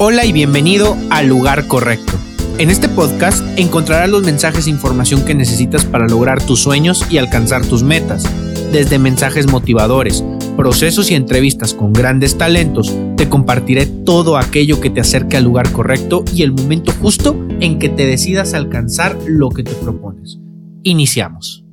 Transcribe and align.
Hola 0.00 0.24
y 0.24 0.32
bienvenido 0.32 0.96
al 1.10 1.28
lugar 1.28 1.68
correcto. 1.68 2.14
En 2.58 2.68
este 2.68 2.88
podcast 2.88 3.44
encontrarás 3.56 4.10
los 4.10 4.24
mensajes 4.24 4.66
e 4.66 4.70
información 4.70 5.24
que 5.24 5.36
necesitas 5.36 5.84
para 5.84 6.08
lograr 6.08 6.44
tus 6.44 6.60
sueños 6.60 7.08
y 7.12 7.18
alcanzar 7.18 7.64
tus 7.64 7.84
metas. 7.84 8.24
Desde 8.72 8.98
mensajes 8.98 9.46
motivadores, 9.46 10.24
procesos 10.56 11.12
y 11.12 11.14
entrevistas 11.14 11.74
con 11.74 11.92
grandes 11.92 12.36
talentos, 12.36 12.92
te 13.16 13.28
compartiré 13.28 13.86
todo 13.86 14.36
aquello 14.36 14.80
que 14.80 14.90
te 14.90 15.00
acerque 15.00 15.36
al 15.36 15.44
lugar 15.44 15.70
correcto 15.70 16.24
y 16.34 16.42
el 16.42 16.50
momento 16.50 16.90
justo 17.00 17.36
en 17.60 17.78
que 17.78 17.88
te 17.88 18.04
decidas 18.04 18.52
alcanzar 18.52 19.16
lo 19.26 19.50
que 19.50 19.62
te 19.62 19.74
propones. 19.74 20.40
Iniciamos. 20.82 21.64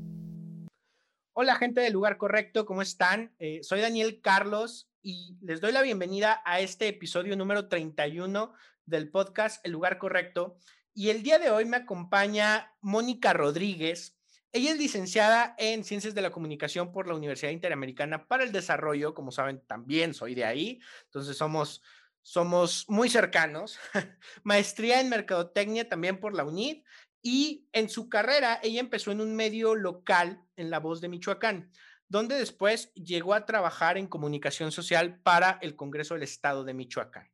Hola 1.33 1.55
gente 1.55 1.81
del 1.81 1.93
lugar 1.93 2.17
correcto, 2.17 2.67
¿cómo 2.67 2.83
están? 2.83 3.31
Eh, 3.39 3.61
soy 3.63 3.81
Daniel 3.81 4.19
Carlos 4.21 4.90
y 5.03 5.37
les 5.41 5.61
doy 5.61 5.71
la 5.71 5.81
bienvenida 5.81 6.41
a 6.45 6.59
este 6.59 6.87
episodio 6.87 7.35
número 7.35 7.67
31 7.67 8.53
del 8.85 9.09
podcast 9.09 9.65
El 9.65 9.71
lugar 9.71 9.97
correcto. 9.97 10.57
Y 10.93 11.09
el 11.09 11.23
día 11.23 11.39
de 11.39 11.49
hoy 11.49 11.65
me 11.65 11.77
acompaña 11.77 12.75
Mónica 12.81 13.33
Rodríguez. 13.33 14.17
Ella 14.51 14.71
es 14.71 14.77
licenciada 14.77 15.55
en 15.57 15.83
Ciencias 15.83 16.13
de 16.13 16.21
la 16.21 16.31
Comunicación 16.31 16.91
por 16.91 17.07
la 17.07 17.15
Universidad 17.15 17.51
Interamericana 17.51 18.27
para 18.27 18.43
el 18.43 18.51
Desarrollo. 18.51 19.13
Como 19.13 19.31
saben, 19.31 19.61
también 19.65 20.13
soy 20.13 20.35
de 20.35 20.45
ahí. 20.45 20.79
Entonces 21.05 21.37
somos, 21.37 21.81
somos 22.21 22.85
muy 22.87 23.09
cercanos. 23.09 23.79
Maestría 24.43 24.99
en 24.99 25.09
Mercadotecnia 25.09 25.89
también 25.89 26.19
por 26.19 26.35
la 26.35 26.43
UNID. 26.43 26.83
Y 27.23 27.67
en 27.71 27.89
su 27.89 28.09
carrera, 28.09 28.59
ella 28.61 28.79
empezó 28.79 29.11
en 29.11 29.21
un 29.21 29.35
medio 29.35 29.75
local 29.75 30.43
en 30.55 30.69
La 30.69 30.79
Voz 30.79 31.01
de 31.01 31.09
Michoacán 31.09 31.71
donde 32.11 32.35
después 32.35 32.93
llegó 32.93 33.33
a 33.33 33.45
trabajar 33.45 33.97
en 33.97 34.05
comunicación 34.05 34.73
social 34.73 35.21
para 35.21 35.57
el 35.61 35.77
Congreso 35.77 36.13
del 36.13 36.23
Estado 36.23 36.65
de 36.65 36.73
Michoacán. 36.73 37.31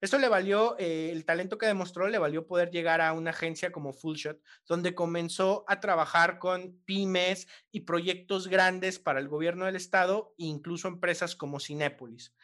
Eso 0.00 0.18
le 0.18 0.28
valió, 0.28 0.76
eh, 0.78 1.10
el 1.12 1.26
talento 1.26 1.58
que 1.58 1.66
demostró 1.66 2.08
le 2.08 2.16
valió 2.16 2.46
poder 2.46 2.70
llegar 2.70 3.02
a 3.02 3.12
una 3.12 3.30
agencia 3.30 3.70
como 3.70 3.92
Fullshot, 3.92 4.40
donde 4.66 4.94
comenzó 4.94 5.66
a 5.68 5.78
trabajar 5.80 6.38
con 6.38 6.80
pymes 6.86 7.48
y 7.70 7.80
proyectos 7.80 8.48
grandes 8.48 8.98
para 8.98 9.20
el 9.20 9.28
gobierno 9.28 9.66
del 9.66 9.76
estado 9.76 10.32
incluso 10.38 10.88
empresas 10.88 11.36
como 11.36 11.60
Cinépolis. 11.60 12.34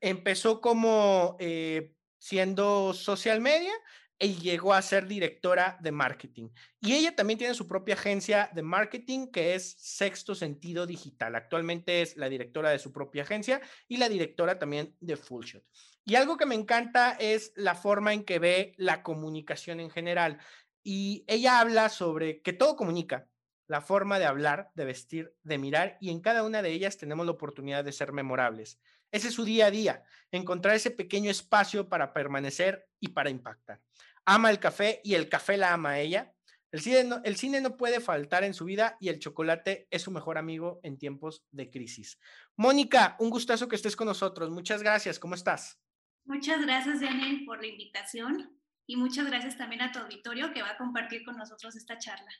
Empezó 0.00 0.62
como 0.62 1.36
eh, 1.40 1.94
siendo 2.18 2.94
social 2.94 3.42
media 3.42 3.72
y 4.20 4.34
llegó 4.34 4.74
a 4.74 4.82
ser 4.82 5.06
directora 5.06 5.78
de 5.80 5.92
marketing. 5.92 6.50
Y 6.80 6.92
ella 6.92 7.16
también 7.16 7.38
tiene 7.38 7.54
su 7.54 7.66
propia 7.66 7.94
agencia 7.94 8.50
de 8.54 8.62
marketing 8.62 9.28
que 9.28 9.54
es 9.54 9.76
Sexto 9.78 10.34
Sentido 10.34 10.86
Digital. 10.86 11.34
Actualmente 11.34 12.02
es 12.02 12.16
la 12.18 12.28
directora 12.28 12.70
de 12.70 12.78
su 12.78 12.92
propia 12.92 13.22
agencia 13.22 13.62
y 13.88 13.96
la 13.96 14.10
directora 14.10 14.58
también 14.58 14.94
de 15.00 15.16
Fullshot. 15.16 15.64
Y 16.04 16.16
algo 16.16 16.36
que 16.36 16.46
me 16.46 16.54
encanta 16.54 17.12
es 17.12 17.52
la 17.56 17.74
forma 17.74 18.12
en 18.12 18.24
que 18.24 18.38
ve 18.38 18.74
la 18.76 19.02
comunicación 19.02 19.80
en 19.80 19.90
general. 19.90 20.38
Y 20.82 21.24
ella 21.26 21.60
habla 21.60 21.88
sobre 21.88 22.42
que 22.42 22.52
todo 22.52 22.76
comunica, 22.76 23.26
la 23.68 23.80
forma 23.80 24.18
de 24.18 24.26
hablar, 24.26 24.70
de 24.74 24.84
vestir, 24.84 25.34
de 25.44 25.56
mirar, 25.56 25.96
y 26.00 26.10
en 26.10 26.20
cada 26.20 26.42
una 26.42 26.60
de 26.60 26.72
ellas 26.72 26.96
tenemos 26.96 27.24
la 27.24 27.32
oportunidad 27.32 27.84
de 27.84 27.92
ser 27.92 28.12
memorables. 28.12 28.80
Ese 29.12 29.28
es 29.28 29.34
su 29.34 29.44
día 29.44 29.66
a 29.66 29.70
día, 29.70 30.04
encontrar 30.32 30.74
ese 30.74 30.90
pequeño 30.90 31.30
espacio 31.30 31.88
para 31.88 32.12
permanecer 32.12 32.88
y 32.98 33.08
para 33.08 33.30
impactar 33.30 33.80
ama 34.24 34.50
el 34.50 34.58
café 34.58 35.00
y 35.04 35.14
el 35.14 35.28
café 35.28 35.56
la 35.56 35.72
ama 35.72 35.90
a 35.90 36.00
ella. 36.00 36.34
El 36.72 36.80
cine, 36.80 37.04
no, 37.04 37.20
el 37.24 37.36
cine 37.36 37.60
no 37.60 37.76
puede 37.76 38.00
faltar 38.00 38.44
en 38.44 38.54
su 38.54 38.64
vida 38.64 38.96
y 39.00 39.08
el 39.08 39.18
chocolate 39.18 39.88
es 39.90 40.02
su 40.02 40.12
mejor 40.12 40.38
amigo 40.38 40.78
en 40.84 40.98
tiempos 40.98 41.44
de 41.50 41.68
crisis. 41.68 42.18
Mónica, 42.56 43.16
un 43.18 43.30
gustazo 43.30 43.66
que 43.66 43.74
estés 43.74 43.96
con 43.96 44.06
nosotros. 44.06 44.50
Muchas 44.50 44.82
gracias. 44.82 45.18
¿Cómo 45.18 45.34
estás? 45.34 45.80
Muchas 46.24 46.60
gracias, 46.62 47.00
Daniel, 47.00 47.44
por 47.44 47.60
la 47.60 47.66
invitación 47.66 48.56
y 48.86 48.96
muchas 48.96 49.26
gracias 49.26 49.56
también 49.56 49.82
a 49.82 49.90
tu 49.90 49.98
auditorio 49.98 50.52
que 50.52 50.62
va 50.62 50.70
a 50.70 50.76
compartir 50.76 51.24
con 51.24 51.36
nosotros 51.36 51.74
esta 51.74 51.98
charla. 51.98 52.30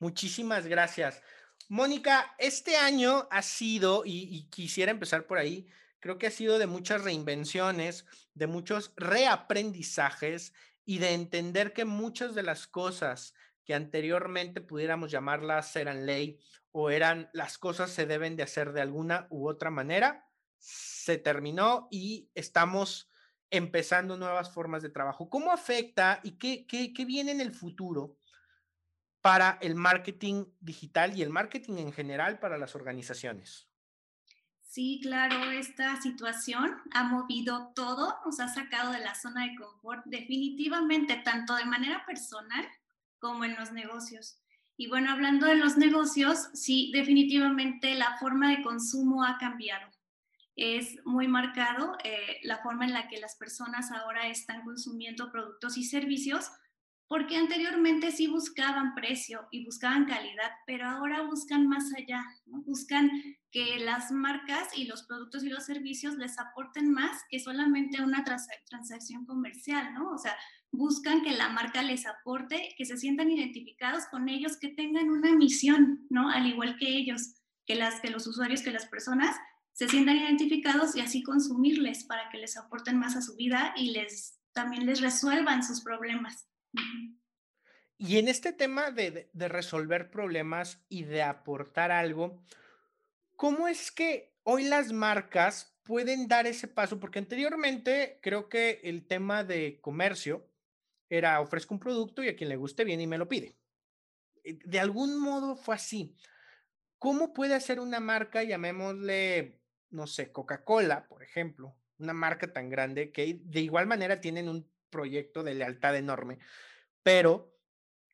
Muchísimas 0.00 0.66
gracias. 0.66 1.22
Mónica, 1.68 2.34
este 2.38 2.76
año 2.76 3.28
ha 3.30 3.42
sido, 3.42 4.04
y, 4.04 4.28
y 4.34 4.48
quisiera 4.48 4.90
empezar 4.90 5.26
por 5.26 5.38
ahí, 5.38 5.66
creo 6.00 6.18
que 6.18 6.26
ha 6.26 6.30
sido 6.30 6.58
de 6.58 6.66
muchas 6.66 7.02
reinvenciones, 7.02 8.06
de 8.34 8.46
muchos 8.46 8.92
reaprendizajes 8.96 10.52
y 10.84 10.98
de 10.98 11.14
entender 11.14 11.72
que 11.72 11.84
muchas 11.84 12.34
de 12.34 12.42
las 12.42 12.66
cosas 12.66 13.34
que 13.64 13.74
anteriormente 13.74 14.60
pudiéramos 14.60 15.10
llamarlas 15.10 15.74
eran 15.76 16.06
ley 16.06 16.38
o 16.72 16.90
eran 16.90 17.30
las 17.32 17.56
cosas 17.56 17.90
se 17.90 18.06
deben 18.06 18.36
de 18.36 18.42
hacer 18.42 18.72
de 18.72 18.82
alguna 18.82 19.26
u 19.30 19.48
otra 19.48 19.70
manera, 19.70 20.28
se 20.58 21.18
terminó 21.18 21.88
y 21.90 22.30
estamos 22.34 23.10
empezando 23.50 24.16
nuevas 24.16 24.52
formas 24.52 24.82
de 24.82 24.90
trabajo. 24.90 25.30
¿Cómo 25.30 25.52
afecta 25.52 26.20
y 26.22 26.32
qué, 26.32 26.66
qué, 26.66 26.92
qué 26.92 27.04
viene 27.04 27.32
en 27.32 27.40
el 27.40 27.54
futuro 27.54 28.16
para 29.20 29.58
el 29.62 29.74
marketing 29.74 30.46
digital 30.60 31.16
y 31.16 31.22
el 31.22 31.30
marketing 31.30 31.74
en 31.78 31.92
general 31.92 32.38
para 32.40 32.58
las 32.58 32.74
organizaciones? 32.74 33.68
Sí, 34.74 34.98
claro, 35.00 35.52
esta 35.52 36.02
situación 36.02 36.76
ha 36.90 37.04
movido 37.04 37.70
todo, 37.76 38.18
nos 38.24 38.40
ha 38.40 38.48
sacado 38.48 38.90
de 38.90 38.98
la 38.98 39.14
zona 39.14 39.44
de 39.44 39.54
confort 39.54 40.04
definitivamente, 40.04 41.14
tanto 41.24 41.54
de 41.54 41.64
manera 41.64 42.04
personal 42.04 42.66
como 43.20 43.44
en 43.44 43.54
los 43.54 43.70
negocios. 43.70 44.40
Y 44.76 44.88
bueno, 44.88 45.12
hablando 45.12 45.46
de 45.46 45.54
los 45.54 45.76
negocios, 45.76 46.48
sí, 46.54 46.90
definitivamente 46.92 47.94
la 47.94 48.16
forma 48.18 48.50
de 48.50 48.64
consumo 48.64 49.22
ha 49.22 49.38
cambiado. 49.38 49.88
Es 50.56 50.96
muy 51.04 51.28
marcado 51.28 51.96
eh, 52.02 52.40
la 52.42 52.58
forma 52.58 52.84
en 52.84 52.94
la 52.94 53.06
que 53.06 53.20
las 53.20 53.36
personas 53.36 53.92
ahora 53.92 54.26
están 54.26 54.64
consumiendo 54.64 55.30
productos 55.30 55.76
y 55.76 55.84
servicios 55.84 56.50
porque 57.08 57.36
anteriormente 57.36 58.10
sí 58.10 58.26
buscaban 58.26 58.94
precio 58.94 59.46
y 59.50 59.64
buscaban 59.64 60.06
calidad, 60.06 60.50
pero 60.66 60.86
ahora 60.88 61.22
buscan 61.22 61.68
más 61.68 61.92
allá, 61.96 62.24
buscan 62.46 63.10
que 63.50 63.78
las 63.78 64.10
marcas 64.10 64.76
y 64.76 64.86
los 64.86 65.04
productos 65.04 65.44
y 65.44 65.48
los 65.48 65.64
servicios 65.64 66.14
les 66.16 66.38
aporten 66.38 66.90
más 66.90 67.22
que 67.28 67.38
solamente 67.38 68.02
una 68.02 68.24
transacción 68.24 69.26
comercial, 69.26 69.94
¿no? 69.94 70.10
O 70.10 70.18
sea, 70.18 70.34
buscan 70.72 71.22
que 71.22 71.32
la 71.32 71.50
marca 71.50 71.82
les 71.82 72.06
aporte, 72.06 72.74
que 72.76 72.84
se 72.84 72.96
sientan 72.96 73.30
identificados 73.30 74.06
con 74.10 74.28
ellos, 74.28 74.56
que 74.58 74.68
tengan 74.68 75.10
una 75.10 75.34
misión, 75.36 76.06
¿no? 76.10 76.30
Al 76.30 76.46
igual 76.46 76.76
que 76.78 76.88
ellos, 76.88 77.34
que, 77.66 77.76
las, 77.76 78.00
que 78.00 78.10
los 78.10 78.26
usuarios, 78.26 78.62
que 78.62 78.72
las 78.72 78.86
personas 78.86 79.36
se 79.72 79.88
sientan 79.88 80.16
identificados 80.16 80.96
y 80.96 81.00
así 81.00 81.22
consumirles 81.22 82.04
para 82.04 82.28
que 82.30 82.38
les 82.38 82.56
aporten 82.56 82.98
más 82.98 83.16
a 83.16 83.22
su 83.22 83.36
vida 83.36 83.74
y 83.76 83.90
les 83.90 84.40
también 84.52 84.86
les 84.86 85.00
resuelvan 85.00 85.64
sus 85.64 85.82
problemas. 85.82 86.46
Y 87.96 88.18
en 88.18 88.28
este 88.28 88.52
tema 88.52 88.90
de, 88.90 89.30
resolver 89.34 90.10
problemas 90.10 90.84
y 90.88 91.04
de 91.04 91.22
aportar 91.22 91.90
algo, 91.90 92.42
¿cómo 93.36 93.68
es 93.68 93.92
que 93.92 94.34
hoy 94.42 94.64
las 94.64 94.92
marcas 94.92 95.78
pueden 95.84 96.28
dar 96.28 96.46
ese 96.46 96.68
paso? 96.68 96.98
Porque 96.98 97.18
anteriormente 97.18 98.18
creo 98.20 98.48
que 98.48 98.80
el 98.84 99.06
tema 99.06 99.44
de 99.44 99.80
comercio 99.80 100.50
era 101.08 101.40
ofrezco 101.40 101.74
un 101.74 101.80
producto 101.80 102.22
y 102.22 102.28
a 102.28 102.36
quien 102.36 102.48
le 102.48 102.56
guste 102.56 102.84
viene 102.84 103.04
y 103.04 103.06
me 103.06 103.18
lo 103.18 103.28
pide. 103.28 103.56
De 104.42 104.80
algún 104.80 105.18
modo 105.18 105.56
fue 105.56 105.76
así. 105.76 106.16
¿Cómo 106.98 107.32
puede 107.32 107.54
hacer 107.54 107.80
una 107.80 108.00
marca, 108.00 108.42
llamémosle, 108.42 109.60
no 109.90 110.06
sé, 110.06 110.32
Coca-Cola, 110.32 111.06
por 111.06 111.22
ejemplo, 111.22 111.76
una 111.98 112.12
marca 112.12 112.52
tan 112.52 112.68
grande 112.68 113.12
que 113.12 113.40
de 113.44 113.60
igual 113.60 113.86
manera 113.86 114.20
tienen 114.20 114.48
un 114.48 114.73
proyecto 114.94 115.42
de 115.42 115.54
lealtad 115.54 115.96
enorme, 115.96 116.38
pero 117.02 117.52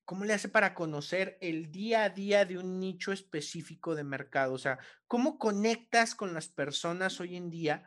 ¿cómo 0.06 0.24
le 0.24 0.32
hace 0.32 0.48
para 0.48 0.72
conocer 0.74 1.36
el 1.42 1.70
día 1.70 2.04
a 2.04 2.08
día 2.08 2.46
de 2.46 2.56
un 2.56 2.80
nicho 2.80 3.12
específico 3.12 3.94
de 3.94 4.02
mercado? 4.02 4.54
O 4.54 4.58
sea, 4.58 4.78
¿cómo 5.06 5.38
conectas 5.38 6.14
con 6.14 6.32
las 6.32 6.48
personas 6.48 7.21
hoy 7.21 7.36
en 7.36 7.50
día 7.50 7.84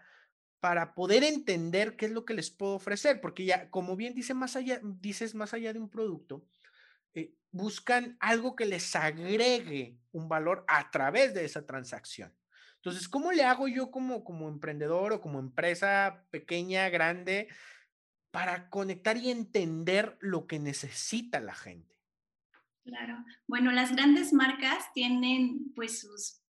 para 0.60 0.94
poder 0.94 1.24
entender 1.24 1.96
qué 1.96 2.06
es 2.06 2.12
lo 2.12 2.24
que 2.24 2.36
les 2.36 2.52
puedo 2.52 2.76
ofrecer? 2.76 3.20
Porque 3.20 3.46
ya, 3.46 3.72
como 3.72 3.96
bien 3.96 4.14
dice 4.14 4.36
más 4.36 4.56
allá, 4.56 4.80
dices, 4.84 5.34
más 5.34 5.56
allá 5.56 5.74
de 5.74 5.80
un 5.80 5.90
producto, 5.90 6.46
eh, 7.16 7.34
buscan 7.52 8.16
algo 8.20 8.56
que 8.56 8.66
les 8.66 8.96
agregue 8.96 9.98
un 10.12 10.30
valor 10.30 10.64
a 10.68 10.92
través 10.92 11.34
de 11.34 11.46
esa 11.46 11.66
transacción. 11.66 12.32
Entonces, 12.76 13.08
¿cómo 13.08 13.32
le 13.32 13.44
hago 13.44 13.68
yo 13.70 13.92
como, 13.92 14.24
como 14.24 14.50
emprendedor 14.50 15.14
o 15.14 15.22
como 15.22 15.40
empresa 15.40 16.26
pequeña, 16.32 16.90
grande, 16.90 17.48
para 18.34 18.72
conectar 18.72 19.16
y 19.16 19.30
entender 19.30 20.18
lo 20.20 20.48
que 20.48 20.58
necesita 20.58 21.40
la 21.40 21.54
gente. 21.54 21.96
Claro. 22.84 23.24
Bueno, 23.46 23.72
las 23.72 23.96
grandes 23.96 24.34
marcas 24.34 24.92
tienen 24.92 25.72
pues 25.76 26.00
sus, 26.00 26.42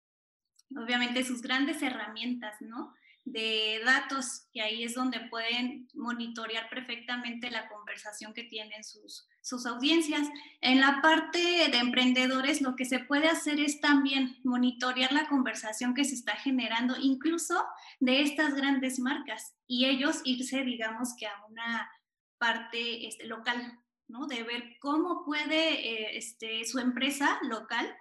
obviamente 0.77 1.25
sus 1.25 1.43
grandes 1.43 1.83
herramientas, 1.83 2.55
¿no? 2.61 2.95
De 3.25 3.81
datos, 3.85 4.49
y 4.53 4.61
ahí 4.61 4.83
es 4.83 4.95
donde 4.95 5.21
pueden 5.31 5.89
monitorear 5.95 6.69
perfectamente 6.69 7.51
la 7.51 7.69
conversación 7.69 8.35
que 8.35 8.45
tienen 8.45 8.83
sus, 8.83 9.29
sus 9.41 9.65
audiencias. 9.67 10.29
En 10.61 10.81
la 10.81 11.01
parte 11.01 11.39
de 11.39 11.79
emprendedores, 11.79 12.61
lo 12.61 12.75
que 12.75 12.85
se 12.85 12.99
puede 12.99 13.29
hacer 13.29 13.61
es 13.61 13.81
también 13.81 14.39
monitorear 14.43 15.13
la 15.13 15.29
conversación 15.29 15.95
que 15.95 16.05
se 16.05 16.15
está 16.15 16.33
generando, 16.37 16.97
incluso 16.99 17.65
de 18.01 18.23
estas 18.23 18.55
grandes 18.55 18.99
marcas, 18.99 19.55
y 19.67 19.87
ellos 19.87 20.21
irse, 20.25 20.65
digamos 20.65 21.15
que 21.17 21.27
a 21.27 21.45
una 21.49 21.89
parte 22.39 23.07
este, 23.07 23.27
local, 23.27 23.79
¿no? 24.09 24.27
De 24.27 24.43
ver 24.43 24.77
cómo 24.81 25.25
puede 25.25 25.75
eh, 25.75 26.17
este, 26.17 26.65
su 26.65 26.81
empresa 26.81 27.39
local 27.43 27.95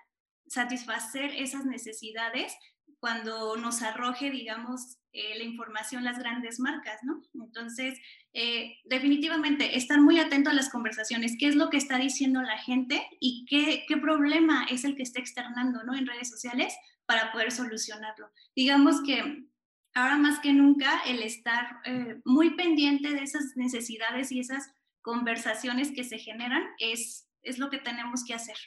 satisfacer 0.48 1.32
esas 1.36 1.66
necesidades 1.66 2.54
cuando 3.02 3.58
nos 3.58 3.82
arroje, 3.82 4.30
digamos, 4.30 5.00
eh, 5.12 5.36
la 5.36 5.44
información 5.44 6.04
las 6.04 6.20
grandes 6.20 6.60
marcas, 6.60 7.00
¿no? 7.02 7.24
Entonces, 7.34 8.00
eh, 8.32 8.78
definitivamente, 8.86 9.76
estar 9.76 10.00
muy 10.00 10.20
atento 10.20 10.52
a 10.52 10.54
las 10.54 10.70
conversaciones, 10.70 11.36
qué 11.38 11.48
es 11.48 11.56
lo 11.56 11.72
que 11.72 11.78
está 11.78 11.98
diciendo 11.98 12.44
la 12.44 12.60
gente 12.60 13.02
y 13.20 13.46
qué, 13.50 13.86
qué 13.88 13.98
problema 13.98 14.66
es 14.70 14.86
el 14.86 14.96
que 14.96 15.02
está 15.02 15.20
externando, 15.20 15.84
¿no? 15.84 15.96
En 15.96 16.06
redes 16.06 16.30
sociales 16.30 16.76
para 17.08 17.32
poder 17.32 17.52
solucionarlo. 17.52 18.32
Digamos 18.56 19.02
que 19.04 19.48
ahora 19.96 20.18
más 20.18 20.40
que 20.40 20.54
nunca 20.54 21.02
el 21.08 21.24
estar 21.24 21.82
eh, 21.86 22.22
muy 22.24 22.52
pendiente 22.52 23.10
de 23.10 23.24
esas 23.24 23.56
necesidades 23.56 24.32
y 24.32 24.40
esas 24.40 24.72
conversaciones 25.02 25.92
que 25.92 26.04
se 26.04 26.20
generan 26.20 26.64
es, 26.78 27.28
es 27.42 27.58
lo 27.58 27.72
que 27.72 27.80
tenemos 27.80 28.24
que 28.24 28.36
hacer. 28.36 28.58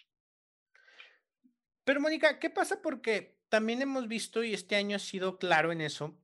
Pero 1.85 2.01
Mónica, 2.01 2.41
¿qué 2.41 2.51
pasa? 2.51 2.83
Porque 2.83 3.34
también 3.49 3.83
hemos 3.83 4.09
visto, 4.09 4.43
y 4.43 4.55
este 4.55 4.77
año 4.77 4.97
ha 4.97 5.01
sido 5.01 5.39
claro 5.39 5.73
en 5.73 5.81
eso, 5.81 6.19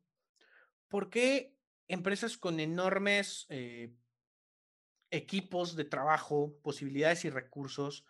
¿por 0.88 1.10
qué 1.10 1.56
empresas 1.88 2.36
con 2.36 2.60
enormes 2.60 3.46
eh, 3.48 3.94
equipos 5.10 5.76
de 5.76 5.84
trabajo, 5.84 6.58
posibilidades 6.62 7.24
y 7.24 7.30
recursos 7.30 8.04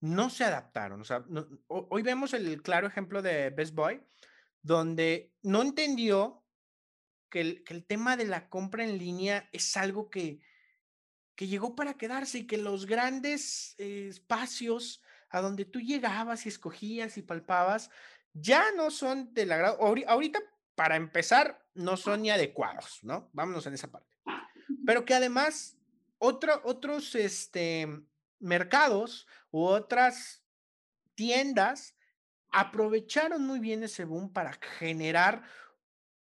no 0.00 0.30
se 0.30 0.44
adaptaron? 0.44 1.00
O 1.00 1.04
sea, 1.04 1.24
hoy 1.66 2.02
vemos 2.02 2.34
el 2.34 2.62
claro 2.62 2.86
ejemplo 2.86 3.22
de 3.22 3.50
Best 3.50 3.74
Boy, 3.74 4.02
donde 4.62 5.32
no 5.42 5.62
entendió 5.62 6.44
que 7.30 7.62
el, 7.66 7.84
tema 7.86 8.16
de 8.16 8.24
la 8.24 8.48
compra 8.48 8.84
en 8.84 8.98
línea 8.98 9.48
es 9.52 9.76
algo 9.76 10.08
que, 10.10 10.40
que 11.34 11.46
llegó 11.46 11.74
para 11.74 11.94
quedarse 11.94 12.38
y 12.38 12.46
que 12.46 12.56
los 12.56 12.86
grandes 12.86 13.74
eh, 13.78 14.08
espacios 14.08 15.02
a 15.30 15.40
donde 15.40 15.64
tú 15.64 15.80
llegabas 15.80 16.46
y 16.46 16.48
escogías 16.48 17.18
y 17.18 17.22
palpabas, 17.22 17.90
ya 18.32 18.72
no 18.76 18.90
son 18.90 19.32
del 19.34 19.52
agrado. 19.52 19.78
Ahorita, 19.80 20.40
para 20.74 20.96
empezar, 20.96 21.64
no 21.74 21.96
son 21.96 22.22
ni 22.22 22.30
adecuados, 22.30 23.00
¿no? 23.02 23.30
Vámonos 23.32 23.66
en 23.66 23.74
esa 23.74 23.90
parte. 23.90 24.16
Pero 24.86 25.04
que 25.04 25.14
además 25.14 25.76
otros 26.18 27.14
este, 27.14 27.88
mercados 28.38 29.26
u 29.50 29.64
otras 29.64 30.42
tiendas 31.14 31.94
aprovecharon 32.50 33.46
muy 33.46 33.60
bien 33.60 33.82
ese 33.82 34.04
boom 34.04 34.32
para 34.32 34.52
generar 34.78 35.42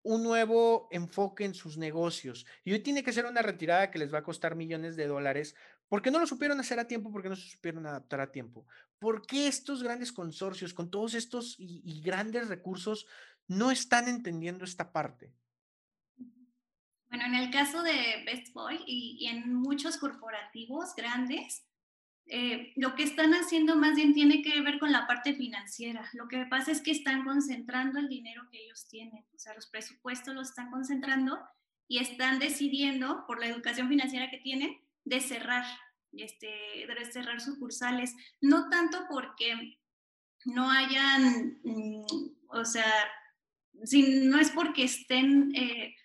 un 0.02 0.24
nuevo 0.24 0.88
enfoque 0.92 1.46
en 1.46 1.54
sus 1.54 1.78
negocios. 1.78 2.46
Y 2.64 2.74
hoy 2.74 2.80
tiene 2.80 3.04
que 3.04 3.14
ser 3.14 3.26
una 3.26 3.42
retirada 3.42 3.92
que 3.92 4.00
les 4.00 4.14
va 4.14 4.20
a 4.20 4.24
costar 4.24 4.56
millones 4.56 4.96
de 4.96 5.08
dólares 5.08 5.56
porque 5.90 6.12
no 6.12 6.20
lo 6.20 6.28
supieron 6.28 6.60
hacer 6.60 6.80
a 6.80 6.88
tiempo, 6.88 7.12
porque 7.12 7.30
no 7.30 7.36
se 7.36 7.50
supieron 7.50 7.86
adaptar 7.86 8.22
a 8.22 8.32
tiempo. 8.32 8.66
¿Por 9.00 9.26
qué 9.26 9.48
estos 9.48 9.82
grandes 9.84 10.14
consorcios 10.14 10.74
con 10.74 10.92
todos 10.92 11.16
estos 11.16 11.56
y, 11.58 12.02
grandes 12.02 12.48
recursos 12.48 13.08
no 13.48 13.72
están 13.72 14.08
entendiendo 14.08 14.64
esta 14.64 14.94
parte? 14.94 15.34
Bueno, 17.10 17.26
en 17.26 17.34
el 17.34 17.50
caso 17.50 17.82
de 17.82 18.24
Best 18.24 18.54
Boy 18.54 18.80
y, 18.86 19.26
en 19.26 19.56
muchos 19.56 19.98
corporativos 19.98 20.94
grandes, 20.96 21.66
eh, 22.28 22.72
lo 22.76 22.94
que 22.94 23.02
están 23.02 23.34
haciendo 23.34 23.76
más 23.76 23.96
bien 23.96 24.14
tiene 24.14 24.44
que 24.44 24.62
ver 24.62 24.78
con 24.78 24.92
la 24.92 25.08
parte 25.08 25.34
financiera. 25.34 26.08
Lo 26.14 26.28
que 26.28 26.46
pasa 26.46 26.72
es 26.72 26.82
que 26.82 26.92
están 26.92 27.26
concentrando 27.26 27.98
el 27.98 28.08
dinero 28.08 28.48
que 28.52 28.64
ellos 28.64 28.88
tienen, 28.88 29.26
o 29.34 29.40
sea, 29.40 29.56
los 29.56 29.66
presupuestos 29.66 30.36
los 30.36 30.50
están 30.50 30.70
concentrando 30.70 31.40
y 31.88 31.98
están 31.98 32.38
decidiendo 32.38 33.26
por 33.26 33.40
la 33.40 33.48
educación 33.48 33.90
financiera 33.90 34.30
que 34.30 34.38
tienen 34.38 34.80
de 35.10 35.20
cerrar, 35.22 35.66
este, 36.14 36.48
de 36.48 37.12
cerrar 37.12 37.42
sucursales, 37.42 38.16
no 38.42 38.70
tanto 38.70 39.06
porque 39.10 39.80
no 40.46 40.70
hayan, 40.70 41.60
mm, 41.64 42.06
o 42.50 42.64
sea, 42.64 42.94
si, 43.84 44.26
no 44.26 44.40
es 44.40 44.52
porque 44.52 44.84
estén 44.84 45.52
eh, 45.56 45.96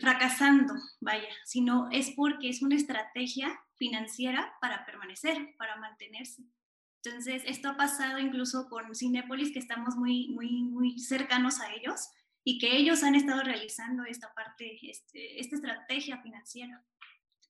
fracasando, 0.00 0.74
vaya, 1.00 1.28
sino 1.44 1.88
es 1.90 2.10
porque 2.16 2.48
es 2.48 2.60
una 2.62 2.76
estrategia 2.76 3.58
financiera 3.76 4.52
para 4.60 4.84
permanecer, 4.84 5.54
para 5.56 5.76
mantenerse. 5.76 6.42
Entonces, 7.04 7.42
esto 7.46 7.68
ha 7.68 7.76
pasado 7.76 8.18
incluso 8.18 8.68
con 8.68 8.94
Cinepolis, 8.94 9.52
que 9.52 9.58
estamos 9.58 9.94
muy, 9.94 10.28
muy, 10.30 10.64
muy 10.64 10.98
cercanos 10.98 11.60
a 11.60 11.72
ellos 11.72 12.08
y 12.42 12.58
que 12.58 12.76
ellos 12.76 13.02
han 13.04 13.14
estado 13.14 13.42
realizando 13.42 14.04
esta 14.04 14.32
parte, 14.34 14.78
este, 14.82 15.40
esta 15.40 15.56
estrategia 15.56 16.20
financiera. 16.22 16.84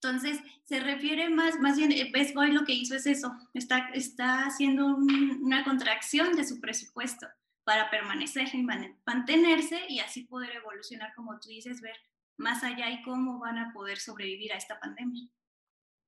Entonces, 0.04 0.38
se 0.64 0.80
refiere 0.80 1.30
más, 1.30 1.58
más 1.60 1.78
bien, 1.78 1.90
eh, 1.90 2.10
Best 2.12 2.34
Boy 2.34 2.52
lo 2.52 2.64
que 2.64 2.74
hizo 2.74 2.94
es 2.94 3.06
eso, 3.06 3.34
está, 3.54 3.88
está 3.94 4.46
haciendo 4.46 4.86
una 4.86 5.64
contracción 5.64 6.36
de 6.36 6.44
su 6.44 6.60
presupuesto 6.60 7.26
para 7.64 7.88
permanecer 7.90 8.48
y 8.52 8.62
mantenerse 9.06 9.80
y 9.88 10.00
así 10.00 10.24
poder 10.24 10.56
evolucionar, 10.56 11.14
como 11.14 11.40
tú 11.40 11.48
dices, 11.48 11.80
ver 11.80 11.96
más 12.36 12.62
allá 12.62 12.90
y 12.90 13.02
cómo 13.02 13.38
van 13.38 13.56
a 13.56 13.72
poder 13.72 13.98
sobrevivir 13.98 14.52
a 14.52 14.58
esta 14.58 14.78
pandemia. 14.78 15.26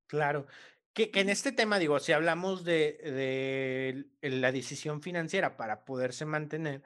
Claro, 0.08 0.46
que, 0.92 1.10
en 1.14 1.30
este 1.30 1.52
tema, 1.52 1.78
digo, 1.78 1.98
si 1.98 2.12
hablamos 2.12 2.64
de, 2.64 4.04
de 4.20 4.28
la 4.28 4.52
decisión 4.52 5.00
financiera 5.00 5.56
para 5.56 5.86
poderse 5.86 6.26
mantener, 6.26 6.82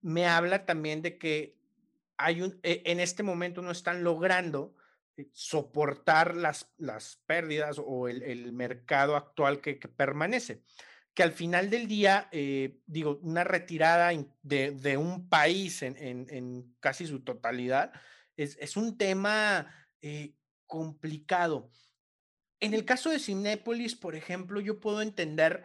me 0.00 0.26
habla 0.26 0.64
también 0.64 1.02
de 1.02 1.18
que 1.18 1.58
hay 2.16 2.40
un, 2.40 2.58
e, 2.62 2.82
en 2.86 3.00
este 3.00 3.22
momento 3.22 3.60
no 3.60 3.70
están 3.70 4.02
logrando 4.02 4.74
soportar 5.32 6.36
las, 6.36 6.72
las 6.78 7.16
pérdidas 7.26 7.80
o 7.84 8.08
el, 8.08 8.52
mercado 8.52 9.16
actual 9.16 9.60
que, 9.60 9.74
permanece. 9.74 10.62
Que 11.14 11.22
al 11.22 11.32
final 11.32 11.68
del 11.68 11.86
día, 11.88 12.28
eh, 12.32 12.78
digo, 12.86 13.18
una 13.22 13.44
retirada 13.44 14.12
de, 14.42 14.96
un 14.96 15.28
país 15.28 15.82
en, 15.82 16.74
casi 16.80 17.06
su 17.06 17.20
totalidad 17.20 17.92
es, 18.36 18.76
un 18.76 18.96
tema 18.96 19.72
eh, 20.00 20.34
complicado. 20.66 21.70
En 22.60 22.72
el 22.74 22.84
caso 22.84 23.10
de 23.10 23.18
Cinépolis, 23.18 23.94
por 23.94 24.14
ejemplo, 24.14 24.60
yo 24.60 24.80
puedo 24.80 25.02
entender 25.02 25.64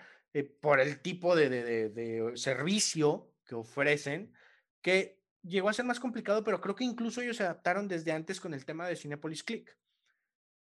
por 0.61 0.79
el 0.79 0.99
tipo 1.01 1.35
de, 1.35 1.49
de 1.49 2.31
servicio 2.35 3.33
que 3.45 3.55
ofrecen 3.55 4.33
que 4.81 5.16
llegó 5.47 5.69
a 5.69 5.73
ser 5.73 5.85
más 5.85 5.99
complicado, 5.99 6.43
pero 6.43 6.61
creo 6.61 6.75
que 6.75 6.83
incluso 6.83 7.21
ellos 7.21 7.37
se 7.37 7.43
adaptaron 7.43 7.87
desde 7.87 8.11
antes 8.11 8.39
con 8.39 8.53
el 8.53 8.65
tema 8.65 8.87
de 8.87 8.95
Cinepolis 8.95 9.43
Click, 9.43 9.75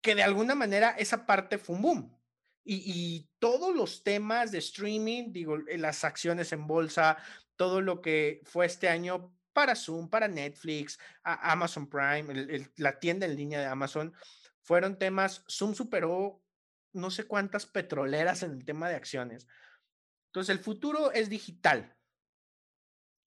que 0.00 0.14
de 0.14 0.22
alguna 0.22 0.54
manera 0.54 0.90
esa 0.90 1.26
parte 1.26 1.58
fue 1.58 1.76
un 1.76 1.82
boom. 1.82 2.20
Y, 2.66 3.28
todos 3.38 3.76
los 3.76 4.02
temas 4.02 4.50
de 4.50 4.56
streaming, 4.56 5.32
digo, 5.32 5.58
eh, 5.68 5.76
las 5.76 6.02
acciones 6.02 6.50
en 6.52 6.66
bolsa, 6.66 7.18
todo 7.56 7.82
lo 7.82 8.00
que 8.00 8.40
fue 8.44 8.64
este 8.64 8.88
año 8.88 9.36
para 9.52 9.76
Zoom, 9.76 10.08
para 10.08 10.28
Netflix, 10.28 10.98
Amazon 11.22 11.90
Prime, 11.90 12.70
la 12.76 12.98
tienda 12.98 13.26
en 13.26 13.36
línea 13.36 13.60
de 13.60 13.66
Amazon, 13.66 14.14
fueron 14.62 14.98
temas, 14.98 15.44
Zoom 15.46 15.74
superó 15.74 16.42
no 16.94 17.10
sé 17.10 17.24
cuántas 17.24 17.66
petroleras 17.66 18.42
en 18.42 18.52
el 18.52 18.64
tema 18.64 18.88
de 18.88 18.96
acciones. 18.96 19.46
Entonces, 20.28 20.56
el 20.56 20.62
futuro 20.62 21.12
es 21.12 21.28
digital 21.28 21.94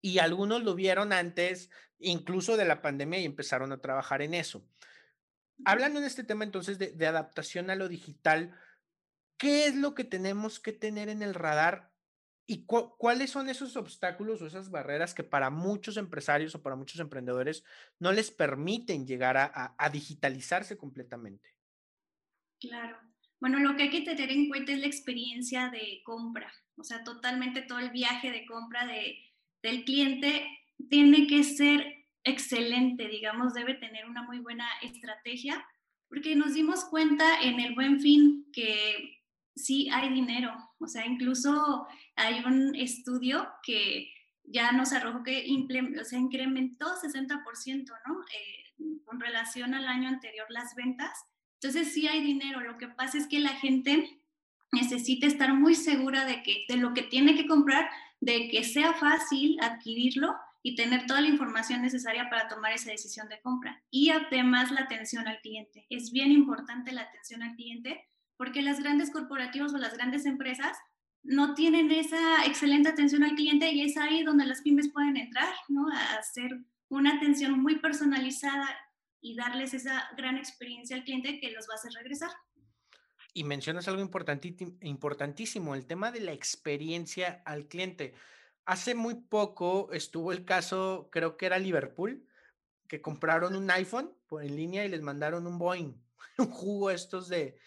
y 0.02 0.20
algunos 0.20 0.64
lo 0.64 0.76
vieron 0.76 1.14
antes, 1.14 1.70
incluso 2.00 2.58
de 2.58 2.66
la 2.66 2.82
pandemia, 2.82 3.20
y 3.20 3.26
empezaron 3.26 3.72
a 3.72 3.82
trabajar 3.82 4.22
en 4.22 4.34
eso. 4.34 4.66
Hablando 5.66 6.00
en 6.00 6.06
este 6.06 6.24
tema 6.24 6.44
entonces 6.44 6.78
de, 6.78 7.08
adaptación 7.08 7.70
a 7.70 7.76
lo 7.76 7.88
digital, 7.90 8.56
¿qué 9.38 9.66
es 9.66 9.76
lo 9.76 9.96
que 9.96 10.04
tenemos 10.04 10.60
que 10.60 10.72
tener 10.72 11.10
en 11.10 11.24
el 11.24 11.34
radar 11.34 11.92
y 12.46 12.66
cuáles 12.66 13.32
son 13.32 13.50
esos 13.50 13.76
obstáculos 13.76 14.42
o 14.42 14.48
esas 14.48 14.70
barreras 14.70 15.14
que 15.14 15.24
para 15.24 15.50
muchos 15.50 15.98
empresarios 15.98 16.56
o 16.56 16.62
para 16.62 16.76
muchos 16.78 17.02
emprendedores 17.02 17.64
no 18.00 18.14
les 18.14 18.32
permiten 18.32 19.06
llegar 19.06 19.36
a, 19.36 19.76
a 19.78 19.90
digitalizarse 19.90 20.78
completamente? 20.78 21.50
Claro. 22.60 22.98
Bueno, 23.40 23.60
lo 23.60 23.76
que 23.76 23.84
hay 23.84 23.90
que 23.90 24.02
tener 24.02 24.32
en 24.32 24.48
cuenta 24.50 24.72
es 24.72 24.80
la 24.80 24.88
experiencia 24.88 25.70
de 25.70 26.02
compra, 26.04 26.52
o 26.76 26.84
sea, 26.84 27.04
totalmente 27.04 27.62
todo 27.62 27.80
el 27.80 27.92
viaje 27.92 28.32
de 28.32 28.46
compra 28.46 28.86
de 28.88 29.18
del 29.64 29.84
cliente 29.84 30.46
tiene 30.90 31.28
que 31.28 31.44
ser 31.44 32.06
excelente, 32.24 33.08
digamos, 33.08 33.54
debe 33.54 33.74
tener 33.76 34.06
una 34.06 34.24
muy 34.24 34.40
buena 34.40 34.68
estrategia, 34.82 35.66
porque 36.10 36.36
nos 36.36 36.54
dimos 36.54 36.86
cuenta 36.86 37.42
en 37.42 37.60
el 37.60 37.74
buen 37.76 38.00
fin 38.00 38.46
que 38.54 39.22
sí 39.56 39.90
hay 39.92 40.14
dinero, 40.14 40.52
o 40.80 40.88
sea, 40.88 41.06
incluso 41.06 41.88
hay 42.16 42.44
un 42.46 42.76
estudio 42.76 43.48
que 43.64 44.10
ya 44.44 44.72
nos 44.72 44.94
arrojó 44.94 45.24
que 45.24 45.46
se 46.04 46.18
incrementó 46.18 46.88
60%, 46.96 47.86
¿no? 48.08 48.22
Eh, 48.34 49.04
con 49.06 49.20
relación 49.20 49.74
al 49.74 49.88
año 49.88 50.08
anterior 50.08 50.46
las 50.50 50.76
ventas. 50.76 51.26
Entonces 51.60 51.94
sí 51.94 52.08
hay 52.08 52.22
dinero, 52.22 52.62
lo 52.62 52.78
que 52.78 52.88
pasa 52.88 53.18
es 53.18 53.28
que 53.28 53.40
la 53.40 53.50
gente 53.50 54.22
necesita 54.72 55.26
estar 55.26 55.54
muy 55.54 55.76
segura 55.76 56.26
de, 56.26 56.44
que, 56.44 56.66
de 56.68 56.78
lo 56.78 56.94
que 56.94 57.04
tiene 57.04 57.36
que 57.36 57.48
comprar, 57.48 57.90
de 58.20 58.50
que 58.50 58.64
sea 58.64 58.94
fácil 58.94 59.58
adquirirlo 59.62 60.36
y 60.64 60.76
tener 60.76 61.06
toda 61.06 61.22
la 61.22 61.28
información 61.28 61.82
necesaria 61.82 62.30
para 62.30 62.48
tomar 62.48 62.74
esa 62.74 62.92
decisión 62.92 63.30
de 63.30 63.40
compra. 63.42 63.82
Y 63.90 64.10
además 64.10 64.72
la 64.72 64.82
atención 64.82 65.28
al 65.28 65.40
cliente. 65.42 65.86
Es 65.90 66.12
bien 66.12 66.32
importante 66.32 66.92
la 66.92 67.04
atención 67.04 67.44
al 67.44 67.56
cliente 67.56 68.06
porque 68.38 68.62
las 68.62 68.80
grandes 68.80 69.12
corporativas 69.12 69.74
o 69.74 69.78
las 69.78 69.94
grandes 69.94 70.26
empresas 70.26 70.78
no 71.24 71.54
tienen 71.56 71.92
esa 71.92 72.46
excelente 72.46 72.90
atención 72.90 73.24
al 73.24 73.36
cliente 73.36 73.72
y 73.72 73.82
es 73.82 73.98
ahí 73.98 74.24
donde 74.24 74.46
las 74.46 74.62
pymes 74.62 74.92
pueden 74.92 75.18
entrar, 75.18 75.54
¿no? 75.68 75.88
A 75.90 76.18
hacer 76.18 76.52
una 76.90 77.16
atención 77.16 77.60
muy 77.60 77.80
personalizada 77.80 78.68
y 79.22 79.36
darles 79.36 79.74
esa 79.74 80.08
gran 80.16 80.38
experiencia 80.38 80.96
al 80.96 81.04
cliente 81.04 81.40
que 81.40 81.52
los 81.52 81.68
va 81.68 81.74
a 81.74 81.76
hacer 81.76 81.92
regresar. 81.94 82.30
Y 83.38 83.44
mencionas 83.44 83.88
algo 83.88 84.02
importantísimo, 84.02 85.76
el 85.76 85.86
tema 85.86 86.12
de 86.12 86.22
la 86.22 86.32
experiencia 86.32 87.44
al 87.46 87.68
cliente. 87.68 88.16
Hace 88.66 88.96
muy 88.96 89.14
poco 89.14 89.90
estuvo 89.94 90.32
el 90.32 90.44
caso, 90.44 91.08
creo 91.12 91.38
que 91.38 91.46
era 91.46 91.60
Liverpool, 91.60 92.28
que 92.88 93.00
compraron 93.00 93.56
un 93.56 93.70
iPhone 93.70 94.12
por 94.26 94.44
en 94.44 94.56
línea 94.56 94.86
y 94.86 94.90
les 94.90 95.04
mandaron 95.04 95.46
un 95.46 95.60
Boeing, 95.60 95.94
un 96.40 96.50
jugo 96.50 96.90
estos 96.90 97.30
de, 97.30 97.60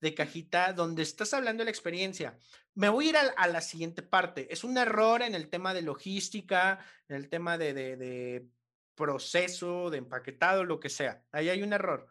de 0.00 0.14
cajita 0.14 0.72
donde 0.72 1.02
estás 1.02 1.34
hablando 1.34 1.60
de 1.60 1.66
la 1.66 1.72
experiencia. 1.72 2.38
Me 2.74 2.88
voy 2.88 3.08
a 3.08 3.10
ir 3.10 3.16
a, 3.36 3.46
la 3.48 3.60
siguiente 3.60 4.00
parte. 4.00 4.50
Es 4.50 4.64
un 4.64 4.78
error 4.78 5.20
en 5.20 5.34
el 5.34 5.50
tema 5.50 5.74
de 5.74 5.82
logística, 5.82 6.82
en 7.06 7.16
el 7.16 7.28
tema 7.28 7.58
de, 7.58 7.74
de, 7.74 8.48
proceso, 8.94 9.90
de 9.90 9.98
empaquetado, 9.98 10.64
lo 10.64 10.80
que 10.80 10.88
sea. 10.88 11.22
Ahí 11.32 11.50
hay 11.50 11.62
un 11.62 11.74
error. 11.74 12.08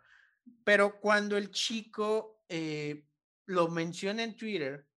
Pero 0.64 1.00
cuando 1.00 1.36
el 1.36 1.50
chico 1.50 2.37
eh, 2.50 3.06
lo 3.46 3.68
menciona 3.70 4.24
en 4.24 4.36
Twitter 4.36 4.88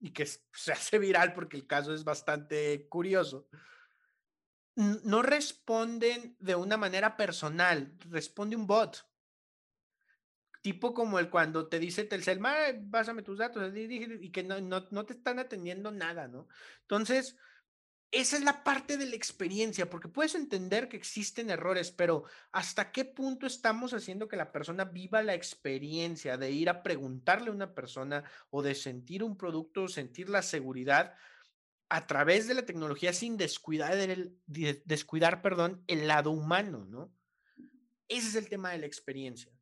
y 0.00 0.10
que 0.10 0.26
se 0.26 0.72
hace 0.72 0.98
viral 0.98 1.32
porque 1.34 1.56
el 1.56 1.66
caso 1.66 1.92
es 1.92 2.04
bastante 2.04 2.88
curioso, 2.88 3.48
no 4.76 5.22
responden 5.22 6.36
de 6.38 6.54
una 6.54 6.76
manera 6.76 7.16
personal, 7.16 7.96
responde 8.10 8.54
un 8.54 8.66
bot 8.66 9.08
tipo 10.62 10.92
como 10.94 11.18
el 11.18 11.30
cuando 11.30 11.68
te 11.68 11.78
dice 11.78 12.04
Telcel, 12.04 12.40
pásame 12.90 13.22
tus 13.22 13.38
datos, 13.38 13.72
y 13.74 14.30
que 14.30 14.42
no, 14.42 14.60
no, 14.60 14.86
no, 14.90 15.06
te 15.06 15.14
están 15.14 15.38
atendiendo 15.38 15.90
nada, 15.90 16.28
¿no? 16.28 16.48
Entonces, 16.82 17.36
esa 18.10 18.36
es 18.36 18.42
la 18.42 18.64
parte 18.64 18.96
de 18.96 19.06
la 19.06 19.16
experiencia, 19.16 19.90
porque 19.90 20.08
puedes 20.08 20.34
entender 20.34 20.88
que 20.88 20.96
existen 20.96 21.50
errores, 21.50 21.90
pero 21.90 22.24
¿hasta 22.52 22.90
qué 22.90 23.04
punto 23.04 23.46
estamos 23.46 23.92
haciendo 23.92 24.28
que 24.28 24.36
la 24.36 24.50
persona 24.50 24.84
viva 24.84 25.22
la 25.22 25.34
experiencia 25.34 26.38
de 26.38 26.50
ir 26.50 26.70
a 26.70 26.82
preguntarle 26.82 27.50
a 27.50 27.52
una 27.52 27.74
persona 27.74 28.24
o 28.50 28.62
de 28.62 28.74
sentir 28.74 29.22
un 29.22 29.36
producto, 29.36 29.88
sentir 29.88 30.30
la 30.30 30.40
seguridad 30.40 31.14
a 31.90 32.06
través 32.06 32.48
de 32.48 32.54
la 32.54 32.64
tecnología 32.64 33.12
sin 33.12 33.36
descuidar, 33.36 33.92
el, 33.94 34.38
descuidar 34.46 35.42
perdón, 35.42 35.82
el 35.86 36.06
lado 36.08 36.30
humano, 36.30 36.86
¿no? 36.86 37.12
Ese 38.08 38.28
es 38.28 38.34
el 38.36 38.48
tema 38.48 38.70
de 38.70 38.78
la 38.78 38.86
experiencia. 38.86 39.52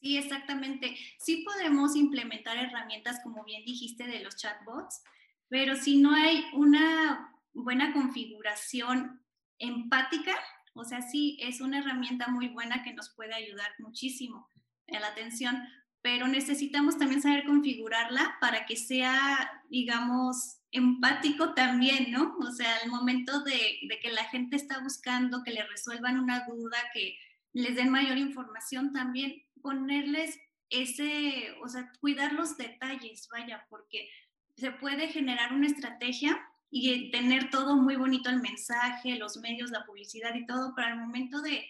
Sí, 0.00 0.16
exactamente. 0.16 0.96
Sí 1.18 1.44
podemos 1.44 1.94
implementar 1.94 2.56
herramientas, 2.56 3.20
como 3.22 3.44
bien 3.44 3.64
dijiste, 3.64 4.06
de 4.06 4.20
los 4.20 4.36
chatbots, 4.36 5.02
pero 5.48 5.76
si 5.76 5.98
no 5.98 6.14
hay 6.14 6.44
una 6.52 7.32
buena 7.52 7.92
configuración 7.92 9.22
empática, 9.58 10.34
o 10.74 10.84
sea, 10.84 11.00
sí 11.02 11.38
es 11.40 11.60
una 11.60 11.78
herramienta 11.78 12.28
muy 12.28 12.48
buena 12.48 12.82
que 12.82 12.92
nos 12.92 13.10
puede 13.10 13.34
ayudar 13.34 13.70
muchísimo 13.78 14.50
en 14.86 15.00
la 15.00 15.08
atención, 15.08 15.62
pero 16.02 16.28
necesitamos 16.28 16.98
también 16.98 17.22
saber 17.22 17.44
configurarla 17.44 18.36
para 18.40 18.66
que 18.66 18.76
sea, 18.76 19.62
digamos, 19.70 20.58
empático 20.70 21.54
también, 21.54 22.12
¿no? 22.12 22.36
O 22.38 22.52
sea, 22.52 22.76
al 22.82 22.90
momento 22.90 23.42
de, 23.42 23.78
de 23.88 23.98
que 24.00 24.12
la 24.12 24.24
gente 24.24 24.56
está 24.56 24.78
buscando 24.80 25.42
que 25.42 25.52
le 25.52 25.66
resuelvan 25.66 26.20
una 26.20 26.44
duda, 26.46 26.76
que 26.92 27.16
les 27.52 27.74
den 27.74 27.90
mayor 27.90 28.18
información 28.18 28.92
también, 28.92 29.42
ponerles 29.62 30.38
ese, 30.68 31.56
o 31.62 31.68
sea, 31.68 31.90
cuidar 32.00 32.32
los 32.34 32.56
detalles, 32.56 33.28
vaya, 33.32 33.66
porque 33.70 34.08
se 34.56 34.70
puede 34.72 35.08
generar 35.08 35.52
una 35.52 35.66
estrategia 35.66 36.40
y 36.70 37.10
tener 37.10 37.50
todo 37.50 37.76
muy 37.76 37.96
bonito 37.96 38.30
el 38.30 38.40
mensaje, 38.40 39.16
los 39.16 39.36
medios, 39.38 39.70
la 39.70 39.84
publicidad 39.84 40.34
y 40.34 40.46
todo, 40.46 40.72
pero 40.74 40.88
al 40.88 40.98
momento 40.98 41.40
de, 41.42 41.64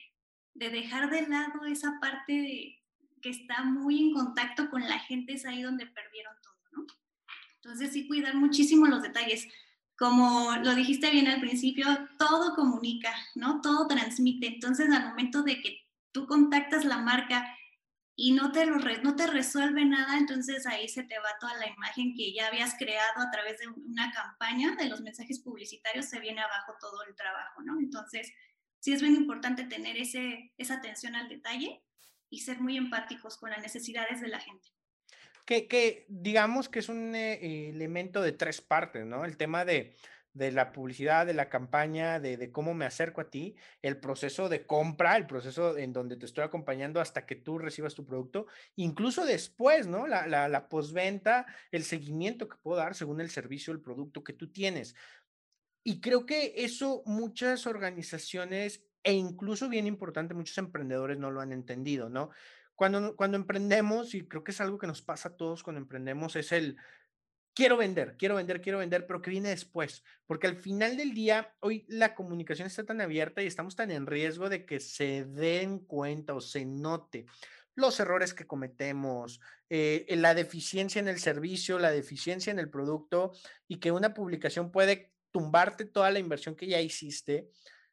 de 0.54 0.70
dejar 0.70 1.10
de 1.10 1.28
lado 1.28 1.64
esa 1.66 1.98
parte 2.00 2.82
que 3.20 3.30
está 3.30 3.64
muy 3.64 3.98
en 4.00 4.14
contacto 4.14 4.70
con 4.70 4.88
la 4.88 4.98
gente, 5.00 5.34
es 5.34 5.44
ahí 5.44 5.62
donde 5.62 5.86
perdieron 5.86 6.34
todo. 6.42 6.56
Entonces 7.56 7.92
sí, 7.92 8.06
cuidar 8.06 8.34
muchísimo 8.36 8.86
los 8.86 9.02
detalles. 9.02 9.48
Como 9.98 10.54
lo 10.62 10.74
dijiste 10.74 11.10
bien 11.10 11.26
al 11.26 11.40
principio, 11.40 11.86
todo 12.18 12.54
comunica, 12.54 13.12
¿no? 13.34 13.60
Todo 13.60 13.88
transmite. 13.88 14.46
Entonces, 14.46 14.90
al 14.90 15.08
momento 15.08 15.42
de 15.42 15.60
que 15.60 15.80
tú 16.12 16.26
contactas 16.26 16.84
la 16.84 16.98
marca 16.98 17.55
y 18.18 18.32
no 18.32 18.50
te, 18.50 18.64
lo 18.64 18.78
no 18.78 19.14
te 19.14 19.26
resuelve 19.26 19.84
nada, 19.84 20.16
entonces 20.16 20.66
ahí 20.66 20.88
se 20.88 21.02
te 21.02 21.18
va 21.18 21.38
toda 21.38 21.54
la 21.58 21.68
imagen 21.68 22.14
que 22.16 22.32
ya 22.32 22.46
habías 22.46 22.74
creado 22.78 23.20
a 23.20 23.30
través 23.30 23.58
de 23.58 23.68
una 23.68 24.10
campaña 24.10 24.74
de 24.74 24.88
los 24.88 25.02
mensajes 25.02 25.40
publicitarios, 25.40 26.06
se 26.06 26.18
viene 26.18 26.40
abajo 26.40 26.72
todo 26.80 27.04
el 27.06 27.14
trabajo, 27.14 27.62
¿no? 27.62 27.78
Entonces, 27.78 28.32
sí 28.80 28.94
es 28.94 29.02
bien 29.02 29.14
importante 29.14 29.64
tener 29.64 29.98
ese, 29.98 30.54
esa 30.56 30.74
atención 30.74 31.14
al 31.14 31.28
detalle 31.28 31.82
y 32.30 32.40
ser 32.40 32.58
muy 32.58 32.78
empáticos 32.78 33.36
con 33.36 33.50
las 33.50 33.60
necesidades 33.60 34.22
de 34.22 34.28
la 34.28 34.40
gente. 34.40 34.70
Que, 35.44 35.68
que 35.68 36.06
digamos 36.08 36.70
que 36.70 36.78
es 36.78 36.88
un 36.88 37.14
eh, 37.14 37.68
elemento 37.68 38.22
de 38.22 38.32
tres 38.32 38.62
partes, 38.62 39.04
¿no? 39.04 39.26
El 39.26 39.36
tema 39.36 39.66
de 39.66 39.94
de 40.36 40.52
la 40.52 40.70
publicidad, 40.70 41.24
de 41.24 41.32
la 41.32 41.48
campaña, 41.48 42.20
de, 42.20 42.50
cómo 42.52 42.74
me 42.74 42.84
acerco 42.84 43.22
a 43.22 43.30
ti, 43.30 43.56
el 43.80 43.98
proceso 43.98 44.50
de 44.50 44.66
compra, 44.66 45.16
el 45.16 45.26
proceso 45.26 45.78
en 45.78 45.94
donde 45.94 46.16
te 46.16 46.26
estoy 46.26 46.44
acompañando 46.44 47.00
hasta 47.00 47.24
que 47.24 47.36
tú 47.36 47.58
recibas 47.58 47.94
tu 47.94 48.04
producto, 48.04 48.46
incluso 48.76 49.24
después, 49.24 49.86
¿no? 49.86 50.06
La, 50.06 50.26
la, 50.26 50.48
la 50.48 50.68
postventa, 50.68 51.46
el 51.72 51.84
seguimiento 51.84 52.48
que 52.48 52.58
puedo 52.62 52.78
dar 52.78 52.94
según 52.94 53.20
el 53.22 53.30
servicio, 53.30 53.72
el 53.72 53.80
producto 53.80 54.22
que 54.22 54.34
tú 54.34 54.52
tienes. 54.52 54.94
Y 55.82 56.00
creo 56.00 56.26
que 56.26 56.52
eso 56.56 57.02
muchas 57.06 57.66
organizaciones 57.66 58.84
e 59.02 59.14
incluso 59.14 59.68
bien 59.70 59.86
importante, 59.86 60.34
muchos 60.34 60.58
emprendedores 60.58 61.16
no 61.16 61.30
lo 61.30 61.40
han 61.40 61.52
entendido, 61.52 62.10
¿no? 62.10 62.30
Cuando, 62.74 63.16
cuando 63.16 63.38
emprendemos, 63.38 64.14
y 64.14 64.28
creo 64.28 64.44
que 64.44 64.50
es 64.50 64.60
algo 64.60 64.76
que 64.76 64.86
nos 64.86 65.00
pasa 65.00 65.30
a 65.30 65.36
todos 65.36 65.62
cuando 65.62 65.80
emprendemos, 65.80 66.36
es 66.36 66.52
el, 66.52 66.76
quiero 67.56 67.78
vender, 67.78 68.16
quiero 68.18 68.36
vender, 68.36 68.60
quiero 68.60 68.78
vender, 68.78 69.06
pero 69.06 69.22
¿qué 69.22 69.30
viene 69.30 69.48
después? 69.48 70.04
Porque 70.26 70.46
al 70.46 70.56
final 70.56 70.96
del 70.96 71.14
día, 71.14 71.54
hoy 71.60 71.86
la 71.88 72.14
comunicación 72.14 72.66
está 72.66 72.84
tan 72.84 73.00
abierta 73.00 73.42
y 73.42 73.46
estamos 73.46 73.74
tan 73.74 73.90
en 73.90 74.06
riesgo 74.06 74.50
de 74.50 74.66
que 74.66 74.78
se 74.78 75.24
den 75.24 75.78
cuenta 75.78 76.34
o 76.34 76.40
se 76.40 76.66
note 76.66 77.24
los 77.74 78.00
errores 78.00 78.32
que 78.32 78.46
cometemos, 78.46 79.40
eh, 79.68 80.06
la 80.16 80.34
deficiencia 80.34 80.98
en 80.98 81.08
el 81.08 81.18
servicio, 81.18 81.78
la 81.78 81.90
deficiencia 81.90 82.50
en 82.50 82.58
el 82.58 82.70
producto 82.70 83.32
y 83.68 83.76
que 83.76 83.92
una 83.92 84.14
publicación 84.14 84.72
puede 84.72 85.12
tumbarte 85.30 85.84
toda 85.84 86.10
la 86.10 86.18
inversión 86.18 86.56
que 86.56 86.66
ya 86.66 86.80
hiciste. 86.80 87.50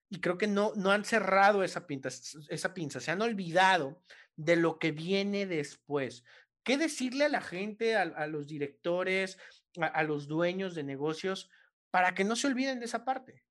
Y 0.09 0.21
creo 0.21 0.37
que 0.37 0.47
no, 0.47 0.73
no 0.75 0.91
han 0.91 1.03
cerrado 1.03 1.63
esa, 1.63 1.85
pinta, 1.85 2.09
esa 2.49 2.73
pinza, 2.73 2.99
se 3.01 3.11
han 3.11 3.21
olvidado 3.21 4.01
de 4.35 4.55
lo 4.55 4.79
que 4.79 4.91
viene 4.91 5.45
después. 5.45 6.23
¿Qué 6.63 6.77
decirle 6.77 7.25
a 7.25 7.29
la 7.29 7.41
gente, 7.41 7.95
a, 7.95 8.27
los 8.27 8.47
directores, 8.47 9.37
a, 9.79 10.03
los 10.03 10.27
dueños 10.27 10.75
de 10.75 10.83
negocios, 10.83 11.49
para 11.91 12.15
que 12.15 12.23
no 12.23 12.35
se 12.35 12.47
olviden 12.47 12.79
de 12.79 12.85
esa 12.85 13.03
parte? 13.03 13.43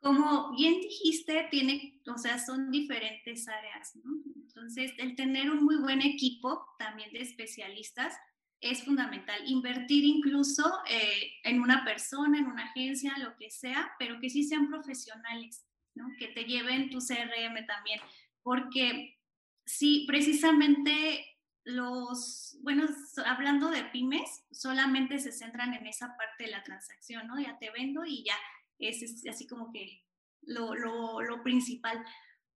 Como 0.00 0.54
bien 0.56 0.80
dijiste, 0.80 1.48
tiene, 1.50 2.00
o 2.06 2.18
sea, 2.18 2.38
son 2.38 2.70
diferentes 2.70 3.48
áreas, 3.48 3.96
¿no? 3.96 4.22
Entonces, 4.36 4.92
el 4.98 5.16
tener 5.16 5.50
un 5.50 5.64
muy 5.64 5.76
buen 5.76 6.02
equipo 6.02 6.66
también 6.78 7.12
de 7.12 7.20
especialistas 7.20 8.14
es 8.60 8.84
fundamental. 8.84 9.40
Invertir 9.46 10.04
incluso 10.04 10.64
eh, 10.88 11.32
en 11.44 11.60
una 11.60 11.84
persona, 11.84 12.38
en 12.38 12.46
una 12.46 12.64
agencia, 12.64 13.16
lo 13.18 13.36
que 13.36 13.50
sea, 13.50 13.90
pero 13.98 14.20
que 14.20 14.30
sí 14.30 14.44
sean 14.44 14.68
profesionales, 14.68 15.64
¿no? 15.94 16.08
Que 16.18 16.28
te 16.28 16.44
lleven 16.44 16.90
tu 16.90 16.98
CRM 16.98 17.66
también, 17.66 18.00
porque 18.42 19.16
sí, 19.64 20.04
precisamente 20.06 21.37
los, 21.68 22.56
bueno, 22.62 22.86
hablando 23.26 23.70
de 23.70 23.84
pymes, 23.84 24.42
solamente 24.50 25.18
se 25.18 25.32
centran 25.32 25.74
en 25.74 25.86
esa 25.86 26.16
parte 26.16 26.44
de 26.44 26.50
la 26.50 26.62
transacción, 26.62 27.26
¿no? 27.26 27.38
Ya 27.38 27.58
te 27.58 27.70
vendo 27.70 28.06
y 28.06 28.24
ya, 28.24 28.34
es, 28.78 29.26
así 29.28 29.46
como 29.46 29.70
que 29.70 30.02
lo, 30.42 30.74
lo, 30.74 31.20
lo, 31.20 31.42
principal. 31.42 32.02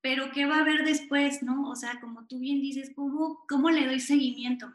Pero 0.00 0.33
¿qué 0.33 0.47
va 0.47 0.57
a 0.57 0.61
haber 0.61 0.85
después, 0.87 1.42
no? 1.42 1.69
O 1.69 1.76
sea, 1.76 2.00
como 2.00 2.26
tú 2.26 2.38
bien 2.38 2.62
dices, 2.62 2.90
¿cómo, 2.97 3.45
cómo 3.47 3.71
le 3.71 3.87
doy 3.87 4.00
seguimiento? 4.00 4.73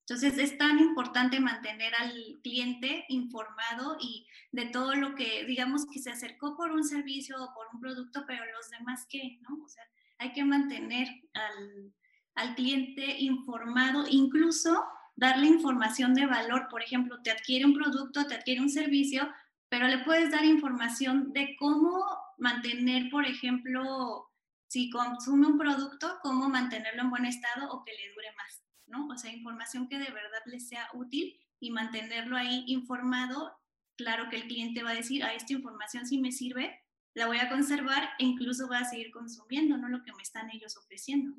Entonces 0.00 0.36
es 0.36 0.58
tan 0.58 0.78
importante 0.78 1.40
mantener 1.40 1.94
al 1.94 2.12
cliente 2.42 3.06
informado 3.08 3.96
y 3.98 4.26
de 4.52 4.66
todo 4.66 4.94
lo 4.94 5.14
que, 5.14 5.46
digamos, 5.46 5.86
que 5.86 6.00
se 6.00 6.10
acercó 6.10 6.54
por 6.54 6.70
un 6.70 6.84
servicio 6.84 7.42
o 7.42 7.54
por 7.54 7.68
un 7.72 7.80
producto, 7.80 8.24
pero 8.26 8.44
los 8.44 8.68
demás 8.68 9.06
qué, 9.08 9.38
¿no? 9.40 9.64
O 9.64 9.68
sea, 9.70 9.84
hay 10.18 10.34
que 10.34 10.44
mantener 10.44 11.08
al, 11.32 11.94
al 12.34 12.54
cliente 12.54 13.20
informado, 13.20 14.04
incluso 14.08 14.84
darle 15.16 15.46
información 15.46 16.14
de 16.14 16.26
valor. 16.26 16.68
Por 16.68 16.82
ejemplo, 16.82 17.20
te 17.22 17.30
adquiere 17.30 17.64
un 17.64 17.74
producto, 17.74 18.26
te 18.26 18.34
adquiere 18.34 18.60
un 18.60 18.70
servicio, 18.70 19.28
pero 19.68 19.88
le 19.88 19.98
puedes 19.98 20.30
dar 20.30 20.44
información 20.44 21.32
de 21.32 21.56
cómo 21.58 22.04
mantener, 22.38 23.10
por 23.10 23.24
ejemplo, 23.26 24.30
si 24.68 24.90
consume 24.90 25.46
un 25.46 25.58
producto, 25.58 26.18
cómo 26.22 26.48
mantenerlo 26.48 27.02
en 27.02 27.10
buen 27.10 27.26
estado 27.26 27.70
o 27.70 27.84
que 27.84 27.92
le 27.92 28.12
dure 28.14 28.28
más. 28.36 28.64
¿no? 28.86 29.06
O 29.08 29.16
sea, 29.16 29.32
información 29.32 29.88
que 29.88 29.98
de 29.98 30.10
verdad 30.10 30.42
les 30.46 30.68
sea 30.68 30.88
útil 30.94 31.38
y 31.60 31.70
mantenerlo 31.70 32.36
ahí 32.36 32.64
informado. 32.66 33.56
Claro 33.96 34.28
que 34.28 34.36
el 34.36 34.48
cliente 34.48 34.82
va 34.82 34.90
a 34.90 34.94
decir, 34.94 35.24
a 35.24 35.34
esta 35.34 35.52
información 35.52 36.06
sí 36.06 36.18
me 36.18 36.32
sirve, 36.32 36.80
la 37.14 37.26
voy 37.26 37.38
a 37.38 37.48
conservar 37.48 38.10
e 38.18 38.24
incluso 38.24 38.68
va 38.68 38.78
a 38.78 38.84
seguir 38.84 39.12
consumiendo, 39.12 39.76
¿no? 39.76 39.88
Lo 39.88 40.02
que 40.02 40.12
me 40.12 40.22
están 40.22 40.50
ellos 40.50 40.76
ofreciendo. 40.76 41.32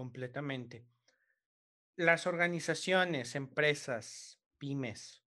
Completamente. 0.00 0.86
Las 1.94 2.26
organizaciones, 2.26 3.34
empresas, 3.34 4.40
pymes 4.56 5.22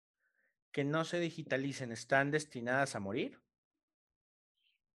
que 0.72 0.86
no 0.86 1.04
se 1.04 1.20
digitalicen, 1.20 1.92
¿están 1.92 2.32
destinadas 2.32 2.96
a 2.96 3.02
morir? 3.02 3.38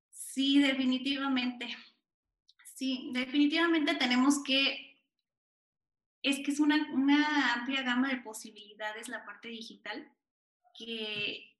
Sí, 0.08 0.60
definitivamente. 0.62 1.76
Sí, 2.74 3.10
definitivamente 3.12 3.94
tenemos 3.96 4.42
que 4.42 4.98
es 6.22 6.38
que 6.38 6.52
es 6.52 6.58
una, 6.58 6.76
amplia 7.52 7.82
gama 7.82 8.08
de 8.08 8.22
posibilidades 8.22 9.08
la 9.08 9.26
parte 9.26 9.48
digital 9.48 10.10
que 10.74 11.54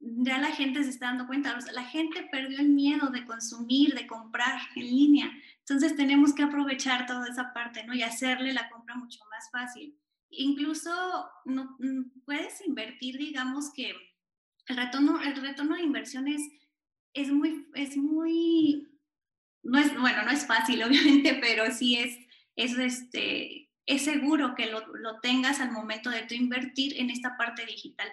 ya 0.00 0.36
la 0.36 0.50
gente 0.50 0.84
se 0.84 0.90
está 0.90 1.06
dando 1.06 1.26
cuenta, 1.26 1.58
la 1.72 1.84
gente 1.84 2.28
perdió 2.30 2.58
el 2.58 2.68
miedo 2.68 3.08
de 3.08 3.24
consumir, 3.24 3.94
de 3.94 4.06
comprar 4.06 4.60
en 4.76 4.86
línea, 4.86 5.32
entonces 5.66 5.96
tenemos 5.96 6.34
que 6.34 6.42
aprovechar 6.42 7.06
toda 7.06 7.26
esa 7.26 7.54
parte, 7.54 7.84
¿no? 7.84 7.94
Y 7.94 8.02
hacerle 8.02 8.52
la 8.52 8.68
compra 8.68 8.96
mucho 8.96 9.20
más 9.30 9.50
fácil. 9.50 9.98
Incluso 10.28 10.90
no, 11.46 11.76
mm, 11.78 12.20
puedes 12.26 12.60
invertir, 12.66 13.16
digamos 13.16 13.72
que 13.72 13.94
el 14.66 14.76
retorno, 14.76 15.22
el 15.22 15.36
retorno 15.36 15.76
de 15.76 15.82
inversiones 15.82 16.42
es 17.14 17.30
muy, 17.30 17.66
es 17.74 17.96
muy, 17.96 18.88
no 19.62 19.78
es, 19.78 19.98
bueno, 19.98 20.22
no 20.24 20.30
es 20.30 20.46
fácil 20.46 20.82
obviamente, 20.84 21.38
pero 21.40 21.72
sí 21.72 21.96
es, 21.96 22.18
es 22.56 22.76
este, 22.76 23.70
es 23.86 24.04
seguro 24.04 24.54
que 24.54 24.66
lo, 24.66 24.86
lo, 24.96 25.20
tengas 25.20 25.60
al 25.60 25.72
momento 25.72 26.10
de 26.10 26.22
tu 26.22 26.34
invertir 26.34 27.00
en 27.00 27.08
esta 27.08 27.38
parte 27.38 27.64
digital. 27.64 28.08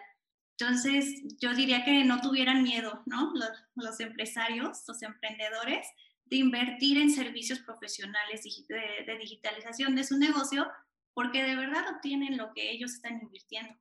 Entonces, 0.58 1.22
yo 1.41 1.53
diría 1.53 1.84
que 1.84 2.05
no 2.05 2.22
tuvieran 2.22 2.63
miedo, 2.63 3.03
¿no? 3.08 3.34
Los, 3.34 3.50
los 3.75 4.00
empresarios, 4.00 4.84
los 4.88 5.01
emprendedores, 5.01 5.86
de 6.31 6.38
invertir 6.38 6.97
en 6.97 7.11
servicios 7.11 7.59
profesionales 7.59 8.41
de, 8.43 9.17
digitalización 9.19 9.95
de 9.95 10.05
su 10.05 10.17
negocio, 10.17 10.65
porque 11.13 11.43
de 11.43 11.57
verdad 11.57 11.83
obtienen 11.93 12.38
lo 12.38 12.53
que 12.53 12.71
ellos 12.71 12.93
están 12.93 13.19
invirtiendo. 13.21 13.77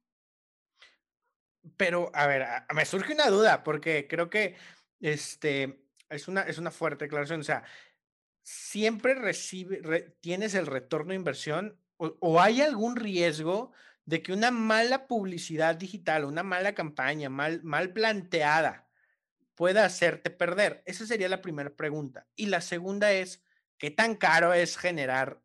Pero, 1.77 2.11
a 2.13 2.27
ver, 2.27 2.45
me 2.75 2.85
surge 2.85 3.15
una 3.15 3.29
duda, 3.29 3.63
porque 3.63 4.09
creo 4.09 4.29
que 4.29 4.57
este, 4.99 5.85
es, 6.09 6.27
una, 6.27 6.43
es 6.43 6.59
una 6.59 6.73
fuerte 6.73 7.05
declaración. 7.05 7.41
O 7.41 7.45
sea, 7.45 7.63
siempre 8.43 9.15
recibe, 9.15 10.17
tienes 10.21 10.55
el 10.55 10.67
retorno 10.67 11.11
de 11.11 11.17
inversión 11.17 11.81
o, 11.99 12.41
hay 12.41 12.63
algún 12.63 12.97
riesgo 12.97 13.73
de 14.07 14.23
que 14.23 14.33
una 14.33 14.51
mala 14.51 15.07
publicidad 15.07 15.77
digital, 15.77 16.25
una 16.25 16.43
mala 16.43 16.75
campaña 16.75 17.29
mal, 17.29 17.63
mal 17.63 17.93
planteada 17.93 18.90
pueda 19.61 19.85
hacerte 19.85 20.31
perder? 20.31 20.83
Esa 20.87 21.05
sería 21.05 21.29
la 21.29 21.43
primera 21.43 21.69
pregunta. 21.69 22.27
Y 22.35 22.47
la 22.47 22.63
segunda 22.63 23.13
es, 23.13 23.45
¿qué 23.77 23.91
tan 23.91 24.15
caro 24.15 24.55
es 24.55 24.79
generar 24.79 25.43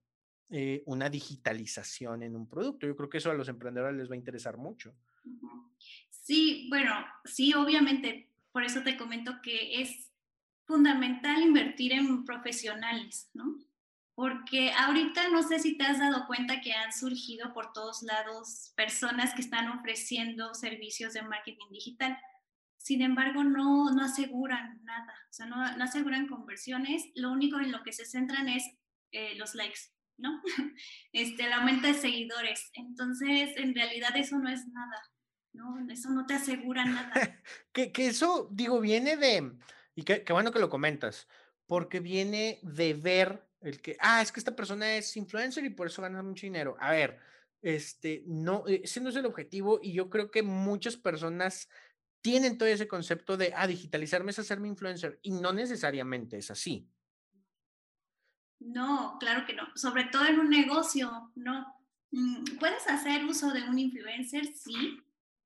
eh, 0.52 0.84
una 0.86 1.10
digitalización 1.10 2.24
en 2.24 2.34
un 2.34 2.48
producto? 2.48 2.88
Yo 2.88 2.96
creo 2.96 3.10
que 3.10 3.18
eso 3.18 3.30
a 3.30 3.34
los 3.34 3.50
emprendedores 3.50 3.98
les 3.98 4.10
va 4.10 4.14
a 4.14 4.18
interesar 4.18 4.56
mucho. 4.56 4.96
Sí, 6.10 6.68
bueno, 6.70 6.94
sí, 7.26 7.54
obviamente. 7.56 8.30
Por 8.54 8.64
eso 8.64 8.84
te 8.84 8.96
comento 8.96 9.34
que 9.44 9.82
es 9.82 10.14
fundamental 10.64 11.42
invertir 11.42 11.92
en 11.92 12.24
profesionales, 12.24 13.30
¿no? 13.34 13.60
porque 14.16 14.72
ahorita 14.72 15.28
no 15.28 15.44
sé 15.44 15.60
si 15.60 15.78
te 15.78 15.84
has 15.84 16.00
dado 16.00 16.26
cuenta 16.26 16.62
que 16.62 16.72
han 16.72 16.94
surgido 16.94 17.52
por 17.52 17.74
todos 17.74 18.02
lados 18.02 18.72
personas 18.78 19.34
que 19.34 19.42
están 19.42 19.68
ofreciendo 19.78 20.54
servicios 20.54 21.12
de 21.16 21.22
marketing 21.22 21.70
digital. 21.70 22.18
Sin 22.86 23.02
embargo, 23.02 23.44
no, 23.44 23.90
no 23.90 24.04
aseguran 24.04 24.80
nada, 24.84 25.12
o 25.28 25.34
sea, 25.34 25.48
no, 25.48 25.56
no, 25.76 25.84
aseguran 25.84 26.28
conversiones, 26.28 27.02
lo 27.16 27.32
único 27.32 27.60
en 27.60 27.72
lo 27.72 27.82
que 27.82 27.92
se 27.92 28.06
centran 28.06 28.48
es 28.48 28.64
eh, 29.12 29.34
los 29.38 29.56
likes, 29.56 29.80
¿no? 30.18 30.40
Este, 31.12 31.48
el 31.48 31.54
aumento 31.54 31.88
de 31.88 31.96
seguidores. 31.96 32.70
Entonces, 32.76 33.58
en 33.58 33.74
realidad 33.74 34.16
eso 34.16 34.38
no 34.38 34.50
es 34.50 34.68
nada, 34.68 35.02
¿no? 35.54 35.92
Eso 35.92 36.12
no 36.12 36.28
te 36.28 36.36
asegura 36.36 36.86
nada. 36.86 37.12
que, 37.74 37.92
que, 37.92 38.06
eso, 38.06 38.50
digo, 38.52 38.80
viene 38.80 39.18
de, 39.18 39.52
y 39.96 40.04
qué 40.04 40.24
bueno 40.30 40.52
que 40.52 40.60
lo 40.60 40.70
comentas, 40.70 41.28
porque 41.66 42.00
viene 42.00 42.60
de 42.62 42.94
ver 42.94 43.48
el 43.62 43.82
que, 43.82 43.98
ah, 44.00 44.22
es 44.22 44.32
que 44.32 44.40
esta 44.40 44.56
persona 44.56 44.96
es 44.96 45.18
influencer 45.18 45.66
y 45.66 45.72
por 45.72 45.88
eso 45.88 46.04
gana 46.04 46.22
mucho 46.22 46.46
dinero. 46.46 46.78
A 46.80 46.92
ver, 46.92 47.20
este, 47.64 48.22
no, 48.28 48.64
ese 48.68 49.02
no 49.02 49.10
es 49.10 49.16
el 49.16 49.26
objetivo 49.26 49.80
y 49.82 49.94
yo 49.94 50.08
creo 50.12 50.30
que 50.30 50.44
muchas 50.44 50.98
personas 50.98 51.68
tienen 52.26 52.58
todo 52.58 52.68
ese 52.68 52.88
concepto 52.88 53.38
de, 53.38 53.54
ah, 53.56 53.68
digitalizarme 53.68 54.32
es 54.32 54.40
hacerme 54.40 54.68
influencer 54.68 55.20
y 55.22 55.30
no 55.30 55.54
necesariamente 55.54 56.38
es 56.38 56.50
así. 56.50 56.90
No, 58.60 59.18
claro 59.20 59.46
que 59.46 59.54
no. 59.54 59.68
Sobre 59.76 60.06
todo 60.06 60.26
en 60.26 60.40
un 60.40 60.50
negocio, 60.50 61.32
no. 61.36 61.72
Mm, 62.10 62.58
puedes 62.58 62.88
hacer 62.88 63.24
uso 63.26 63.52
de 63.52 63.62
un 63.70 63.78
influencer, 63.78 64.48
sí, 64.56 64.98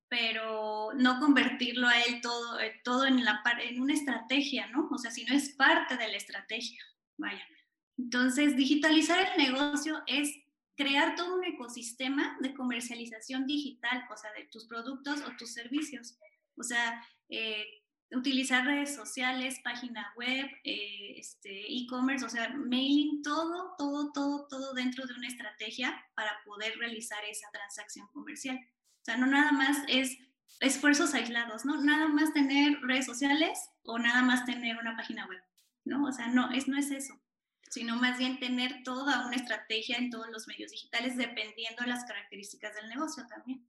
pero 0.08 0.94
no 0.94 1.20
convertirlo 1.20 1.86
a 1.86 2.00
él 2.00 2.22
todo, 2.22 2.58
eh, 2.62 2.80
todo 2.86 3.06
en, 3.06 3.26
la, 3.26 3.44
en 3.62 3.82
una 3.82 3.94
estrategia, 3.94 4.68
¿no? 4.68 4.88
O 4.90 4.98
sea, 4.98 5.12
si 5.12 5.26
no 5.26 5.36
es 5.36 5.50
parte 5.50 5.98
de 5.98 6.08
la 6.08 6.16
estrategia, 6.16 6.82
vaya. 7.18 7.46
Entonces, 7.98 8.56
digitalizar 8.56 9.20
el 9.20 9.52
negocio 9.52 10.02
es 10.08 10.34
crear 10.78 11.18
todo 11.18 11.36
un 11.36 11.44
ecosistema 11.44 12.38
de 12.40 12.54
comercialización 12.54 13.46
digital, 13.46 14.06
o 14.10 14.16
sea, 14.16 14.32
de 14.32 14.46
tus 14.46 14.66
productos 14.66 15.20
o 15.24 15.36
tus 15.36 15.52
servicios. 15.52 16.18
O 16.60 16.64
sea, 16.64 17.04
eh, 17.30 17.66
utilizar 18.12 18.66
redes 18.66 18.96
sociales, 18.96 19.60
página 19.64 20.14
web, 20.18 20.46
eh, 20.64 21.16
este, 21.18 21.66
e-commerce, 21.72 22.26
o 22.26 22.30
sea, 22.30 22.50
mailing, 22.50 23.22
todo, 23.22 23.76
todo, 23.78 24.12
todo, 24.12 24.48
todo 24.48 24.74
dentro 24.74 25.06
de 25.06 25.14
una 25.14 25.28
estrategia 25.28 26.06
para 26.16 26.32
poder 26.46 26.78
realizar 26.78 27.24
esa 27.26 27.50
transacción 27.52 28.08
comercial. 28.08 28.58
O 28.58 29.06
sea, 29.06 29.18
no 29.18 29.28
nada 29.28 29.52
más 29.52 29.78
es 29.88 30.18
esfuerzos 30.60 31.14
aislados, 31.14 31.66
¿no? 31.66 31.82
Nada 31.82 32.08
más 32.08 32.34
tener 32.34 32.80
redes 32.82 33.06
sociales 33.06 33.70
o 33.84 33.98
nada 33.98 34.22
más 34.24 34.46
tener 34.46 34.78
una 34.78 34.98
página 34.98 35.26
web, 35.28 35.42
¿no? 35.86 36.06
O 36.06 36.12
sea, 36.12 36.28
no, 36.28 36.52
es, 36.52 36.68
no 36.68 36.78
es 36.78 36.92
eso 36.92 37.20
sino 37.70 37.96
más 37.96 38.18
bien 38.18 38.40
tener 38.40 38.84
toda 38.84 39.28
una 39.28 39.36
estrategia 39.36 39.98
en 39.98 40.10
todos 40.10 40.28
los 40.30 40.48
medios 40.48 40.72
digitales 40.72 41.16
dependiendo 41.16 41.84
de 41.84 41.90
las 41.90 42.04
características 42.04 42.76
del 42.76 42.90
negocio 42.90 43.26
también. 43.28 43.66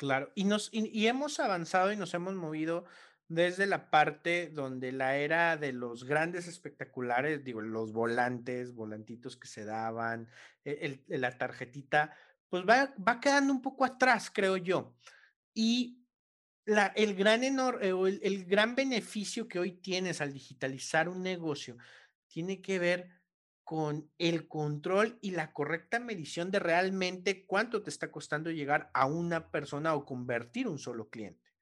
Claro, 0.00 0.32
y, 0.34 0.44
nos, 0.44 0.70
y, 0.72 1.08
hemos 1.08 1.40
avanzado 1.40 1.92
y 1.92 1.96
nos 1.98 2.14
hemos 2.14 2.34
movido 2.34 2.86
desde 3.28 3.66
la 3.66 3.90
parte 3.90 4.48
donde 4.48 4.92
la 4.92 5.18
era 5.18 5.58
de 5.58 5.74
los 5.74 6.04
grandes 6.04 6.48
espectaculares, 6.48 7.44
digo, 7.44 7.60
los 7.60 7.92
volantes, 7.92 8.72
volantitos 8.72 9.36
que 9.36 9.46
se 9.46 9.66
daban, 9.66 10.26
e, 10.64 11.04
la 11.08 11.36
tarjetita, 11.36 12.16
pues 12.48 12.64
va, 12.66 12.94
va 13.06 13.20
quedando 13.20 13.52
un 13.52 13.60
poco 13.60 13.84
atrás, 13.84 14.30
creo 14.32 14.56
yo. 14.56 14.96
Y 15.52 16.06
la, 16.64 16.86
el, 16.96 17.14
gran 17.14 17.44
el, 17.44 18.20
el 18.22 18.44
gran 18.46 18.74
beneficio 18.74 19.48
que 19.48 19.58
hoy 19.58 19.72
tienes 19.72 20.22
al 20.22 20.32
digitalizar 20.32 21.10
un 21.10 21.22
negocio 21.22 21.76
tiene 22.26 22.62
que 22.62 22.78
ver 22.78 23.19
con 23.70 24.10
el 24.18 24.48
control 24.48 25.16
y 25.20 25.30
la 25.30 25.52
correcta 25.52 26.00
medición 26.00 26.50
de 26.50 26.58
realmente 26.58 27.46
cuánto 27.46 27.84
te 27.84 27.90
está 27.90 28.10
costando 28.10 28.50
llegar 28.50 28.90
a 28.94 29.06
una 29.06 29.52
persona 29.52 29.94
o 29.94 30.04
convertir 30.04 30.66
un 30.66 30.80
solo 30.80 31.08
cliente. 31.08 31.52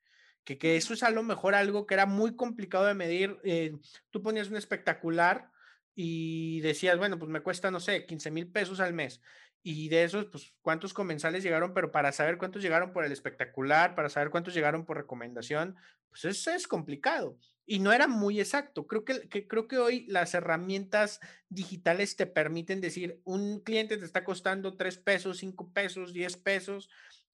Que, 0.42 0.56
que 0.56 0.78
eso 0.78 0.94
es 0.94 1.02
a 1.02 1.10
lo 1.10 1.22
mejor 1.22 1.54
algo 1.54 1.84
que 1.86 1.92
era 1.92 2.06
muy 2.06 2.34
complicado 2.34 2.86
de 2.86 2.94
medir. 2.94 3.38
Eh, 3.44 3.76
tú 4.08 4.22
ponías 4.22 4.48
un 4.48 4.56
espectacular 4.56 5.50
y 5.94 6.62
decías, 6.62 6.96
bueno, 6.96 7.18
pues 7.18 7.30
me 7.30 7.42
cuesta, 7.42 7.70
no 7.70 7.78
sé, 7.78 8.06
15 8.06 8.30
mil 8.30 8.50
pesos 8.50 8.80
al 8.80 8.94
mes. 8.94 9.20
Y 9.62 9.90
de 9.90 10.04
esos, 10.04 10.24
pues, 10.32 10.54
¿cuántos 10.62 10.94
comensales 10.94 11.42
llegaron? 11.42 11.74
Pero 11.74 11.92
para 11.92 12.12
saber 12.12 12.38
cuántos 12.38 12.62
llegaron 12.62 12.94
por 12.94 13.04
el 13.04 13.12
espectacular, 13.12 13.94
para 13.94 14.08
saber 14.08 14.30
cuántos 14.30 14.54
llegaron 14.54 14.86
por 14.86 14.96
recomendación, 14.96 15.76
pues 16.08 16.24
eso 16.24 16.52
es 16.52 16.66
complicado. 16.66 17.36
Y 17.70 17.80
no 17.80 17.92
era 17.92 18.08
muy 18.08 18.40
exacto. 18.40 18.86
Creo 18.86 19.04
que, 19.04 19.28
creo 19.46 19.68
que 19.68 19.76
hoy 19.76 20.06
las 20.06 20.32
herramientas 20.32 21.20
digitales 21.50 22.16
te 22.16 22.26
permiten 22.26 22.80
decir, 22.80 23.20
un 23.24 23.60
cliente 23.60 23.98
te 23.98 24.06
está 24.06 24.24
costando 24.24 24.74
tres 24.74 24.96
pesos, 24.96 25.38
cinco 25.38 25.70
pesos, 25.70 26.14
diez 26.14 26.38
pesos, 26.38 26.88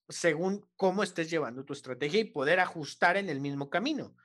según 0.08 0.66
cómo 0.76 1.04
estés 1.04 1.30
llevando 1.30 1.64
tu 1.64 1.72
estrategia 1.72 2.18
y 2.18 2.24
poder 2.24 2.58
ajustar 2.58 3.16
en 3.16 3.30
el 3.30 3.40
mismo 3.40 3.70
camino. 3.70 4.16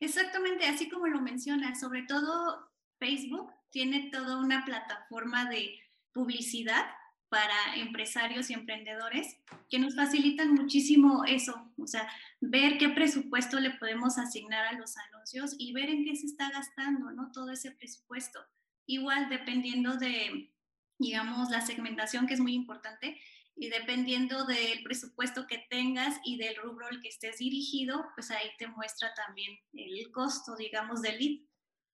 Exactamente, 0.00 0.66
así 0.66 0.88
como 0.88 1.06
lo 1.08 1.20
mencionas, 1.20 1.78
sobre 1.78 2.04
todo 2.04 2.70
Facebook 2.98 3.52
tiene 3.68 4.08
toda 4.10 4.38
una 4.38 4.64
plataforma 4.64 5.44
de 5.50 5.78
publicidad 6.14 6.86
para 7.30 7.76
empresarios 7.76 8.50
y 8.50 8.54
emprendedores 8.54 9.38
que 9.70 9.78
nos 9.78 9.94
facilitan 9.94 10.52
muchísimo 10.52 11.24
eso, 11.24 11.72
o 11.78 11.86
sea, 11.86 12.10
ver 12.40 12.76
qué 12.76 12.88
presupuesto 12.88 13.60
le 13.60 13.70
podemos 13.70 14.18
asignar 14.18 14.66
a 14.66 14.72
los 14.78 14.96
anuncios 14.96 15.54
y 15.56 15.72
ver 15.72 15.88
en 15.88 16.04
qué 16.04 16.16
se 16.16 16.26
está 16.26 16.50
gastando, 16.50 17.12
¿no? 17.12 17.30
Todo 17.32 17.52
ese 17.52 17.70
presupuesto. 17.70 18.40
Igual 18.84 19.28
dependiendo 19.28 19.96
de, 19.96 20.52
digamos, 20.98 21.50
la 21.50 21.60
segmentación 21.60 22.26
que 22.26 22.34
es 22.34 22.40
muy 22.40 22.52
importante 22.52 23.20
y 23.54 23.68
dependiendo 23.68 24.44
del 24.46 24.82
presupuesto 24.82 25.46
que 25.46 25.64
tengas 25.70 26.18
y 26.24 26.36
del 26.36 26.56
rubro 26.56 26.88
al 26.88 27.00
que 27.00 27.08
estés 27.08 27.38
dirigido, 27.38 28.06
pues 28.16 28.32
ahí 28.32 28.48
te 28.58 28.66
muestra 28.66 29.14
también 29.14 29.56
el 29.72 30.10
costo, 30.10 30.56
digamos, 30.56 31.00
del 31.02 31.18
lead. 31.18 31.40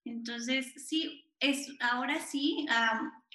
Entonces, 0.05 0.73
sí, 0.87 1.26
es, 1.39 1.69
ahora 1.79 2.19
sí, 2.19 2.65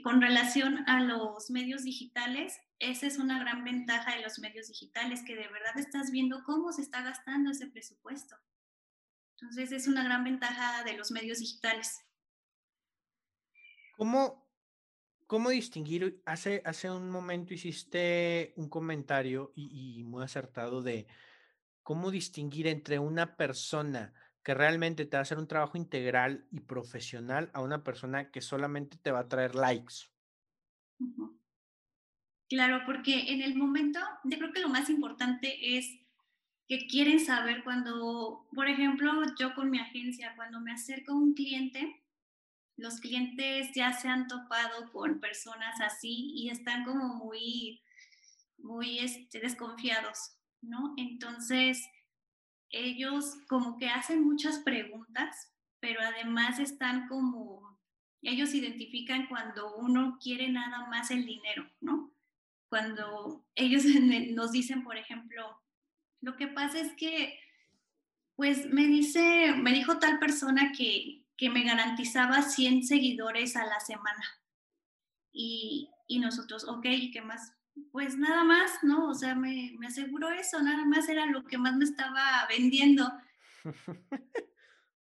con 0.02 0.20
relación 0.20 0.88
a 0.88 1.00
los 1.02 1.50
medios 1.50 1.84
digitales, 1.84 2.58
esa 2.78 3.06
es 3.06 3.18
una 3.18 3.38
gran 3.38 3.64
ventaja 3.64 4.16
de 4.16 4.22
los 4.22 4.38
medios 4.40 4.68
digitales, 4.68 5.22
que 5.24 5.36
de 5.36 5.48
verdad 5.48 5.78
estás 5.78 6.10
viendo 6.10 6.42
cómo 6.44 6.72
se 6.72 6.82
está 6.82 7.02
gastando 7.02 7.52
ese 7.52 7.68
presupuesto. 7.68 8.36
Entonces, 9.40 9.72
es 9.72 9.86
una 9.88 10.04
gran 10.04 10.24
ventaja 10.24 10.84
de 10.84 10.96
los 10.96 11.10
medios 11.10 11.38
digitales. 11.38 12.00
¿Cómo, 13.96 14.48
cómo 15.26 15.50
distinguir? 15.50 16.22
Hace, 16.26 16.62
hace 16.64 16.90
un 16.90 17.10
momento 17.10 17.54
hiciste 17.54 18.52
un 18.56 18.68
comentario 18.68 19.52
y, 19.54 20.02
muy 20.04 20.24
acertado 20.24 20.82
de 20.82 21.06
cómo 21.82 22.10
distinguir 22.10 22.66
entre 22.66 22.98
una 22.98 23.36
persona 23.36 24.12
que 24.42 24.54
realmente 24.54 25.06
te 25.06 25.16
va 25.16 25.20
a 25.20 25.22
hacer 25.22 25.38
un 25.38 25.46
trabajo 25.46 25.76
integral 25.76 26.46
y 26.50 26.60
profesional 26.60 27.50
a 27.52 27.60
una 27.60 27.84
persona 27.84 28.30
que 28.30 28.40
solamente 28.40 28.96
te 28.96 29.12
va 29.12 29.20
a 29.20 29.28
traer 29.28 29.54
likes. 29.54 29.94
Claro, 32.48 32.82
porque 32.84 33.32
en 33.32 33.40
el 33.40 33.54
momento, 33.54 34.00
yo 34.24 34.38
creo 34.38 34.52
que 34.52 34.60
lo 34.60 34.68
más 34.68 34.90
importante 34.90 35.78
es 35.78 35.86
que 36.68 36.86
quieren 36.86 37.20
saber 37.20 37.64
cuando, 37.64 38.46
por 38.54 38.68
ejemplo, 38.68 39.12
yo 39.38 39.54
con 39.54 39.70
mi 39.70 39.78
agencia, 39.78 40.34
cuando 40.36 40.60
me 40.60 40.72
acerco 40.72 41.12
a 41.12 41.16
un 41.16 41.34
cliente, 41.34 42.02
los 42.76 43.00
clientes 43.00 43.70
ya 43.74 43.92
se 43.92 44.08
han 44.08 44.26
topado 44.26 44.90
con 44.92 45.20
personas 45.20 45.80
así 45.80 46.32
y 46.34 46.50
están 46.50 46.84
como 46.84 47.14
muy, 47.14 47.82
muy 48.58 48.98
este, 48.98 49.40
desconfiados, 49.40 50.36
¿no? 50.60 50.94
Entonces, 50.96 51.82
ellos 52.72 53.36
como 53.48 53.76
que 53.76 53.88
hacen 53.88 54.24
muchas 54.24 54.58
preguntas, 54.60 55.52
pero 55.78 56.00
además 56.00 56.58
están 56.58 57.06
como, 57.06 57.78
ellos 58.22 58.54
identifican 58.54 59.26
cuando 59.28 59.76
uno 59.76 60.18
quiere 60.20 60.48
nada 60.48 60.88
más 60.88 61.10
el 61.10 61.24
dinero, 61.26 61.70
¿no? 61.80 62.12
Cuando 62.68 63.44
ellos 63.54 63.84
nos 64.34 64.52
dicen, 64.52 64.82
por 64.82 64.96
ejemplo, 64.96 65.60
lo 66.20 66.36
que 66.36 66.48
pasa 66.48 66.80
es 66.80 66.92
que, 66.94 67.38
pues 68.36 68.66
me 68.66 68.86
dice, 68.86 69.54
me 69.54 69.72
dijo 69.72 69.98
tal 69.98 70.18
persona 70.18 70.72
que, 70.76 71.24
que 71.36 71.50
me 71.50 71.64
garantizaba 71.64 72.42
100 72.42 72.84
seguidores 72.84 73.56
a 73.56 73.66
la 73.66 73.80
semana. 73.80 74.24
Y, 75.32 75.90
y 76.06 76.18
nosotros, 76.20 76.64
ok, 76.64 76.86
¿y 76.86 77.10
qué 77.10 77.20
más? 77.20 77.52
Pues 77.90 78.16
nada 78.16 78.44
más, 78.44 78.82
¿no? 78.82 79.08
O 79.08 79.14
sea, 79.14 79.34
me, 79.34 79.74
me 79.78 79.86
aseguró 79.86 80.30
eso, 80.30 80.62
nada 80.62 80.84
más 80.84 81.08
era 81.08 81.26
lo 81.26 81.44
que 81.44 81.58
más 81.58 81.76
me 81.76 81.84
estaba 81.84 82.46
vendiendo. 82.48 83.10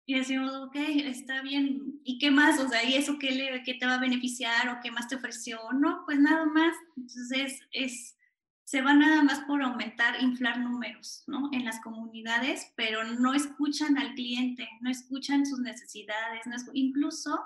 Y 0.06 0.16
decimos, 0.16 0.54
ok, 0.54 0.76
está 0.76 1.42
bien, 1.42 2.02
¿y 2.04 2.18
qué 2.18 2.30
más? 2.30 2.60
O 2.60 2.68
sea, 2.68 2.84
¿y 2.84 2.96
eso 2.96 3.18
qué, 3.20 3.32
le, 3.32 3.63
qué 3.63 3.76
te 3.76 3.86
va 3.86 3.96
a 3.96 4.02
beneficiar 4.02 4.68
o 4.68 4.80
qué 4.84 4.92
más 4.92 5.08
te 5.08 5.16
ofreció? 5.16 5.60
No, 5.72 6.04
pues 6.06 6.20
nada 6.20 6.46
más. 6.46 6.76
Entonces, 6.98 7.62
es, 7.72 8.18
se 8.66 8.82
va 8.82 8.94
nada 8.94 9.24
más 9.24 9.39
por 9.42 9.63
aumentar, 9.63 10.22
inflar 10.22 10.60
números, 10.60 11.24
¿no? 11.28 11.50
En 11.54 11.63
las 11.63 11.80
comunidades, 11.80 12.74
pero 12.76 13.06
no 13.06 13.34
escuchan 13.34 13.98
al 13.98 14.13
cliente, 14.13 14.68
no 14.82 14.89
escuchan 14.89 15.46
sus 15.46 15.60
necesidades, 15.60 16.46
no 16.48 16.56
incluso 16.74 17.39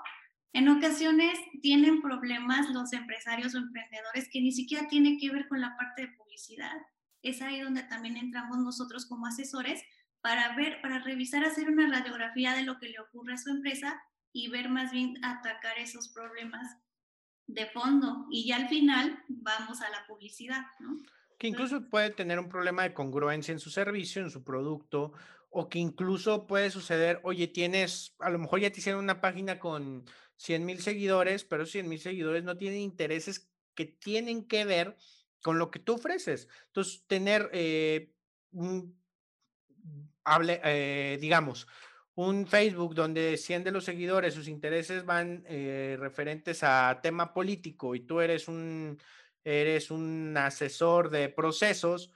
en 0.52 0.68
ocasiones 0.68 1.38
tienen 1.60 2.00
problemas 2.00 2.70
los 2.70 2.92
empresarios 2.92 3.54
o 3.54 3.58
emprendedores 3.58 4.28
que 4.32 4.40
ni 4.40 4.52
siquiera 4.52 4.88
tienen 4.88 5.18
que 5.18 5.30
ver 5.30 5.46
con 5.48 5.60
la 5.60 5.76
parte 5.76 6.02
de 6.02 6.12
publicidad. 6.16 6.74
Es 7.22 7.42
ahí 7.42 7.60
donde 7.60 7.82
también 7.82 8.16
entramos 8.16 8.58
nosotros 8.58 9.06
como 9.06 9.26
asesores 9.26 9.82
para 10.20 10.56
ver, 10.56 10.80
para 10.80 10.98
revisar, 11.00 11.44
hacer 11.44 11.68
una 11.68 11.88
radiografía 11.88 12.54
de 12.54 12.62
lo 12.62 12.78
que 12.78 12.88
le 12.88 13.00
ocurre 13.00 13.34
a 13.34 13.38
su 13.38 13.50
empresa 13.50 14.00
y 14.32 14.48
ver 14.48 14.68
más 14.68 14.90
bien 14.90 15.14
atacar 15.24 15.78
esos 15.78 16.08
problemas 16.08 16.76
de 17.46 17.66
fondo. 17.66 18.26
Y 18.30 18.46
ya 18.46 18.56
al 18.56 18.68
final 18.68 19.22
vamos 19.28 19.80
a 19.80 19.90
la 19.90 20.06
publicidad, 20.06 20.62
¿no? 20.80 20.96
Que 21.38 21.48
incluso 21.48 21.88
puede 21.88 22.10
tener 22.10 22.38
un 22.38 22.48
problema 22.48 22.82
de 22.82 22.94
congruencia 22.94 23.52
en 23.52 23.60
su 23.60 23.70
servicio, 23.70 24.22
en 24.22 24.30
su 24.30 24.42
producto, 24.42 25.12
o 25.50 25.68
que 25.68 25.78
incluso 25.78 26.46
puede 26.46 26.70
suceder, 26.70 27.20
oye, 27.22 27.46
tienes, 27.46 28.14
a 28.18 28.30
lo 28.30 28.38
mejor 28.38 28.60
ya 28.60 28.70
te 28.70 28.80
hicieron 28.80 29.04
una 29.04 29.20
página 29.20 29.58
con 29.58 30.04
100 30.38 30.64
mil 30.64 30.80
seguidores, 30.80 31.44
pero 31.44 31.66
100 31.66 31.88
mil 31.88 32.00
seguidores 32.00 32.42
no 32.42 32.56
tienen 32.56 32.80
intereses 32.80 33.50
que 33.74 33.84
tienen 33.84 34.48
que 34.48 34.64
ver 34.64 34.96
con 35.42 35.58
lo 35.58 35.70
que 35.70 35.78
tú 35.78 35.94
ofreces. 35.94 36.48
Entonces, 36.66 37.04
tener 37.06 37.50
eh, 37.52 38.12
un, 38.52 38.98
hable, 40.24 40.60
eh, 40.64 41.18
digamos, 41.20 41.66
un 42.14 42.46
Facebook 42.46 42.94
donde 42.94 43.36
100 43.36 43.64
de 43.64 43.70
los 43.70 43.84
seguidores, 43.84 44.34
sus 44.34 44.48
intereses 44.48 45.04
van 45.04 45.44
eh, 45.46 45.96
referentes 45.98 46.62
a 46.62 46.98
tema 47.02 47.32
político 47.32 47.94
y 47.94 48.00
tú 48.00 48.20
eres 48.20 48.48
un, 48.48 48.98
eres 49.44 49.90
un 49.90 50.36
asesor 50.36 51.10
de 51.10 51.28
procesos, 51.28 52.12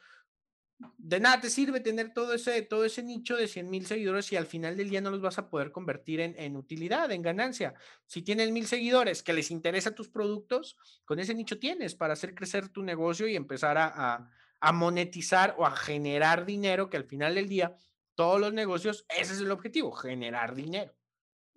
de 0.98 1.20
nada 1.20 1.40
te 1.40 1.50
sirve 1.50 1.80
tener 1.80 2.12
todo 2.12 2.34
ese, 2.34 2.62
todo 2.62 2.84
ese 2.84 3.02
nicho 3.02 3.36
de 3.36 3.48
100 3.48 3.70
mil 3.70 3.86
seguidores 3.86 4.32
y 4.32 4.36
al 4.36 4.46
final 4.46 4.76
del 4.76 4.90
día 4.90 5.00
no 5.00 5.10
los 5.10 5.20
vas 5.20 5.38
a 5.38 5.48
poder 5.48 5.72
convertir 5.72 6.20
en, 6.20 6.34
en, 6.38 6.56
utilidad, 6.56 7.10
en 7.10 7.22
ganancia. 7.22 7.74
Si 8.06 8.22
tienes 8.22 8.50
mil 8.50 8.66
seguidores 8.66 9.22
que 9.22 9.32
les 9.32 9.50
interesa 9.50 9.94
tus 9.94 10.08
productos, 10.08 10.76
con 11.04 11.18
ese 11.18 11.34
nicho 11.34 11.58
tienes 11.58 11.94
para 11.94 12.12
hacer 12.12 12.34
crecer 12.34 12.68
tu 12.68 12.82
negocio 12.82 13.28
y 13.28 13.36
empezar 13.36 13.78
a, 13.78 13.92
a, 13.94 14.30
a 14.60 14.72
monetizar 14.72 15.54
o 15.58 15.66
a 15.66 15.76
generar 15.76 16.46
dinero, 16.46 16.88
que 16.88 16.96
al 16.96 17.04
final 17.04 17.34
del 17.34 17.48
día 17.48 17.74
todos 18.14 18.40
los 18.40 18.52
negocios, 18.52 19.04
ese 19.08 19.32
es 19.32 19.40
el 19.40 19.50
objetivo, 19.50 19.92
generar 19.92 20.54
dinero. 20.54 20.94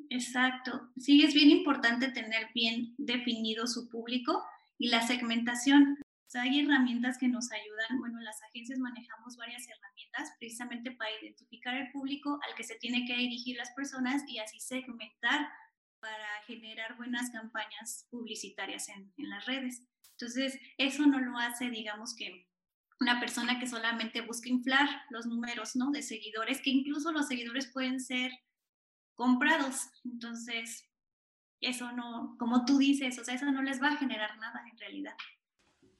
Exacto. 0.09 0.91
Sí, 0.97 1.23
es 1.23 1.33
bien 1.33 1.49
importante 1.49 2.09
tener 2.09 2.49
bien 2.53 2.95
definido 2.97 3.67
su 3.67 3.89
público 3.89 4.43
y 4.77 4.89
la 4.89 5.05
segmentación 5.05 5.97
hay 6.35 6.59
herramientas 6.59 7.17
que 7.17 7.27
nos 7.27 7.51
ayudan. 7.51 7.99
Bueno, 7.99 8.19
las 8.21 8.41
agencias 8.43 8.79
manejamos 8.79 9.37
varias 9.37 9.67
herramientas 9.67 10.33
precisamente 10.39 10.91
para 10.91 11.11
identificar 11.21 11.75
el 11.75 11.91
público 11.91 12.39
al 12.47 12.55
que 12.55 12.63
se 12.63 12.75
tiene 12.75 13.05
que 13.05 13.15
dirigir 13.15 13.57
las 13.57 13.71
personas 13.71 14.23
y 14.27 14.39
así 14.39 14.59
segmentar 14.59 15.47
para 15.99 16.27
generar 16.45 16.97
buenas 16.97 17.31
campañas 17.31 18.07
publicitarias 18.09 18.89
en, 18.89 19.11
en 19.17 19.29
las 19.29 19.45
redes. 19.45 19.87
Entonces, 20.11 20.59
eso 20.77 21.05
no 21.07 21.19
lo 21.19 21.37
hace, 21.37 21.69
digamos 21.69 22.15
que 22.15 22.47
una 22.99 23.19
persona 23.19 23.59
que 23.59 23.67
solamente 23.67 24.21
busca 24.21 24.49
inflar 24.49 24.87
los 25.09 25.25
números, 25.25 25.75
¿no? 25.75 25.91
De 25.91 26.01
seguidores, 26.01 26.61
que 26.61 26.69
incluso 26.69 27.11
los 27.11 27.27
seguidores 27.27 27.71
pueden 27.71 27.99
ser 27.99 28.31
comprados. 29.15 29.89
Entonces, 30.03 30.89
eso 31.59 31.91
no, 31.91 32.35
como 32.37 32.65
tú 32.65 32.77
dices, 32.77 33.17
o 33.19 33.23
sea, 33.23 33.35
eso 33.35 33.51
no 33.51 33.61
les 33.61 33.81
va 33.81 33.89
a 33.89 33.97
generar 33.97 34.37
nada 34.37 34.63
en 34.71 34.77
realidad. 34.77 35.15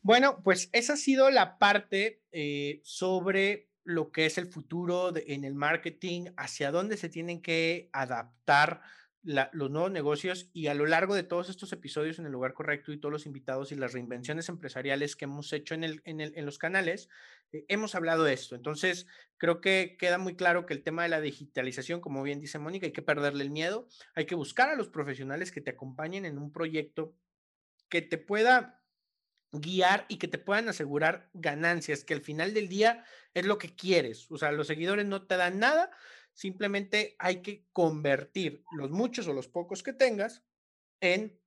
Bueno, 0.05 0.43
pues 0.43 0.69
esa 0.71 0.93
ha 0.93 0.97
sido 0.97 1.31
la 1.31 1.57
parte 1.57 2.21
eh, 2.31 2.79
sobre 2.83 3.71
lo 3.83 4.11
que 4.11 4.27
es 4.27 4.37
el 4.37 4.45
futuro 4.45 5.11
en 5.15 5.43
el 5.43 5.55
marketing, 5.55 6.27
hacia 6.37 6.69
dónde 6.69 6.95
se 6.95 7.09
tienen 7.09 7.41
que 7.41 7.89
adaptar 7.91 8.81
los 9.23 9.71
nuevos 9.71 9.89
negocios 9.89 10.51
y 10.53 10.67
a 10.67 10.75
lo 10.75 10.85
largo 10.85 11.15
de 11.15 11.23
todos 11.23 11.49
estos 11.49 11.73
episodios 11.73 12.19
en 12.19 12.27
el 12.27 12.33
lugar 12.33 12.53
correcto 12.53 12.91
y 12.91 12.99
todos 12.99 13.11
los 13.11 13.25
invitados 13.25 13.71
y 13.71 13.75
las 13.75 13.93
reinvenciones 13.93 14.47
empresariales 14.47 15.15
que 15.15 15.25
hemos 15.25 15.51
hecho 15.53 15.73
en, 15.73 15.83
el, 15.83 16.33
los 16.45 16.59
canales, 16.59 17.09
eh, 17.51 17.65
hemos 17.67 17.95
hablado 17.95 18.25
de 18.25 18.33
esto. 18.33 18.53
Entonces, 18.55 19.07
creo 19.37 19.59
que 19.59 19.97
queda 19.97 20.19
muy 20.19 20.35
claro 20.35 20.67
que 20.67 20.75
el 20.75 20.83
tema 20.83 21.01
de 21.01 21.09
la 21.09 21.19
digitalización, 21.19 21.99
como 21.99 22.21
bien 22.21 22.39
dice 22.39 22.59
Mónica, 22.59 22.85
hay 22.85 22.93
que 22.93 23.01
perderle 23.01 23.43
el 23.43 23.49
miedo, 23.49 23.87
hay 24.13 24.27
que 24.27 24.35
buscar 24.35 24.69
a 24.69 24.75
los 24.75 24.87
profesionales 24.87 25.51
que 25.51 25.61
te 25.61 25.71
acompañen 25.71 26.25
en 26.25 26.37
un 26.37 26.51
proyecto 26.51 27.15
que 27.89 28.03
te 28.03 28.19
pueda 28.19 28.84
guiar 29.61 30.05
y 30.07 30.17
que 30.17 30.27
te 30.27 30.37
puedan 30.37 30.69
asegurar 30.69 31.29
ganancias, 31.33 32.03
que 32.03 32.13
al 32.13 32.21
final 32.21 32.53
del 32.53 32.69
día 32.69 33.03
es 33.33 33.45
lo 33.45 33.57
que 33.57 33.75
quieres. 33.75 34.29
O 34.31 34.37
sea, 34.37 34.51
los 34.51 34.67
seguidores 34.67 35.05
no 35.05 35.25
te 35.25 35.37
dan 35.37 35.59
nada 35.59 35.91
simplemente 36.35 37.15
hay 37.17 37.41
que 37.41 37.65
convertir 37.71 38.63
los 38.71 38.91
muchos 38.91 39.27
o 39.27 39.33
los 39.33 39.47
pocos 39.47 39.81
que 39.81 39.93
tengas 39.93 40.43
en 41.01 41.39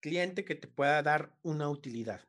cliente 0.00 0.44
que 0.44 0.54
te 0.54 0.66
pueda 0.66 1.02
dar 1.02 1.36
una 1.42 1.68
utilidad. 1.68 2.26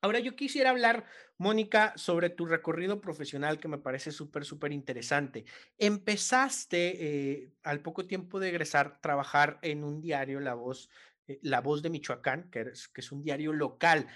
Ahora 0.00 0.18
yo 0.18 0.34
quisiera 0.34 0.70
hablar, 0.70 1.04
Mónica, 1.36 1.92
sobre 1.96 2.30
tu 2.30 2.46
recorrido 2.46 3.00
profesional 3.00 3.58
que 3.58 3.68
me 3.68 3.78
parece 3.78 4.12
súper, 4.12 4.44
súper 4.44 4.72
interesante. 4.72 5.44
Empezaste 5.78 7.42
eh, 7.42 7.52
al 7.62 7.80
poco 7.80 8.06
tiempo 8.06 8.40
de 8.40 8.48
egresar 8.48 9.00
trabajar 9.00 9.58
en 9.62 9.84
un 9.84 10.00
diario, 10.00 10.40
La 10.40 10.54
Voz, 10.54 10.90
eh, 11.26 11.38
La 11.42 11.60
Voz 11.60 11.82
de 11.82 11.90
Michoacán, 11.90 12.50
que 12.50 12.62
es, 12.62 12.88
que 12.88 13.00
es 13.00 13.12
un 13.12 13.22
diario 13.22 13.52
local. 13.52 14.06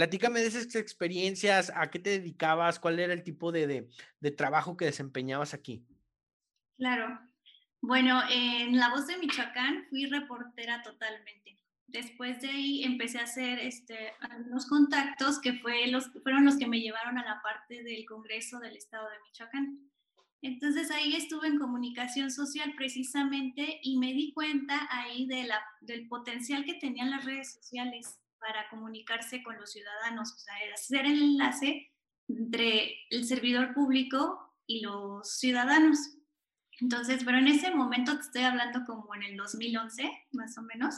Platícame 0.00 0.40
de 0.40 0.46
esas 0.46 0.74
experiencias, 0.76 1.70
a 1.76 1.90
qué 1.90 1.98
te 1.98 2.08
dedicabas, 2.08 2.80
cuál 2.80 2.98
era 3.00 3.12
el 3.12 3.22
tipo 3.22 3.52
de, 3.52 3.86
de 4.18 4.30
trabajo 4.30 4.74
que 4.74 4.86
desempeñabas 4.86 5.52
aquí. 5.52 5.84
Claro. 6.78 7.20
Bueno, 7.82 8.22
en 8.30 8.78
La 8.78 8.88
Voz 8.88 9.06
de 9.06 9.18
Michoacán 9.18 9.84
fui 9.90 10.06
reportera 10.06 10.82
totalmente. 10.82 11.58
Después 11.86 12.40
de 12.40 12.48
ahí 12.48 12.82
empecé 12.82 13.18
a 13.18 13.24
hacer 13.24 13.58
este, 13.58 14.14
algunos 14.20 14.64
contactos 14.68 15.38
que 15.38 15.58
fue 15.58 15.86
los, 15.88 16.10
fueron 16.22 16.46
los 16.46 16.56
que 16.56 16.66
me 16.66 16.80
llevaron 16.80 17.18
a 17.18 17.22
la 17.26 17.42
parte 17.42 17.82
del 17.82 18.06
Congreso 18.06 18.58
del 18.58 18.78
Estado 18.78 19.06
de 19.06 19.20
Michoacán. 19.28 19.90
Entonces 20.40 20.90
ahí 20.90 21.14
estuve 21.14 21.46
en 21.46 21.58
comunicación 21.58 22.30
social 22.30 22.72
precisamente 22.74 23.80
y 23.82 23.98
me 23.98 24.14
di 24.14 24.32
cuenta 24.32 24.88
ahí 24.90 25.26
de 25.26 25.44
la, 25.44 25.62
del 25.82 26.08
potencial 26.08 26.64
que 26.64 26.72
tenían 26.72 27.10
las 27.10 27.26
redes 27.26 27.52
sociales 27.52 28.19
para 28.40 28.68
comunicarse 28.68 29.42
con 29.42 29.56
los 29.56 29.72
ciudadanos, 29.72 30.32
o 30.32 30.38
sea, 30.38 30.54
hacer 30.74 31.06
el 31.06 31.22
enlace 31.22 31.92
entre 32.28 32.96
el 33.10 33.24
servidor 33.26 33.74
público 33.74 34.54
y 34.66 34.80
los 34.80 35.38
ciudadanos. 35.38 35.98
Entonces, 36.80 37.22
pero 37.24 37.38
en 37.38 37.48
ese 37.48 37.74
momento 37.74 38.14
te 38.14 38.22
estoy 38.22 38.42
hablando 38.42 38.84
como 38.86 39.14
en 39.14 39.22
el 39.22 39.36
2011, 39.36 40.10
más 40.32 40.56
o 40.56 40.62
menos, 40.62 40.96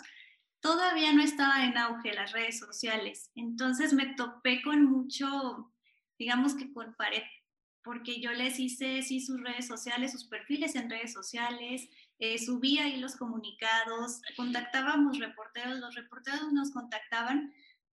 todavía 0.61 1.13
no 1.13 1.23
estaba 1.23 1.65
en 1.65 1.77
auge 1.77 2.15
las 2.15 2.33
redes 2.33 2.59
sociales. 2.59 3.31
Entonces 3.35 3.93
me 3.93 4.15
topé 4.15 4.63
con 4.63 4.85
mucho, 4.85 5.73
digamos 6.19 6.55
que 6.55 6.73
con 6.73 6.95
pared, 6.95 7.23
porque 7.85 8.21
yo 8.21 8.33
les 8.33 8.59
hice 8.59 9.03
sí 9.03 9.21
sus 9.21 9.41
redes 9.43 9.67
sociales, 9.67 10.13
sus 10.13 10.25
perfiles 10.25 10.75
en 10.77 10.91
redes 10.91 11.13
sociales, 11.13 11.89
eh, 12.19 12.39
subía 12.39 12.85
ahí 12.85 12.99
los 12.99 13.17
comunicados, 13.17 14.23
contactábamos 14.37 15.19
reporteros, 15.19 15.79
los 15.81 15.95
reporteros 15.95 16.53
nos 16.53 16.71
contactaban, 16.71 17.53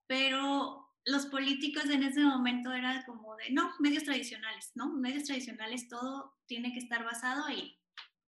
pero 0.07 0.89
los 1.05 1.27
políticos 1.27 1.87
en 1.87 2.05
ese 2.05 2.21
momento 2.21 2.73
era 2.73 3.05
como 3.05 3.35
de, 3.37 3.51
no, 3.51 3.73
medios 3.81 4.05
tradicionales, 4.05 4.71
¿no? 4.75 4.93
Medios 4.93 5.25
tradicionales, 5.25 5.89
todo 5.89 6.37
tiene 6.47 6.73
que 6.73 6.79
estar 6.79 7.05
basado 7.05 7.45
ahí. 7.47 7.77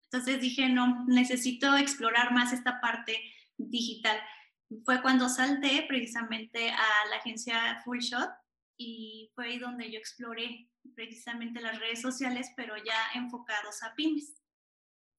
Entonces 0.04 0.42
dije, 0.42 0.70
no, 0.70 1.06
necesito 1.08 1.76
explorar 1.78 2.34
más 2.34 2.54
esta 2.54 2.80
parte 2.82 3.20
digital. 3.58 4.20
Fue 4.84 5.02
cuando 5.02 5.30
salté 5.30 5.86
precisamente 5.88 6.70
a 6.70 7.10
la 7.10 7.18
agencia 7.18 7.82
Full 7.84 8.00
Shot 8.00 8.30
y 8.78 9.32
fue 9.36 9.48
ahí 9.48 9.60
donde 9.60 9.92
yo 9.92 9.98
exploré 9.98 10.70
precisamente 10.96 11.62
las 11.62 11.80
redes 11.80 12.02
sociales, 12.02 12.52
pero 12.56 12.76
ya 12.78 12.98
enfocados 13.16 13.84
a 13.84 13.94
pymes. 13.96 14.36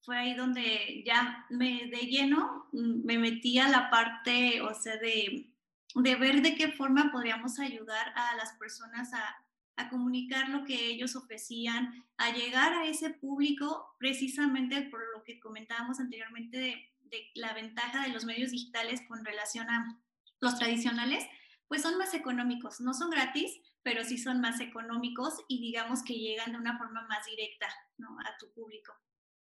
Fue 0.02 0.16
ahí 0.16 0.34
donde 0.34 1.02
ya 1.04 1.46
me 1.50 1.86
de 1.86 2.06
lleno 2.06 2.68
me 2.72 3.18
metí 3.18 3.58
a 3.58 3.68
la 3.68 3.90
parte, 3.90 4.62
o 4.62 4.74
sea, 4.74 4.96
de, 4.96 5.52
de 5.94 6.16
ver 6.16 6.42
de 6.42 6.54
qué 6.54 6.72
forma 6.72 7.12
podríamos 7.12 7.58
ayudar 7.58 8.12
a 8.16 8.34
las 8.36 8.54
personas 8.54 9.12
a, 9.12 9.44
a 9.76 9.88
comunicar 9.90 10.48
lo 10.48 10.64
que 10.64 10.86
ellos 10.86 11.16
ofrecían, 11.16 12.04
a 12.16 12.30
llegar 12.30 12.72
a 12.72 12.86
ese 12.86 13.10
público 13.10 13.94
precisamente 13.98 14.82
por 14.82 15.00
lo 15.14 15.22
que 15.22 15.38
comentábamos 15.38 16.00
anteriormente 16.00 16.58
de 16.58 16.90
de 17.10 17.30
la 17.34 17.52
ventaja 17.52 18.02
de 18.04 18.12
los 18.12 18.24
medios 18.24 18.50
digitales 18.50 19.02
con 19.08 19.24
relación 19.24 19.68
a 19.68 20.00
los 20.40 20.56
tradicionales, 20.56 21.26
pues 21.68 21.82
son 21.82 21.98
más 21.98 22.14
económicos. 22.14 22.80
No 22.80 22.94
son 22.94 23.10
gratis, 23.10 23.60
pero 23.82 24.04
sí 24.04 24.18
son 24.18 24.40
más 24.40 24.60
económicos 24.60 25.34
y 25.48 25.60
digamos 25.60 26.02
que 26.02 26.14
llegan 26.14 26.52
de 26.52 26.58
una 26.58 26.78
forma 26.78 27.06
más 27.08 27.24
directa 27.26 27.66
a 27.66 28.38
tu 28.38 28.52
público. 28.52 28.92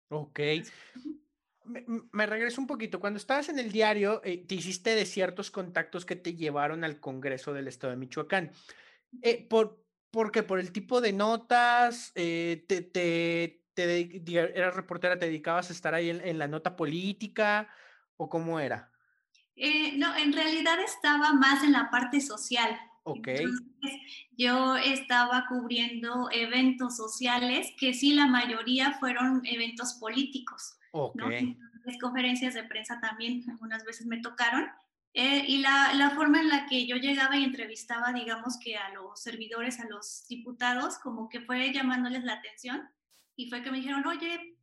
Ok. 0.10 0.40
Me, 2.12 2.26
regreso 2.26 2.60
un 2.60 2.68
poquito. 2.68 3.00
Cuando 3.00 3.18
estabas 3.18 3.50
en 3.50 3.58
el 3.58 3.72
diario, 3.72 4.22
eh, 4.24 4.46
te 4.46 4.56
hiciste 4.56 4.96
de 4.96 5.06
ciertos 5.06 5.50
contactos 5.50 6.06
que 6.06 6.16
te 6.16 6.36
llevaron 6.36 6.84
al 6.84 7.00
Congreso 7.00 7.54
del 7.54 7.68
Estado 7.68 7.92
de 7.92 7.98
Michoacán. 7.98 8.52
Eh, 9.22 9.48
por, 9.48 9.86
porque 10.12 10.44
por 10.44 10.60
el 10.60 10.72
tipo 10.72 11.00
de 11.00 11.14
notas, 11.14 12.12
eh, 12.16 12.66
te, 12.68 12.82
te 12.82 13.64
eras 13.76 14.76
reportera, 14.76 15.18
te 15.18 15.26
dedicabas 15.26 15.70
a 15.70 15.74
estar 15.74 15.94
ahí 15.94 16.10
en, 16.10 16.38
la 16.38 16.48
nota 16.48 16.76
política 16.76 17.68
o 18.18 18.30
cómo 18.30 18.60
era? 18.60 18.92
Eh, 19.56 19.98
no, 19.98 20.16
en 20.16 20.34
realidad 20.34 20.80
estaba 20.80 21.34
más 21.34 21.64
en 21.64 21.72
la 21.72 21.90
parte 21.90 22.22
social. 22.22 22.80
Ok. 23.04 23.28
yo 24.38 24.78
estaba 24.78 25.46
cubriendo 25.48 26.30
eventos 26.32 26.96
sociales 26.96 27.74
que 27.78 27.94
sí, 27.94 28.14
la 28.14 28.28
mayoría 28.28 28.94
fueron 28.94 29.42
eventos 29.46 29.96
políticos. 29.96 30.78
Ok. 30.92 31.22
Las 31.86 31.98
conferencias 32.00 32.54
de 32.54 32.64
prensa 32.64 33.00
también 33.02 33.44
algunas 33.50 33.84
veces 33.84 34.06
me 34.06 34.22
tocaron. 34.22 34.68
Eh, 35.16 35.46
y 35.48 35.60
la, 35.60 35.94
la, 35.94 36.12
forma 36.12 36.40
en 36.40 36.50
la 36.50 36.66
que 36.66 36.88
yo 36.88 36.96
llegaba 36.96 37.38
y 37.38 37.44
entrevistaba, 37.44 38.14
digamos 38.14 38.58
que 38.58 38.78
a 38.78 38.90
los 38.94 39.22
servidores, 39.22 39.80
a 39.80 39.88
los 39.88 40.26
diputados, 40.28 40.98
como 40.98 41.30
que 41.30 41.42
fue 41.42 41.72
llamándoles 41.72 42.24
la 42.24 42.34
atención 42.34 42.90
y 43.36 43.48
fue 43.50 43.62
que 43.62 43.70
me 43.70 43.78
dijeron, 43.78 44.08
oye, 44.08 44.58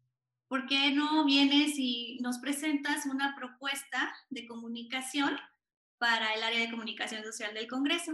¿por 0.48 0.66
qué 0.66 0.90
no 0.90 1.24
vienes 1.24 1.74
y 1.76 2.18
nos 2.20 2.38
presentas 2.38 3.06
una 3.06 3.36
propuesta 3.36 4.12
de 4.30 4.48
comunicación 4.48 5.38
para 6.00 6.34
el 6.34 6.42
área 6.42 6.58
de 6.58 6.70
comunicación 6.70 7.22
social 7.22 7.54
del 7.54 7.68
Congreso? 7.68 8.10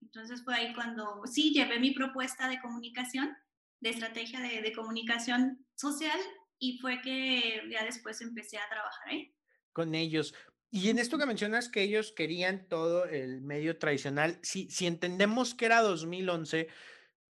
Entonces 0.00 0.42
fue 0.42 0.56
ahí 0.56 0.74
cuando 0.74 1.22
sí 1.26 1.52
llevé 1.52 1.78
mi 1.78 1.92
propuesta 1.92 2.48
de 2.48 2.60
comunicación, 2.60 3.36
de 3.78 3.90
estrategia 3.90 4.40
de, 4.40 4.62
de 4.62 4.72
comunicación 4.72 5.64
social 5.76 6.18
y 6.58 6.78
fue 6.78 7.00
que 7.02 7.62
ya 7.70 7.84
después 7.84 8.20
empecé 8.20 8.58
a 8.58 8.68
trabajar 8.68 9.08
ahí. 9.08 9.34
Con 9.72 9.94
ellos. 9.94 10.34
Y 10.74 10.88
en 10.88 10.98
esto 10.98 11.18
que 11.18 11.26
mencionas 11.26 11.68
que 11.68 11.82
ellos 11.82 12.12
querían 12.16 12.66
todo 12.66 13.04
el 13.04 13.42
medio 13.42 13.78
tradicional, 13.78 14.38
si, 14.42 14.70
si 14.70 14.86
entendemos 14.86 15.54
que 15.54 15.66
era 15.66 15.82
2011, 15.82 16.68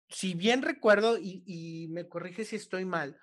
si 0.08 0.34
bien 0.36 0.62
recuerdo, 0.62 1.18
y, 1.18 1.88
me 1.90 2.08
corrige 2.08 2.46
si 2.46 2.56
estoy 2.56 2.86
mal, 2.86 3.20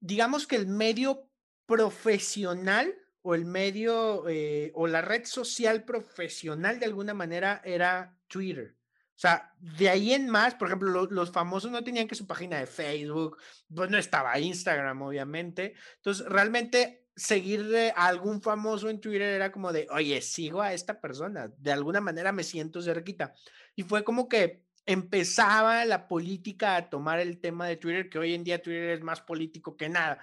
digamos 0.00 0.48
que 0.48 0.56
el 0.56 0.66
medio 0.66 1.30
profesional 1.66 2.92
o 3.28 3.34
el 3.34 3.44
medio 3.44 4.28
eh, 4.28 4.70
o 4.76 4.86
la 4.86 5.02
red 5.02 5.24
social 5.24 5.82
profesional 5.82 6.78
de 6.78 6.86
alguna 6.86 7.12
manera 7.12 7.60
era 7.64 8.16
Twitter. 8.28 8.76
O 9.16 9.18
sea, 9.18 9.52
de 9.58 9.88
ahí 9.88 10.12
en 10.12 10.28
más, 10.28 10.54
por 10.54 10.68
ejemplo, 10.68 11.08
los 11.10 11.32
famosos 11.32 11.72
no 11.72 11.82
tenían 11.82 12.06
que 12.06 12.14
su 12.14 12.28
página 12.28 12.60
de 12.60 12.68
Facebook, 12.68 13.36
pues 13.74 13.90
no 13.90 13.98
estaba 13.98 14.38
Instagram, 14.38 15.02
obviamente. 15.02 15.74
Entonces, 15.96 16.24
realmente 16.26 17.08
seguir 17.16 17.74
a 17.96 18.06
algún 18.06 18.40
famoso 18.40 18.88
en 18.90 19.00
Twitter 19.00 19.22
era 19.22 19.50
como 19.50 19.72
de, 19.72 19.88
oye, 19.90 20.20
sigo 20.22 20.62
a 20.62 20.72
esta 20.72 21.00
persona, 21.00 21.50
de 21.58 21.72
alguna 21.72 22.00
manera 22.00 22.30
me 22.30 22.44
siento 22.44 22.80
cerquita. 22.80 23.34
Y 23.74 23.82
fue 23.82 24.04
como 24.04 24.28
que 24.28 24.62
empezaba 24.84 25.84
la 25.84 26.06
política 26.06 26.76
a 26.76 26.88
tomar 26.90 27.18
el 27.18 27.40
tema 27.40 27.66
de 27.66 27.76
Twitter, 27.76 28.08
que 28.08 28.20
hoy 28.20 28.34
en 28.34 28.44
día 28.44 28.62
Twitter 28.62 28.90
es 28.90 29.02
más 29.02 29.20
político 29.20 29.76
que 29.76 29.88
nada. 29.88 30.20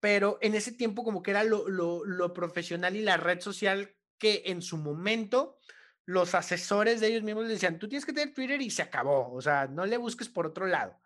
Pero 0.00 0.38
en 0.40 0.54
ese 0.54 0.72
tiempo 0.72 1.04
como 1.04 1.22
que 1.22 1.30
era 1.30 1.44
lo, 1.44 1.68
lo, 1.68 2.32
profesional 2.32 2.96
y 2.96 3.02
la 3.02 3.16
red 3.16 3.40
social 3.40 3.94
que 4.18 4.42
en 4.46 4.62
su 4.62 4.76
momento 4.76 5.58
los 6.04 6.34
asesores 6.34 7.00
de 7.00 7.08
ellos 7.08 7.22
mismos 7.22 7.48
decían, 7.48 7.78
tú 7.78 7.88
tienes 7.88 8.06
que 8.06 8.12
tener 8.12 8.34
Twitter 8.34 8.60
y 8.62 8.70
se 8.70 8.82
acabó, 8.82 9.32
o 9.32 9.40
sea, 9.40 9.66
no 9.66 9.86
le 9.86 9.96
busques 9.96 10.28
por 10.28 10.46
otro 10.46 10.66
lado. 10.66 10.98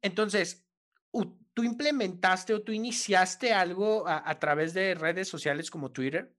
Entonces, 0.00 0.66
¿tú 1.54 1.64
implementaste 1.64 2.54
o 2.54 2.62
tú 2.62 2.72
iniciaste 2.72 3.52
algo 3.52 4.06
a, 4.06 4.28
a 4.28 4.38
través 4.38 4.74
de 4.74 4.94
redes 4.94 5.28
sociales 5.28 5.70
como 5.70 5.90
Twitter? 5.90 6.32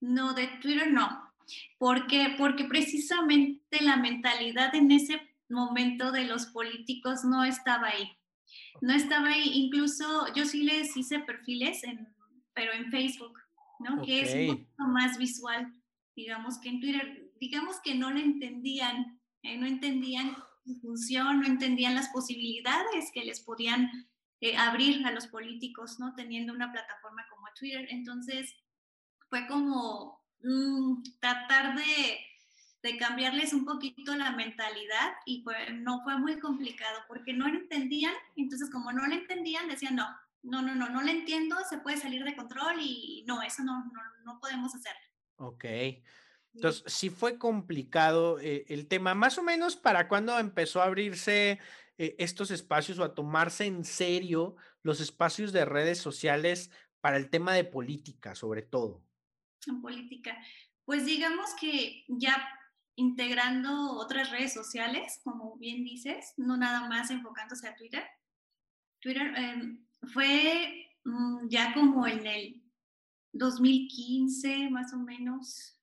No, 0.00 0.34
de 0.34 0.48
Twitter 0.60 0.90
no. 0.90 1.32
Porque, 1.78 2.34
porque 2.36 2.64
precisamente 2.64 3.80
la 3.80 3.96
mentalidad 3.96 4.74
en 4.74 4.90
ese 4.90 5.20
momento 5.48 6.10
de 6.10 6.24
los 6.24 6.46
políticos 6.46 7.24
no 7.24 7.44
estaba 7.44 7.88
ahí. 7.88 8.18
No 8.80 8.94
estaba 8.94 9.28
ahí. 9.28 9.50
Incluso 9.54 10.32
yo 10.34 10.44
sí 10.44 10.62
les 10.62 10.96
hice 10.96 11.20
perfiles, 11.20 11.82
en, 11.84 12.08
pero 12.54 12.72
en 12.72 12.90
Facebook, 12.90 13.38
¿no? 13.80 14.02
Que 14.02 14.22
es 14.22 14.50
un 14.50 14.66
poco 14.66 14.90
más 14.90 15.18
visual, 15.18 15.72
digamos 16.14 16.58
que 16.58 16.68
en 16.68 16.80
Twitter, 16.80 17.32
digamos 17.40 17.80
que 17.80 17.94
no 17.94 18.10
lo 18.10 18.18
entendían, 18.18 19.20
¿eh? 19.42 19.56
no 19.56 19.66
entendían 19.66 20.36
su 20.64 20.80
función, 20.80 21.40
no 21.40 21.46
entendían 21.46 21.94
las 21.94 22.08
posibilidades 22.08 23.10
que 23.12 23.24
les 23.24 23.40
podían 23.40 23.90
eh, 24.40 24.56
abrir 24.56 25.06
a 25.06 25.12
los 25.12 25.26
políticos, 25.26 25.98
¿no? 25.98 26.14
Teniendo 26.14 26.52
una 26.52 26.72
plataforma 26.72 27.24
como 27.30 27.46
Twitter. 27.58 27.86
Entonces, 27.90 28.54
fue 29.28 29.46
como 29.46 30.26
Mm, 30.42 31.02
tratar 31.20 31.76
de, 31.76 32.18
de 32.86 32.96
cambiarles 32.96 33.52
un 33.52 33.64
poquito 33.64 34.14
la 34.14 34.30
mentalidad 34.30 35.14
y 35.24 35.44
no 35.74 36.02
fue 36.04 36.16
muy 36.18 36.38
complicado 36.38 37.00
porque 37.08 37.32
no 37.32 37.48
entendían, 37.48 38.14
entonces 38.36 38.70
como 38.70 38.92
no 38.92 39.04
lo 39.06 39.12
entendían 39.12 39.68
decían 39.68 39.96
no, 39.96 40.06
no, 40.44 40.62
no, 40.62 40.76
no, 40.76 40.88
no 40.88 41.02
lo 41.02 41.10
entiendo, 41.10 41.56
se 41.68 41.78
puede 41.78 41.96
salir 41.96 42.22
de 42.22 42.36
control 42.36 42.76
y 42.80 43.24
no, 43.26 43.42
eso 43.42 43.64
no, 43.64 43.84
no, 43.86 44.00
no 44.24 44.38
podemos 44.40 44.72
hacer. 44.74 44.94
Ok. 45.36 45.64
Entonces, 46.54 46.84
sí 46.86 47.10
fue 47.10 47.38
complicado 47.38 48.38
eh, 48.38 48.64
el 48.68 48.86
tema. 48.86 49.14
Más 49.14 49.36
o 49.36 49.42
menos 49.42 49.76
para 49.76 50.06
cuando 50.08 50.38
empezó 50.38 50.80
a 50.80 50.84
abrirse 50.84 51.58
eh, 51.98 52.14
estos 52.18 52.52
espacios 52.52 52.98
o 53.00 53.04
a 53.04 53.14
tomarse 53.14 53.66
en 53.66 53.84
serio 53.84 54.56
los 54.82 55.00
espacios 55.00 55.52
de 55.52 55.64
redes 55.64 55.98
sociales 55.98 56.70
para 57.00 57.16
el 57.16 57.28
tema 57.30 57.52
de 57.52 57.64
política, 57.64 58.36
sobre 58.36 58.62
todo. 58.62 59.02
En 59.66 59.82
política. 59.82 60.38
Pues 60.84 61.04
digamos 61.04 61.50
que 61.60 62.04
ya 62.06 62.48
integrando 62.96 63.92
otras 63.92 64.30
redes 64.30 64.52
sociales, 64.52 65.20
como 65.22 65.56
bien 65.56 65.84
dices, 65.84 66.34
no 66.36 66.56
nada 66.56 66.88
más 66.88 67.10
enfocándose 67.10 67.68
a 67.68 67.76
Twitter. 67.76 68.04
Twitter 69.00 69.32
em, 69.36 69.86
fue 70.12 70.88
mm, 71.04 71.48
ya 71.48 71.72
como 71.74 72.06
en 72.06 72.26
el 72.26 72.62
2015, 73.32 74.70
más 74.70 74.92
o 74.92 74.98
menos. 74.98 75.78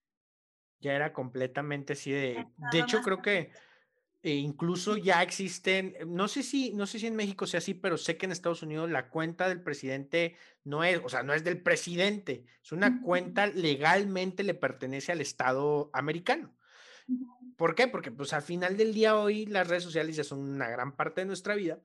Ya 0.79 0.93
era 0.93 1.13
completamente 1.13 1.93
así 1.93 2.11
de... 2.11 2.45
De 2.71 2.79
hecho, 2.79 3.01
creo 3.01 3.21
que 3.21 3.51
eh, 4.23 4.35
incluso 4.35 4.97
ya 4.97 5.21
existen, 5.21 5.95
no 6.07 6.27
sé 6.27 6.43
si, 6.43 6.73
no 6.73 6.87
sé 6.87 6.97
si 6.97 7.07
en 7.07 7.15
México 7.15 7.45
sea 7.45 7.59
así, 7.59 7.73
pero 7.73 7.97
sé 7.97 8.17
que 8.17 8.25
en 8.25 8.31
Estados 8.31 8.63
Unidos 8.63 8.89
la 8.89 9.09
cuenta 9.09 9.47
del 9.47 9.61
presidente 9.61 10.35
no 10.63 10.83
es, 10.83 10.99
o 11.03 11.09
sea, 11.09 11.23
no 11.23 11.33
es 11.33 11.43
del 11.43 11.61
presidente, 11.61 12.45
es 12.61 12.71
una 12.71 13.01
cuenta 13.01 13.47
legalmente 13.47 14.43
le 14.43 14.53
pertenece 14.53 15.11
al 15.11 15.21
Estado 15.21 15.89
americano. 15.93 16.55
¿Por 17.57 17.75
qué? 17.75 17.87
Porque 17.87 18.11
pues 18.11 18.33
al 18.33 18.41
final 18.41 18.77
del 18.77 18.93
día 18.93 19.15
hoy 19.15 19.45
las 19.45 19.67
redes 19.67 19.83
sociales 19.83 20.15
ya 20.15 20.23
son 20.23 20.39
una 20.39 20.69
gran 20.69 20.95
parte 20.95 21.21
de 21.21 21.25
nuestra 21.25 21.55
vida 21.55 21.79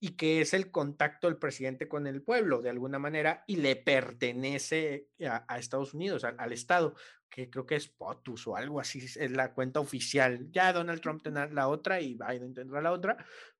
y 0.00 0.16
que 0.16 0.40
es 0.40 0.52
el 0.52 0.72
contacto 0.72 1.28
del 1.28 1.36
presidente 1.36 1.86
con 1.86 2.08
el 2.08 2.22
pueblo 2.22 2.60
de 2.60 2.70
alguna 2.70 2.98
manera 2.98 3.44
y 3.46 3.56
le 3.56 3.76
pertenece 3.76 5.06
a, 5.24 5.58
Estados 5.58 5.94
Unidos, 5.94 6.24
al, 6.24 6.52
Estado, 6.52 6.96
que 7.30 7.48
creo 7.48 7.66
que 7.66 7.76
es 7.76 7.86
POTUS 7.86 8.48
o 8.48 8.56
algo 8.56 8.80
así, 8.80 8.98
es 8.98 9.30
la 9.30 9.54
cuenta 9.54 9.78
oficial. 9.78 10.50
Ya 10.50 10.72
Donald 10.72 11.00
Trump 11.00 11.22
tendrá 11.22 11.48
la 11.48 11.68
otra 11.68 12.00
y 12.00 12.14
Biden 12.14 12.52
tendrá 12.52 12.82
la 12.82 12.90
otra, 12.90 13.16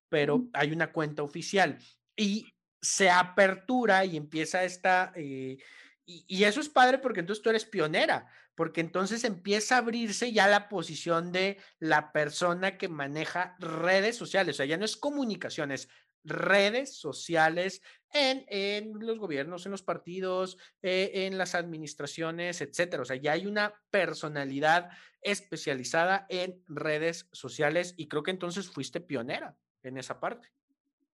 pero 0.08 0.48
hay 0.52 0.72
una 0.72 0.90
cuenta 0.90 1.22
oficial 1.22 1.78
y 2.16 2.52
se 2.80 3.08
apertura 3.08 4.04
y 4.04 4.16
empieza 4.16 4.64
esta... 4.64 5.12
Eh, 5.14 5.58
y, 6.04 6.42
eso 6.42 6.60
es 6.60 6.68
padre 6.68 6.98
porque 6.98 7.20
entonces 7.20 7.42
tú 7.42 7.50
eres 7.50 7.64
pionera, 7.64 8.26
porque 8.54 8.80
entonces 8.80 9.24
empieza 9.24 9.76
a 9.76 9.78
abrirse 9.78 10.32
ya 10.32 10.46
la 10.46 10.68
posición 10.68 11.32
de 11.32 11.58
la 11.78 12.12
persona 12.12 12.78
que 12.78 12.88
maneja 12.88 13.56
redes 13.58 14.16
sociales, 14.16 14.56
o 14.56 14.58
sea, 14.58 14.66
ya 14.66 14.76
no 14.76 14.84
es 14.84 14.96
comunicaciones, 14.96 15.88
redes 16.24 16.96
sociales 16.96 17.82
en, 18.12 18.44
en, 18.48 18.92
los 19.00 19.18
gobiernos, 19.18 19.66
en 19.66 19.72
los 19.72 19.82
partidos, 19.82 20.58
eh, 20.82 21.10
en 21.26 21.38
las 21.38 21.54
administraciones, 21.54 22.60
etcétera. 22.60 23.02
O 23.02 23.06
sea, 23.06 23.16
ya 23.16 23.32
hay 23.32 23.46
una 23.46 23.74
personalidad 23.90 24.90
especializada 25.22 26.26
en 26.28 26.62
redes 26.68 27.28
sociales 27.32 27.94
y 27.96 28.08
creo 28.08 28.22
que 28.22 28.30
entonces 28.30 28.68
fuiste 28.68 29.00
pionera 29.00 29.56
en 29.82 29.98
esa 29.98 30.20
parte. 30.20 30.48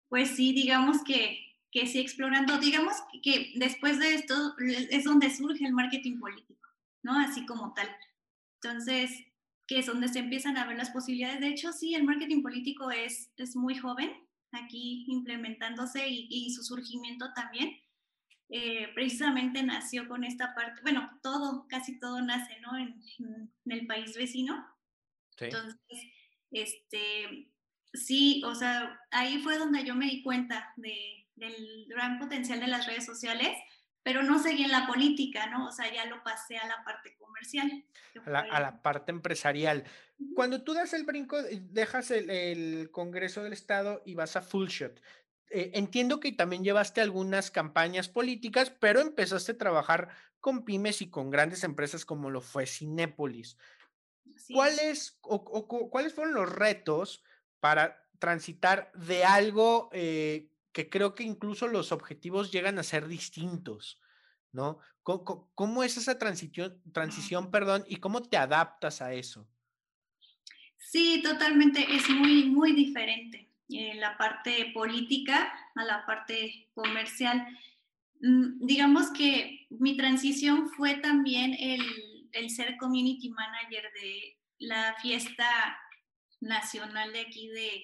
Pues 0.09 0.35
sí, 0.35 0.53
digamos 0.53 1.03
que, 1.03 1.39
que 1.71 1.87
sí, 1.87 1.99
explorando, 1.99 2.57
digamos 2.57 2.95
que 3.23 3.53
después 3.55 3.99
de 3.99 4.15
esto 4.15 4.55
es 4.89 5.03
donde 5.03 5.29
surge 5.29 5.65
el 5.65 5.73
marketing 5.73 6.19
político, 6.19 6.67
¿no? 7.03 7.17
Así 7.19 7.45
como 7.45 7.73
tal. 7.73 7.89
Entonces, 8.61 9.11
que 9.67 9.79
es 9.79 9.85
donde 9.85 10.07
se 10.07 10.19
empiezan 10.19 10.57
a 10.57 10.65
ver 10.65 10.77
las 10.77 10.89
posibilidades. 10.89 11.39
De 11.39 11.49
hecho, 11.49 11.71
sí, 11.71 11.93
el 11.93 12.03
marketing 12.03 12.41
político 12.41 12.89
es, 12.91 13.31
es 13.37 13.55
muy 13.55 13.77
joven, 13.77 14.11
aquí 14.51 15.05
implementándose 15.07 16.07
y, 16.09 16.49
su 16.51 16.63
surgimiento 16.63 17.31
también. 17.33 17.79
Eh, 18.49 18.89
precisamente 18.95 19.61
nació 19.61 20.07
con 20.07 20.23
esta 20.23 20.55
parte, 20.55 20.81
bueno, 20.81 21.07
todo, 21.21 21.67
casi 21.67 21.99
todo 21.99 22.19
nace, 22.21 22.59
¿no? 22.61 22.77
En, 22.77 23.51
el 23.65 23.85
país 23.85 24.15
vecino. 24.15 24.65
Entonces, 25.37 25.77
este, 26.49 27.51
sí, 27.93 28.41
o 28.45 28.55
sea, 28.55 28.99
ahí 29.11 29.39
fue 29.39 29.59
donde 29.59 29.83
yo 29.83 29.93
me 29.93 30.07
di 30.07 30.23
cuenta 30.23 30.73
de, 30.77 31.27
del 31.35 31.85
gran 31.87 32.17
potencial 32.17 32.59
de 32.59 32.67
las 32.67 32.87
redes 32.87 33.05
sociales, 33.05 33.55
pero 34.03 34.23
no 34.23 34.39
seguí 34.39 34.63
en 34.63 34.71
la 34.71 34.87
política, 34.87 35.47
¿no? 35.47 35.67
O 35.67 35.71
sea, 35.71 35.91
ya 35.93 36.05
lo 36.05 36.23
pasé 36.23 36.57
a 36.57 36.67
la 36.67 36.83
parte 36.83 37.15
comercial. 37.17 37.85
A 38.25 38.29
la, 38.29 38.39
a 38.39 38.59
la 38.59 38.81
parte 38.81 39.11
empresarial. 39.11 39.83
Cuando 40.35 40.63
tú 40.63 40.73
das 40.73 40.93
el 40.93 41.05
brinco, 41.05 41.37
dejas 41.43 42.11
el, 42.11 42.89
Congreso 42.91 43.43
del 43.43 43.53
Estado 43.53 44.01
y 44.05 44.15
vas 44.15 44.35
a 44.35 44.41
Full 44.41 44.67
Shot. 44.67 45.01
Eh, 45.51 45.71
entiendo 45.75 46.19
que 46.19 46.31
también 46.31 46.63
llevaste 46.63 47.01
algunas 47.01 47.51
campañas 47.51 48.09
políticas, 48.09 48.69
pero 48.69 48.99
empezaste 48.99 49.53
a 49.53 49.57
trabajar 49.57 50.09
con 50.39 50.63
pymes 50.63 51.01
y 51.01 51.09
con 51.09 51.29
grandes 51.29 51.63
empresas 51.63 52.05
como 52.05 52.29
lo 52.29 52.41
fue 52.41 52.65
Cinépolis. 52.65 53.57
¿Cuáles, 54.53 55.17
o, 55.21 55.67
¿Cuáles 55.89 56.13
fueron 56.13 56.33
los 56.33 56.49
retos 56.49 57.23
para 57.59 58.07
transitar 58.19 58.91
de 58.93 59.23
algo 59.23 59.89
eh, 59.91 60.49
que 60.79 60.89
creo 60.89 61.13
que 61.13 61.23
incluso 61.23 61.67
los 61.67 61.91
objetivos 61.91 62.51
llegan 62.51 62.79
a 62.79 62.83
ser 62.83 63.07
distintos? 63.07 63.99
¿No? 64.53 64.79
¿Cómo, 65.03 65.83
es 65.83 65.97
esa 65.97 66.17
transición, 66.17 66.81
transición, 66.93 67.51
perdón, 67.51 67.83
y 67.87 67.97
cómo 67.97 68.21
te 68.23 68.37
adaptas 68.37 69.01
a 69.01 69.13
eso? 69.13 69.47
Sí, 70.77 71.21
totalmente, 71.21 71.85
es 71.93 72.09
muy, 72.09 72.45
muy 72.45 72.71
diferente 72.71 73.51
eh, 73.69 73.95
la 73.95 74.17
parte 74.17 74.71
política 74.73 75.53
a 75.75 75.83
la 75.83 76.05
parte 76.05 76.69
comercial. 76.73 77.45
Mm, 78.21 78.65
digamos 78.65 79.11
que 79.11 79.67
mi 79.69 79.97
transición 79.97 80.69
fue 80.69 80.95
también 80.95 81.53
el, 81.59 81.83
el, 82.31 82.49
ser 82.49 82.77
community 82.77 83.29
manager 83.29 83.83
de 84.01 84.37
la 84.59 84.95
fiesta 85.01 85.77
nacional 86.39 87.11
de 87.13 87.19
aquí 87.19 87.49
de, 87.49 87.83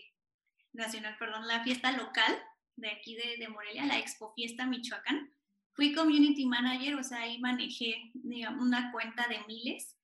nacional, 0.73 1.15
perdón, 1.19 1.45
la 1.47 1.63
fiesta 1.63 1.91
local 1.91 2.41
de 2.75 2.89
aquí 2.89 3.15
de, 3.15 3.37
de 3.37 3.47
Morelia, 3.47 3.85
la 3.85 3.99
Expo 3.99 4.33
Fiesta 4.33 4.65
Michoacán. 4.65 5.31
Fui 5.73 5.93
community 5.93 6.45
manager, 6.45 6.95
o 6.95 7.03
sea, 7.03 7.19
ahí 7.21 7.39
manejé 7.39 8.11
digamos, 8.13 8.65
una 8.65 8.91
cuenta 8.91 9.27
de 9.27 9.39
miles. 9.47 9.97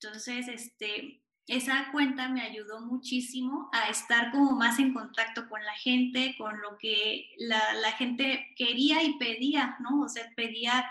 Entonces, 0.00 0.46
este, 0.48 1.22
esa 1.48 1.90
cuenta 1.92 2.28
me 2.28 2.42
ayudó 2.42 2.80
muchísimo 2.80 3.70
a 3.72 3.88
estar 3.88 4.30
como 4.30 4.52
más 4.52 4.78
en 4.78 4.92
contacto 4.92 5.48
con 5.48 5.64
la 5.64 5.72
gente, 5.72 6.34
con 6.36 6.60
lo 6.60 6.76
que 6.78 7.30
la, 7.38 7.72
la 7.74 7.92
gente 7.92 8.52
quería 8.54 9.02
y 9.02 9.18
pedía, 9.18 9.76
¿no? 9.80 10.02
O 10.02 10.08
sea, 10.08 10.30
pedía 10.36 10.88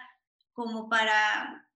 como 0.54 0.90
para, 0.90 1.70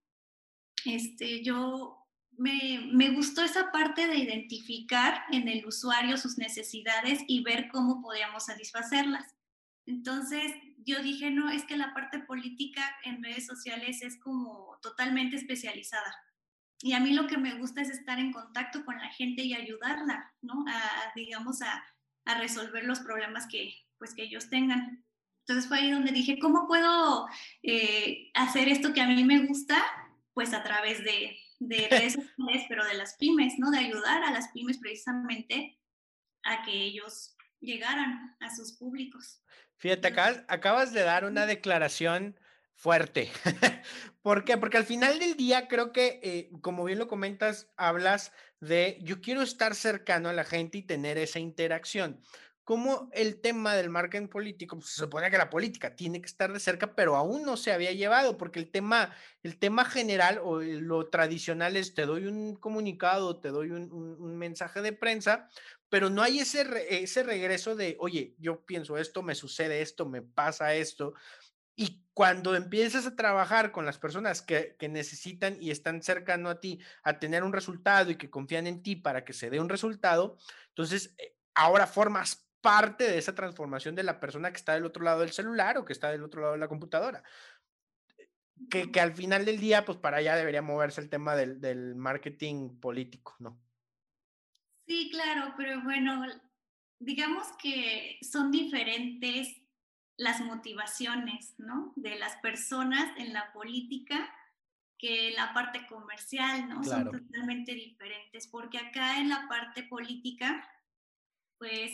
este, 0.85 1.43
yo 1.43 2.01
me, 2.31 2.89
me, 2.91 3.11
gustó 3.11 3.43
esa 3.43 3.71
parte 3.71 4.07
de 4.07 4.17
identificar 4.17 5.25
en 5.31 5.47
el 5.47 5.63
usuario 5.67 6.17
sus 6.17 6.39
necesidades 6.39 7.23
y 7.27 7.43
ver 7.43 7.69
cómo 7.71 8.01
podíamos 8.01 8.45
satisfacerlas. 8.45 9.35
Entonces 9.85 10.51
yo 10.77 11.01
dije, 11.01 11.31
no, 11.31 11.49
es 11.49 11.63
que 11.65 11.77
la 11.77 11.93
parte 11.93 12.19
política 12.19 12.83
en 13.03 13.23
redes 13.23 13.45
sociales 13.45 14.01
es 14.01 14.19
como 14.19 14.77
totalmente 14.81 15.35
especializada. 15.35 16.15
Y 16.83 16.93
a 16.93 16.99
mí 16.99 17.13
lo 17.13 17.27
que 17.27 17.37
me 17.37 17.55
gusta 17.55 17.81
es 17.81 17.89
estar 17.89 18.19
en 18.19 18.31
contacto 18.31 18.83
con 18.85 18.97
la 18.97 19.09
gente 19.09 19.43
y 19.43 19.53
ayudarla, 19.53 20.33
¿no? 20.41 20.65
A, 20.67 21.11
digamos, 21.15 21.61
a, 21.61 21.83
a, 22.25 22.39
resolver 22.39 22.85
los 22.85 22.99
problemas 23.01 23.47
que, 23.47 23.75
pues, 23.99 24.15
que 24.15 24.23
ellos 24.23 24.49
tengan. 24.49 25.05
Entonces 25.41 25.67
fue 25.67 25.79
ahí 25.79 25.91
donde 25.91 26.11
dije, 26.11 26.39
¿cómo 26.39 26.67
puedo 26.67 27.27
eh, 27.61 28.31
hacer 28.33 28.67
esto 28.67 28.93
que 28.93 29.01
a 29.01 29.07
mí 29.07 29.23
me 29.23 29.45
gusta? 29.45 29.83
Pues 30.33 30.53
a 30.53 30.63
través 30.63 31.03
de, 31.03 31.37
de 31.59 31.87
redes 31.89 32.13
sociales, 32.37 32.65
pero 32.67 32.83
de 32.85 32.95
las 32.95 33.15
pymes, 33.17 33.59
¿no? 33.59 33.69
De 33.69 33.79
ayudar 33.79 34.23
a 34.23 34.31
las 34.31 34.49
pymes 34.51 34.79
precisamente 34.79 35.79
a 36.43 36.63
que 36.63 36.71
ellos 36.71 37.35
llegaran 37.59 38.35
a 38.39 38.55
sus 38.55 38.73
públicos. 38.73 39.41
Fíjate, 39.81 40.09
acabas, 40.09 40.43
acabas 40.47 40.93
de 40.93 41.01
dar 41.01 41.25
una 41.25 41.47
declaración 41.47 42.39
fuerte. 42.75 43.31
¿Por 44.21 44.45
qué? 44.45 44.55
Porque 44.59 44.77
al 44.77 44.85
final 44.85 45.17
del 45.17 45.35
día 45.35 45.67
creo 45.67 45.91
que, 45.91 46.19
eh, 46.21 46.51
como 46.61 46.83
bien 46.83 46.99
lo 46.99 47.07
comentas, 47.07 47.71
hablas 47.77 48.31
de 48.59 48.99
yo 49.01 49.21
quiero 49.21 49.41
estar 49.41 49.73
cercano 49.73 50.29
a 50.29 50.33
la 50.33 50.43
gente 50.43 50.77
y 50.77 50.83
tener 50.83 51.17
esa 51.17 51.39
interacción. 51.39 52.21
Como 52.63 53.09
el 53.11 53.41
tema 53.41 53.73
del 53.73 53.89
marketing 53.89 54.27
político, 54.27 54.77
pues, 54.77 54.91
se 54.91 55.01
supone 55.01 55.31
que 55.31 55.39
la 55.39 55.49
política 55.49 55.95
tiene 55.95 56.21
que 56.21 56.27
estar 56.27 56.53
de 56.53 56.59
cerca, 56.59 56.93
pero 56.93 57.15
aún 57.15 57.41
no 57.43 57.57
se 57.57 57.71
había 57.71 57.91
llevado, 57.91 58.37
porque 58.37 58.59
el 58.59 58.69
tema, 58.69 59.15
el 59.41 59.57
tema 59.57 59.83
general 59.83 60.39
o 60.43 60.61
lo 60.61 61.09
tradicional 61.09 61.75
es 61.75 61.95
te 61.95 62.05
doy 62.05 62.27
un 62.27 62.55
comunicado, 62.55 63.39
te 63.39 63.49
doy 63.49 63.71
un, 63.71 63.91
un 63.91 64.37
mensaje 64.37 64.83
de 64.83 64.93
prensa, 64.93 65.49
pero 65.91 66.09
no 66.09 66.23
hay 66.23 66.39
ese, 66.39 66.65
ese 67.03 67.21
regreso 67.21 67.75
de, 67.75 67.97
oye, 67.99 68.33
yo 68.39 68.65
pienso 68.65 68.97
esto, 68.97 69.23
me 69.23 69.35
sucede 69.35 69.81
esto, 69.81 70.07
me 70.07 70.21
pasa 70.21 70.73
esto, 70.73 71.13
Y 71.75 72.05
cuando 72.13 72.55
empiezas 72.55 73.05
a 73.05 73.15
trabajar 73.17 73.73
con 73.73 73.85
las 73.85 73.97
personas 73.97 74.41
que, 74.41 74.77
necesitan 74.89 75.57
y 75.61 75.69
están 75.69 76.01
cercano 76.01 76.49
a 76.49 76.61
ti 76.61 76.79
a 77.03 77.19
tener 77.19 77.43
un 77.43 77.51
resultado 77.51 78.09
y 78.09 78.15
que 78.15 78.29
confían 78.29 78.67
en 78.67 78.83
ti 78.83 78.95
para 78.95 79.25
que 79.25 79.33
se 79.33 79.49
dé 79.49 79.59
un 79.59 79.67
resultado, 79.67 80.37
entonces 80.69 81.13
eh, 81.17 81.35
ahora 81.55 81.87
formas 81.87 82.47
parte 82.61 83.03
de 83.05 83.17
esa 83.17 83.35
transformación 83.35 83.93
de 83.93 84.03
la 84.03 84.21
persona 84.21 84.51
que 84.51 84.57
está 84.57 84.73
del 84.73 84.85
otro 84.85 85.03
lado 85.03 85.21
del 85.21 85.31
celular 85.33 85.77
o 85.77 85.83
que 85.83 85.93
está 85.93 86.09
del 86.09 86.23
otro 86.23 86.41
lado 86.41 86.53
de 86.53 86.59
la 86.59 86.69
computadora. 86.69 87.21
Que, 88.69 88.89
al 89.01 89.13
final 89.13 89.43
del 89.43 89.59
día, 89.59 89.83
pues 89.83 89.97
para 89.97 90.17
allá 90.17 90.37
debería 90.37 90.61
moverse 90.61 91.01
el 91.01 91.09
tema 91.09 91.35
del, 91.35 91.59
del 91.59 91.95
marketing 91.95 92.79
político, 92.79 93.35
¿no? 93.39 93.59
Sí, 94.91 95.09
claro, 95.09 95.53
pero 95.55 95.81
bueno, 95.83 96.21
digamos 96.99 97.47
que 97.63 98.17
son 98.21 98.51
diferentes 98.51 99.55
las 100.17 100.41
motivaciones 100.41 101.55
¿no? 101.57 101.93
de 101.95 102.19
las 102.19 102.35
personas 102.41 103.17
en 103.17 103.31
la 103.31 103.53
política 103.53 104.29
que 104.97 105.31
la 105.31 105.53
parte 105.53 105.87
comercial, 105.87 106.67
¿no? 106.67 106.83
Son 106.83 107.05
totalmente 107.05 107.73
diferentes, 107.73 108.47
porque 108.47 108.79
acá 108.79 109.17
en 109.19 109.29
la 109.29 109.47
parte 109.47 109.83
política, 109.83 110.69
pues, 111.57 111.93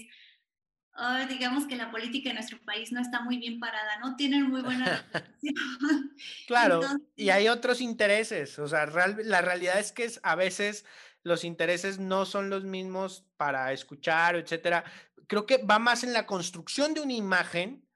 digamos 1.30 1.68
que 1.68 1.76
la 1.76 1.92
política 1.92 2.30
en 2.30 2.36
nuestro 2.38 2.58
país 2.66 2.92
no 2.92 3.00
está 3.00 3.22
muy 3.22 3.38
bien 3.38 3.60
parada, 3.60 4.00
no 4.00 4.16
tienen 4.16 4.50
muy 4.50 4.62
buena 4.64 5.08
Claro, 6.48 6.82
y 7.16 7.30
hay 7.30 7.48
otros 7.48 7.80
intereses, 7.80 8.58
o 8.58 8.68
sea, 8.68 8.88
la 8.88 9.42
realidad 9.42 9.80
es 9.80 9.92
que 9.92 10.12
a 10.24 10.36
veces 10.36 10.84
los 11.28 11.44
intereses 11.44 12.00
no 12.00 12.26
son 12.26 12.50
los 12.50 12.64
mismos 12.64 13.26
para 13.36 13.72
escuchar, 13.74 14.36
etcétera. 14.36 14.84
Creo 15.28 15.46
que 15.46 15.58
va 15.58 15.78
más 15.78 16.04
en 16.04 16.14
la 16.14 16.26
construcción 16.26 16.94
de 16.94 17.02
una 17.02 17.14
imagen 17.14 17.88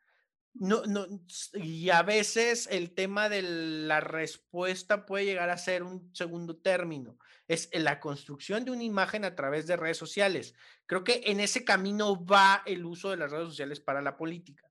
no, 0.53 0.83
no, 0.85 1.07
y 1.53 1.89
a 1.89 2.03
veces 2.03 2.67
el 2.69 2.93
tema 2.93 3.29
de 3.29 3.41
la 3.41 4.01
respuesta 4.01 5.05
puede 5.05 5.25
llegar 5.25 5.49
a 5.49 5.57
ser 5.57 5.83
un 5.83 6.13
segundo 6.13 6.57
término. 6.57 7.17
Es 7.47 7.69
la 7.73 7.99
construcción 7.99 8.65
de 8.65 8.71
una 8.71 8.83
imagen 8.83 9.23
a 9.23 9.35
través 9.35 9.65
de 9.67 9.77
redes 9.77 9.97
sociales. 9.97 10.53
Creo 10.85 11.03
que 11.03 11.21
en 11.25 11.39
ese 11.39 11.63
camino 11.63 12.25
va 12.25 12.63
el 12.65 12.85
uso 12.85 13.09
de 13.09 13.17
las 13.17 13.31
redes 13.31 13.47
sociales 13.47 13.79
para 13.79 14.01
la 14.01 14.17
política. 14.17 14.69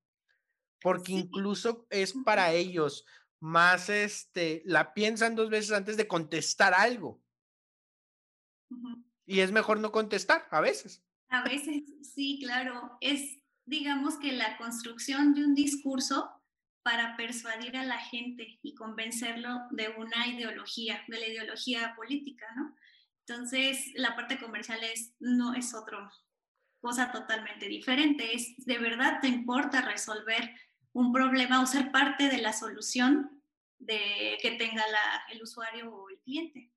Porque 0.83 1.13
incluso 1.13 1.87
es 1.91 2.15
para 2.25 2.53
ellos 2.53 3.07
más, 3.39 3.89
este, 3.89 4.63
la 4.67 4.93
piensan 4.93 5.35
dos 5.35 5.51
veces 5.51 5.73
antes 5.73 5.97
de 5.97 6.07
contestar 6.07 6.75
algo. 6.75 7.23
Y 9.27 9.41
es 9.41 9.53
mejor 9.53 9.81
no 9.81 9.93
contestar 9.93 10.47
a 10.51 10.61
veces. 10.61 11.03
A 11.29 11.43
veces, 11.43 11.83
sí, 12.03 12.41
claro. 12.43 12.97
Es, 13.01 13.39
digamos 13.64 14.18
que 14.18 14.33
la 14.33 14.57
construcción 14.57 15.35
de 15.35 15.45
un 15.45 15.55
discurso 15.55 16.31
para 16.83 17.16
persuadir 17.16 17.77
a 17.77 17.85
la 17.85 17.99
gente 17.99 18.59
y 18.62 18.75
convencerlo 18.75 19.61
de 19.71 19.91
una 19.91 20.27
ideología, 20.27 21.03
de 21.09 21.21
la 21.21 21.29
ideología 21.29 21.95
política, 21.95 22.47
¿no? 22.57 22.75
Entonces, 23.27 23.93
la 23.95 24.16
parte 24.16 24.39
comercial 24.41 24.83
es, 24.83 25.14
no 25.21 25.55
es 25.55 25.75
otra 25.75 26.11
cosa 26.81 27.12
totalmente 27.12 27.68
diferente, 27.68 28.35
es 28.35 28.55
de 28.57 28.79
verdad 28.79 29.21
te 29.21 29.29
importa 29.29 29.83
resolver 29.83 30.51
un 30.93 31.12
problema 31.12 31.62
o 31.62 31.66
ser 31.66 31.93
parte 31.93 32.29
de 32.29 32.39
la 32.39 32.53
solución 32.53 33.43
de 33.79 34.39
que 34.43 34.53
tenga 34.53 34.83
el 35.31 35.43
usuario 35.43 35.95
o 35.95 36.11
el 36.11 36.18
cliente. 36.21 36.73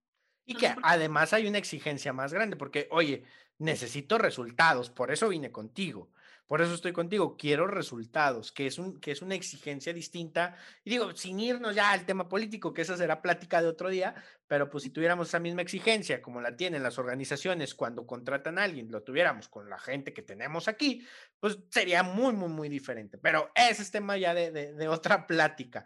Y 0.46 0.56
que 0.56 0.74
además 0.84 1.34
hay 1.34 1.48
una 1.48 1.58
exigencia 1.58 2.14
más 2.14 2.34
grande, 2.34 2.56
porque, 2.56 2.88
oye, 2.92 3.24
necesito 3.58 4.18
resultados, 4.18 4.90
por 4.90 5.12
eso 5.12 5.30
vine 5.30 5.52
contigo. 5.52 6.10
Por 6.48 6.62
eso 6.62 6.74
estoy 6.74 6.92
contigo, 6.92 7.38
quiero 7.38 7.68
resultados, 7.68 8.52
que 8.52 8.68
es, 8.68 8.78
un, 8.78 9.00
que 9.00 9.12
es 9.12 9.22
una 9.22 9.34
exigencia 9.34 9.94
distinta. 9.94 10.56
Y 10.84 10.92
digo, 10.92 11.16
sin 11.16 11.40
irnos 11.40 11.74
ya 11.74 11.92
al 11.92 12.06
tema 12.06 12.28
político, 12.28 12.74
que 12.74 12.82
esa 12.82 12.98
será 12.98 13.22
plática 13.22 13.62
de 13.62 13.70
otro 13.70 13.90
día, 13.90 14.14
pero 14.46 14.70
pues 14.70 14.84
si 14.84 14.90
tuviéramos 14.90 15.30
esa 15.30 15.40
misma 15.40 15.62
exigencia 15.62 16.22
como 16.22 16.42
la 16.42 16.56
tienen 16.56 16.84
las 16.84 17.00
organizaciones 17.00 17.74
cuando 17.74 18.06
contratan 18.06 18.60
a 18.60 18.64
alguien, 18.66 18.92
lo 18.92 19.02
tuviéramos 19.02 19.48
con 19.48 19.70
la 19.70 19.80
gente 19.80 20.14
que 20.14 20.22
tenemos 20.22 20.68
aquí, 20.68 21.08
pues 21.40 21.58
sería 21.72 22.04
muy, 22.04 22.34
muy, 22.34 22.50
muy 22.50 22.70
diferente. 22.70 23.18
Pero 23.18 23.50
ese 23.56 23.82
es 23.82 23.90
tema 23.90 24.18
ya 24.18 24.34
de, 24.34 24.52
de, 24.52 24.88
otra 24.90 25.26
plática. 25.26 25.86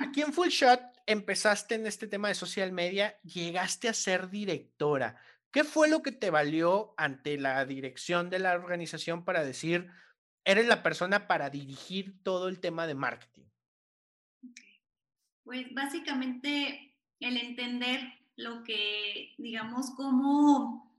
Aquí 0.00 0.22
en 0.22 0.32
Full 0.32 0.48
Shot 0.48 0.80
empezaste 1.06 1.76
en 1.76 1.86
este 1.86 2.06
tema 2.06 2.28
de 2.28 2.34
social 2.34 2.72
media, 2.72 3.18
llegaste 3.22 3.88
a 3.88 3.94
ser 3.94 4.30
directora. 4.30 5.16
¿Qué 5.50 5.64
fue 5.64 5.88
lo 5.88 6.02
que 6.02 6.12
te 6.12 6.30
valió 6.30 6.94
ante 6.96 7.38
la 7.38 7.64
dirección 7.64 8.30
de 8.30 8.38
la 8.38 8.54
organización 8.54 9.24
para 9.24 9.44
decir, 9.44 9.90
eres 10.44 10.66
la 10.66 10.82
persona 10.82 11.28
para 11.28 11.50
dirigir 11.50 12.22
todo 12.22 12.48
el 12.48 12.58
tema 12.58 12.86
de 12.86 12.94
marketing? 12.94 13.44
Pues 15.44 15.72
básicamente 15.74 16.96
el 17.20 17.36
entender 17.36 18.00
lo 18.36 18.64
que, 18.64 19.34
digamos, 19.38 19.90
cómo, 19.96 20.96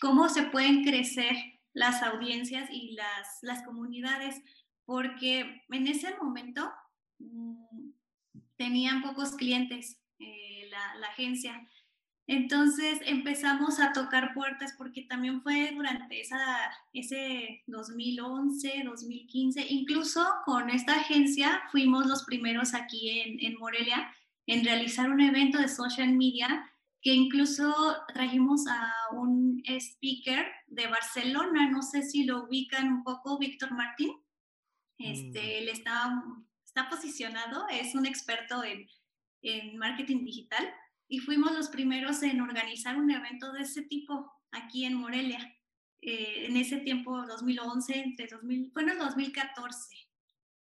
cómo 0.00 0.28
se 0.28 0.44
pueden 0.44 0.84
crecer 0.84 1.34
las 1.72 2.02
audiencias 2.02 2.70
y 2.70 2.92
las, 2.92 3.38
las 3.42 3.62
comunidades, 3.62 4.40
porque 4.84 5.64
en 5.70 5.86
ese 5.86 6.16
momento 6.16 6.72
mm, 7.18 7.90
tenían 8.56 9.02
pocos 9.02 9.32
clientes 9.32 10.00
eh, 10.18 10.68
la, 10.70 10.96
la 10.96 11.08
agencia 11.08 11.68
entonces 12.28 13.00
empezamos 13.06 13.80
a 13.80 13.94
tocar 13.94 14.34
puertas 14.34 14.74
porque 14.76 15.02
también 15.04 15.40
fue 15.40 15.72
durante 15.74 16.20
esa, 16.20 16.38
ese 16.92 17.62
2011, 17.66 18.82
2015, 18.84 19.64
incluso 19.70 20.22
con 20.44 20.68
esta 20.68 20.96
agencia 20.96 21.62
fuimos 21.72 22.06
los 22.06 22.24
primeros 22.24 22.74
aquí 22.74 23.20
en, 23.20 23.40
en 23.40 23.58
Morelia 23.58 24.14
en 24.46 24.62
realizar 24.62 25.10
un 25.10 25.22
evento 25.22 25.58
de 25.58 25.68
social 25.68 26.12
media 26.12 26.70
que 27.00 27.14
incluso 27.14 27.74
trajimos 28.12 28.66
a 28.66 28.92
un 29.12 29.62
speaker 29.64 30.46
de 30.66 30.86
Barcelona, 30.86 31.70
no 31.70 31.80
sé 31.80 32.02
si 32.02 32.24
lo 32.24 32.44
ubican 32.44 32.92
un 32.92 33.04
poco, 33.04 33.38
Víctor 33.38 33.72
Martín. 33.72 34.12
Este, 34.98 35.40
mm. 35.40 35.62
Él 35.62 35.68
está, 35.70 36.22
está 36.78 36.88
posicionado, 36.88 37.66
es 37.68 37.94
un 37.94 38.06
experto 38.06 38.62
en, 38.62 38.86
en 39.42 39.76
marketing 39.78 40.24
digital 40.24 40.72
y 41.08 41.18
fuimos 41.18 41.52
los 41.52 41.68
primeros 41.68 42.22
en 42.22 42.40
organizar 42.40 42.96
un 42.96 43.10
evento 43.10 43.52
de 43.52 43.62
ese 43.62 43.82
tipo 43.82 44.30
aquí 44.52 44.84
en 44.84 44.94
Morelia. 44.94 45.54
Eh, 46.00 46.46
en 46.46 46.56
ese 46.56 46.76
tiempo, 46.78 47.26
2011, 47.26 47.98
entre 47.98 48.28
2000, 48.28 48.70
fue 48.72 48.82
en 48.82 48.90
el 48.90 48.98
2014. 48.98 49.96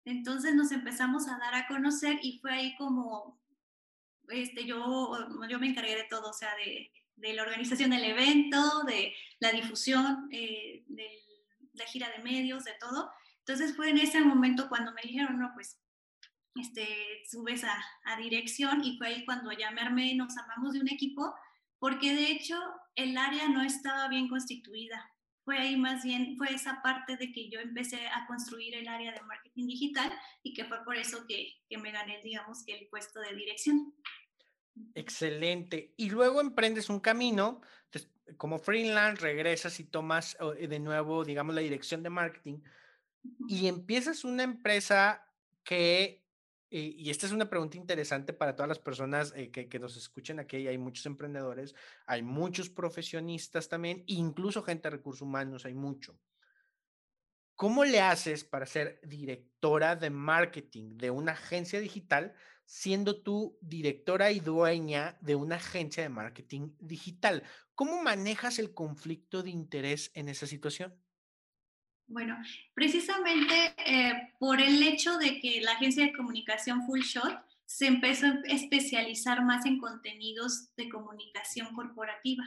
Entonces 0.06 0.56
nos 0.56 0.72
empezamos 0.72 1.28
a 1.28 1.38
dar 1.38 1.54
a 1.56 1.68
conocer 1.68 2.20
y 2.22 2.40
fue 2.40 2.54
ahí 2.54 2.76
como, 2.78 3.42
este, 4.30 4.66
yo, 4.66 5.18
yo 5.50 5.60
me 5.60 5.68
encargué 5.68 5.96
de 5.96 6.06
todo, 6.10 6.30
o 6.30 6.34
sea, 6.34 6.56
de, 6.56 6.92
de 7.18 7.34
la 7.34 7.44
organización 7.44 7.90
del 7.90 8.06
evento, 8.06 8.84
de 8.86 9.14
la 9.40 9.52
difusión, 9.52 10.30
eh, 10.32 10.86
de 10.88 11.10
la 11.74 11.86
gira 11.86 12.10
de 12.16 12.24
medios, 12.24 12.64
de 12.64 12.74
todo. 12.80 13.12
Entonces 13.40 13.76
fue 13.76 13.90
en 13.90 13.98
ese 13.98 14.22
momento 14.22 14.70
cuando 14.70 14.94
me 14.94 15.02
dijeron, 15.02 15.38
no, 15.38 15.52
pues 15.54 15.78
este, 16.56 16.88
subes 17.30 17.64
a, 17.64 17.84
a, 18.06 18.18
dirección 18.18 18.84
y 18.84 18.98
fue 18.98 19.08
ahí 19.08 19.26
cuando 19.26 19.52
ya 19.52 19.72
me 19.72 19.82
armé 19.82 20.12
y 20.12 20.16
nos 20.16 20.38
armamos 20.38 20.74
de 20.74 20.80
un 20.80 20.90
equipo, 20.90 21.34
porque 21.80 22.14
de 22.14 22.32
hecho 22.32 22.58
el 22.96 23.18
área 23.18 23.50
no 23.50 23.62
estaba 23.62 24.08
bien 24.08 24.28
constituida. 24.28 25.12
Fue 25.44 25.58
ahí 25.58 25.78
más 25.78 26.04
bien, 26.04 26.38
fue 26.38 26.52
esa 26.54 26.82
parte 26.82 27.18
de 27.18 27.32
que 27.32 27.50
yo 27.50 27.60
empecé 27.60 28.08
a 28.08 28.26
construir 28.26 28.74
el 28.76 28.88
área 28.88 29.12
de 29.12 29.22
marketing 29.22 29.68
digital 29.68 30.12
y 30.42 30.54
que 30.54 30.66
fue 30.66 30.84
por 30.84 30.96
eso 30.96 31.26
que, 31.28 31.54
que 31.70 31.78
me 31.78 31.92
gané, 31.92 32.22
digamos, 32.24 32.64
que 32.66 32.74
el 32.74 32.88
puesto 32.88 33.20
de 33.20 33.36
dirección. 33.36 33.94
Excelente. 34.96 35.94
Y 35.98 36.10
luego 36.10 36.42
emprendes 36.42 36.90
un 36.90 37.00
camino, 37.00 37.62
como 38.38 38.58
freelance, 38.58 39.22
regresas 39.22 39.80
y 39.80 39.84
tomas 39.84 40.36
de 40.58 40.80
nuevo, 40.80 41.24
digamos, 41.24 41.54
la 41.54 41.62
dirección 41.62 42.02
de 42.02 42.10
marketing 42.10 42.60
y 43.48 43.68
empiezas 43.68 44.24
una 44.24 44.44
empresa 44.44 45.26
que 45.64 46.25
y 46.70 47.10
esta 47.10 47.26
es 47.28 47.32
una 47.32 47.50
pregunta 47.50 47.78
interesante 47.78 48.34
para 48.34 48.56
todas 48.56 48.68
las 48.68 48.80
personas 48.80 49.34
eh, 49.36 49.52
que, 49.52 49.80
nos 49.80 49.96
escuchen 49.96 50.40
aquí. 50.40 50.68
Hay 50.68 50.78
muchos 50.78 51.06
emprendedores, 51.06 51.76
hay 52.06 52.24
muchos 52.24 52.70
profesionistas 52.70 53.70
también, 53.70 54.04
incluso 54.08 54.64
gente 54.64 54.90
de 54.90 54.98
recursos 54.98 55.22
humanos, 55.22 55.66
hay 55.66 55.76
mucho. 55.76 56.20
¿Cómo 57.56 57.86
le 57.86 58.02
haces 58.02 58.44
para 58.44 58.66
ser 58.66 59.00
directora 59.04 59.96
de 59.96 60.10
marketing 60.10 60.98
de 60.98 61.12
una 61.12 61.34
agencia 61.34 61.80
digital 61.80 62.34
siendo 62.66 63.22
tú 63.22 63.58
directora 63.62 64.32
y 64.32 64.40
dueña 64.40 65.18
de 65.22 65.36
una 65.36 65.56
agencia 65.56 66.04
de 66.04 66.10
marketing 66.10 66.76
digital? 66.80 67.44
¿Cómo 67.76 68.02
manejas 68.02 68.60
el 68.60 68.74
conflicto 68.74 69.44
de 69.44 69.52
interés 69.52 70.12
en 70.16 70.28
esa 70.28 70.48
situación? 70.48 70.94
Bueno, 72.08 72.38
precisamente 72.74 73.74
eh, 73.78 74.34
por 74.38 74.62
el 74.62 74.82
hecho 74.84 75.18
de 75.18 75.40
que 75.40 75.62
la 75.62 75.72
agencia 75.72 76.06
de 76.06 76.14
comunicación 76.14 76.86
Full 76.86 77.02
Shot 77.02 77.44
se 77.66 77.88
empezó 77.88 78.28
a 78.28 78.40
especializar 78.46 79.44
más 79.44 79.66
en 79.66 79.80
contenidos 79.80 80.76
de 80.76 80.88
comunicación 80.88 81.74
corporativa. 81.74 82.46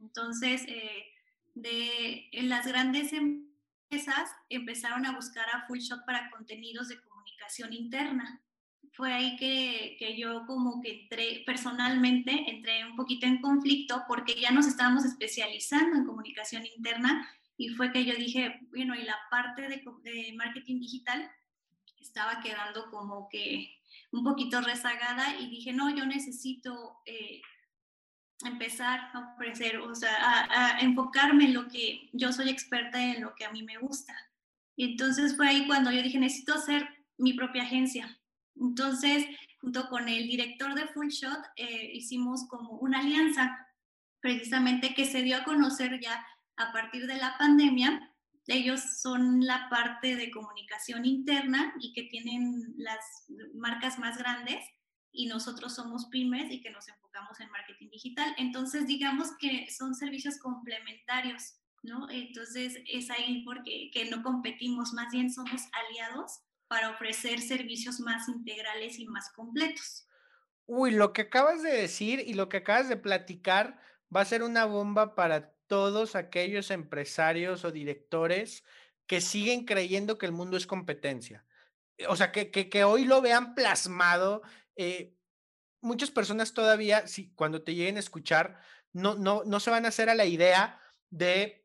Entonces, 0.00 0.64
eh, 0.68 2.28
en 2.32 2.48
las 2.48 2.66
grandes 2.66 3.12
empresas 3.12 4.30
empezaron 4.48 5.04
a 5.04 5.16
buscar 5.16 5.46
a 5.52 5.66
Full 5.66 5.80
Shot 5.80 6.04
para 6.06 6.30
contenidos 6.30 6.88
de 6.88 7.00
comunicación 7.00 7.72
interna. 7.72 8.40
Fue 8.92 9.12
ahí 9.12 9.36
que, 9.36 9.96
que, 9.98 10.16
yo 10.16 10.46
como 10.46 10.80
que 10.80 11.02
entré 11.02 11.42
personalmente, 11.44 12.48
entré 12.48 12.86
un 12.86 12.96
poquito 12.96 13.26
en 13.26 13.42
conflicto 13.42 14.04
porque 14.06 14.40
ya 14.40 14.52
nos 14.52 14.66
estábamos 14.66 15.04
especializando 15.04 15.96
en 15.96 16.06
comunicación 16.06 16.64
interna 16.64 17.28
y 17.56 17.70
fue 17.70 17.92
que 17.92 18.04
yo 18.04 18.14
dije, 18.14 18.60
bueno, 18.70 18.94
y 18.94 19.02
la 19.02 19.16
parte 19.30 19.62
de, 19.68 20.34
marketing 20.36 20.80
digital 20.80 21.30
estaba 22.00 22.40
quedando 22.40 22.90
como 22.90 23.28
que 23.30 23.80
un 24.12 24.22
poquito 24.22 24.60
rezagada 24.60 25.38
y 25.40 25.48
dije, 25.48 25.72
no, 25.72 25.94
yo 25.94 26.04
necesito 26.04 26.98
eh, 27.06 27.40
empezar 28.44 29.10
a 29.14 29.34
ofrecer, 29.34 29.78
o 29.78 29.94
sea, 29.94 30.46
a, 30.50 30.80
enfocarme 30.80 31.46
en 31.46 31.54
lo 31.54 31.68
que 31.68 32.10
yo 32.12 32.32
soy 32.32 32.50
experta 32.50 33.02
en 33.02 33.22
lo 33.22 33.34
que 33.34 33.46
a 33.46 33.52
mí 33.52 33.62
me 33.62 33.78
gusta. 33.78 34.14
Y 34.76 34.84
entonces 34.92 35.36
fue 35.36 35.48
ahí 35.48 35.66
cuando 35.66 35.90
yo 35.90 36.02
dije, 36.02 36.18
necesito 36.18 36.54
hacer 36.54 36.86
mi 37.16 37.32
propia 37.32 37.62
agencia. 37.62 38.20
Entonces, 38.54 39.26
junto 39.60 39.88
con 39.88 40.08
el 40.08 40.26
director 40.28 40.74
de 40.74 40.86
Full 40.88 41.08
Shot, 41.08 41.40
eh, 41.56 41.90
hicimos 41.94 42.46
como 42.48 42.72
una 42.72 43.00
alianza, 43.00 43.66
precisamente 44.20 44.94
que 44.94 45.06
se 45.06 45.22
dio 45.22 45.38
a 45.38 45.44
conocer 45.44 45.98
ya 46.00 46.24
a 46.56 46.72
partir 46.72 47.06
de 47.06 47.16
la 47.16 47.36
pandemia. 47.38 48.12
Ellos 48.46 48.80
son 49.00 49.44
la 49.44 49.68
parte 49.70 50.14
de 50.14 50.30
comunicación 50.30 51.04
interna 51.04 51.74
y 51.80 51.92
que 51.92 52.04
tienen 52.04 52.74
las 52.76 53.00
marcas 53.54 53.98
más 53.98 54.16
grandes 54.18 54.64
y 55.12 55.26
nosotros 55.26 55.74
somos 55.74 56.06
pymes 56.06 56.52
y 56.52 56.60
que 56.60 56.70
nos 56.70 56.86
enfocamos 56.88 57.40
en 57.40 57.50
marketing 57.50 57.90
digital. 57.90 58.34
Entonces, 58.36 58.86
digamos 58.86 59.30
que 59.38 59.68
son 59.70 59.94
servicios 59.94 60.38
complementarios, 60.38 61.54
¿no? 61.82 62.08
Entonces, 62.10 62.78
es 62.86 63.10
ahí 63.10 63.42
porque 63.44 63.90
que 63.92 64.08
no 64.10 64.22
competimos, 64.22 64.92
más 64.92 65.10
bien 65.10 65.32
somos 65.32 65.62
aliados 65.72 66.40
para 66.68 66.90
ofrecer 66.90 67.40
servicios 67.40 68.00
más 68.00 68.28
integrales 68.28 68.98
y 68.98 69.06
más 69.06 69.32
completos. 69.32 70.06
Uy, 70.66 70.90
lo 70.90 71.12
que 71.12 71.22
acabas 71.22 71.62
de 71.62 71.70
decir 71.70 72.22
y 72.26 72.34
lo 72.34 72.48
que 72.48 72.58
acabas 72.58 72.88
de 72.88 72.96
platicar 72.96 73.80
va 74.14 74.20
a 74.20 74.24
ser 74.24 74.42
una 74.42 74.64
bomba 74.64 75.14
para 75.14 75.55
todos 75.66 76.14
aquellos 76.16 76.70
empresarios 76.70 77.64
o 77.64 77.72
directores 77.72 78.64
que 79.06 79.20
siguen 79.20 79.64
creyendo 79.64 80.18
que 80.18 80.26
el 80.26 80.32
mundo 80.32 80.56
es 80.56 80.66
competencia. 80.66 81.44
O 82.08 82.16
sea, 82.16 82.32
que, 82.32 82.50
que, 82.50 82.84
hoy 82.84 83.04
lo 83.04 83.22
vean 83.22 83.54
plasmado 83.54 84.42
eh, 84.76 85.16
muchas 85.80 86.10
personas 86.10 86.52
todavía, 86.52 87.06
si, 87.06 87.30
cuando 87.30 87.62
te 87.62 87.74
lleguen 87.74 87.96
a 87.96 88.00
escuchar, 88.00 88.60
no, 88.92 89.14
no, 89.14 89.42
no 89.44 89.60
se 89.60 89.70
van 89.70 89.84
a 89.84 89.88
hacer 89.88 90.10
a 90.10 90.14
la 90.14 90.26
idea 90.26 90.80
de, 91.10 91.64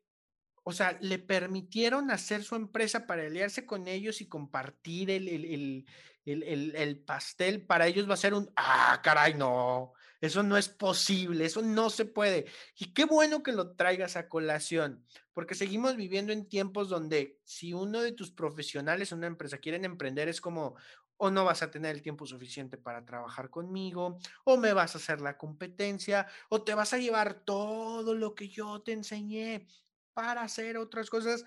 o 0.62 0.72
sea, 0.72 0.96
le 1.00 1.18
permitieron 1.18 2.10
hacer 2.10 2.44
su 2.44 2.54
empresa 2.54 3.06
para 3.06 3.22
aliarse 3.22 3.66
con 3.66 3.88
ellos 3.88 4.20
y 4.20 4.28
compartir 4.28 5.10
el, 5.10 5.28
el, 5.28 5.86
el, 6.24 6.76
el, 6.76 6.98
pastel. 7.00 7.66
Para 7.66 7.86
ellos 7.86 8.08
va 8.08 8.14
a 8.14 8.18
ser 8.18 8.34
un, 8.34 8.50
ah, 8.56 9.00
caray, 9.02 9.34
no, 9.34 9.92
eso 10.22 10.44
no 10.44 10.56
es 10.56 10.68
posible, 10.68 11.44
eso 11.44 11.62
no 11.62 11.90
se 11.90 12.04
puede. 12.04 12.46
Y 12.78 12.94
qué 12.94 13.04
bueno 13.04 13.42
que 13.42 13.50
lo 13.50 13.74
traigas 13.74 14.16
a 14.16 14.28
colación, 14.28 15.04
porque 15.32 15.56
seguimos 15.56 15.96
viviendo 15.96 16.32
en 16.32 16.48
tiempos 16.48 16.88
donde 16.88 17.40
si 17.44 17.72
uno 17.72 18.00
de 18.00 18.12
tus 18.12 18.30
profesionales 18.30 19.10
en 19.10 19.18
una 19.18 19.26
empresa 19.26 19.58
quieren 19.58 19.84
emprender, 19.84 20.28
es 20.28 20.40
como, 20.40 20.76
o 21.16 21.28
no 21.32 21.44
vas 21.44 21.64
a 21.64 21.72
tener 21.72 21.96
el 21.96 22.02
tiempo 22.02 22.24
suficiente 22.24 22.78
para 22.78 23.04
trabajar 23.04 23.50
conmigo, 23.50 24.16
o 24.44 24.56
me 24.56 24.72
vas 24.72 24.94
a 24.94 24.98
hacer 24.98 25.20
la 25.20 25.36
competencia, 25.36 26.28
o 26.48 26.62
te 26.62 26.74
vas 26.74 26.92
a 26.92 26.98
llevar 26.98 27.42
todo 27.44 28.14
lo 28.14 28.36
que 28.36 28.48
yo 28.48 28.80
te 28.80 28.92
enseñé 28.92 29.66
para 30.14 30.42
hacer 30.42 30.76
otras 30.76 31.10
cosas 31.10 31.44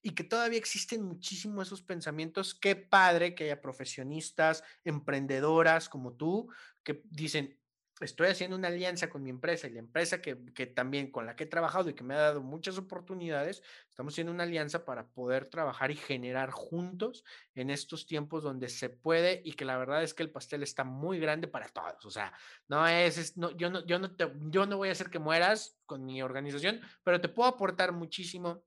y 0.00 0.14
que 0.14 0.22
todavía 0.22 0.58
existen 0.58 1.02
muchísimos 1.02 1.66
esos 1.66 1.82
pensamientos. 1.82 2.54
Qué 2.54 2.76
padre 2.76 3.34
que 3.34 3.44
haya 3.44 3.60
profesionistas, 3.60 4.62
emprendedoras 4.84 5.88
como 5.88 6.14
tú, 6.14 6.48
que 6.84 7.02
dicen, 7.10 7.58
estoy 8.04 8.28
haciendo 8.28 8.56
una 8.56 8.68
alianza 8.68 9.08
con 9.08 9.22
mi 9.22 9.30
empresa 9.30 9.66
y 9.66 9.72
la 9.72 9.78
empresa 9.78 10.20
que, 10.20 10.34
también 10.66 11.10
con 11.10 11.26
la 11.26 11.36
que 11.36 11.44
he 11.44 11.46
trabajado 11.46 11.90
y 11.90 11.94
que 11.94 12.04
me 12.04 12.14
ha 12.14 12.18
dado 12.18 12.40
muchas 12.40 12.78
oportunidades, 12.78 13.62
estamos 13.88 14.14
haciendo 14.14 14.32
una 14.32 14.44
alianza 14.44 14.84
para 14.84 15.06
poder 15.08 15.46
trabajar 15.46 15.90
y 15.90 15.96
generar 15.96 16.50
juntos 16.50 17.24
en 17.54 17.70
estos 17.70 18.06
tiempos 18.06 18.42
donde 18.42 18.68
se 18.68 18.88
puede 18.90 19.42
y 19.44 19.52
que 19.52 19.64
la 19.64 19.76
verdad 19.76 20.02
es 20.02 20.14
que 20.14 20.22
el 20.22 20.30
pastel 20.30 20.62
está 20.62 20.84
muy 20.84 21.18
grande 21.18 21.48
para 21.48 21.68
todos. 21.68 22.04
O 22.04 22.10
sea, 22.10 22.32
no 22.68 22.86
es, 22.86 23.36
no, 23.36 23.50
yo, 23.52 23.70
no, 23.70 23.84
yo, 23.86 23.98
no 23.98 24.10
yo 24.50 24.66
no 24.66 24.76
voy 24.76 24.88
a 24.88 24.92
hacer 24.92 25.10
que 25.10 25.18
mueras 25.18 25.78
con 25.86 26.04
mi 26.04 26.22
organización, 26.22 26.80
pero 27.02 27.20
te 27.20 27.28
puedo 27.28 27.48
aportar 27.48 27.92
muchísimo 27.92 28.64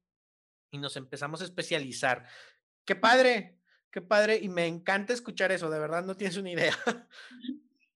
y 0.72 0.78
nos 0.78 0.98
empezamos 0.98 1.42
a 1.42 1.46
especializar. 1.46 2.28
Qué 2.86 2.96
padre, 2.96 3.60
qué 3.92 4.02
padre 4.02 4.38
y 4.42 4.50
me 4.50 4.68
encanta 4.68 5.14
escuchar 5.14 5.52
eso, 5.52 5.70
de 5.70 5.80
verdad 5.80 6.04
no 6.06 6.16
tienes 6.16 6.38
una 6.38 6.52
idea. 6.52 6.76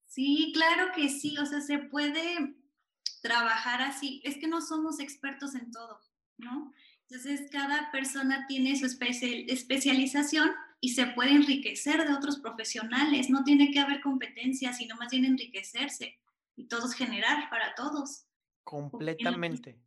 Sí, 0.10 0.52
claro 0.56 0.92
que 0.96 1.08
sí, 1.08 1.38
o 1.38 1.46
sea, 1.46 1.62
se 1.62 1.78
puede 1.78 2.56
trabajar 3.22 3.84
así. 3.84 4.22
Es 4.26 4.38
que 4.38 4.48
no 4.48 4.60
somos 4.60 5.00
expertos 5.00 5.54
en 5.54 5.72
todo, 5.72 6.02
¿no? 6.38 6.74
Entonces, 7.08 7.50
cada 7.52 7.92
persona 7.92 8.46
tiene 8.48 8.76
su 8.76 8.86
especialización 8.86 10.52
y 10.82 10.90
se 10.90 11.06
puede 11.08 11.32
enriquecer 11.32 12.08
de 12.08 12.14
otros 12.14 12.40
profesionales. 12.40 13.30
No 13.30 13.44
tiene 13.44 13.72
que 13.72 13.80
haber 13.80 14.02
competencia, 14.02 14.74
sino 14.74 14.96
más 14.96 15.12
bien 15.12 15.26
enriquecerse 15.26 16.18
y 16.56 16.66
todos 16.66 16.94
generar 16.94 17.50
para 17.52 17.76
todos. 17.76 18.26
Completamente. 18.64 19.80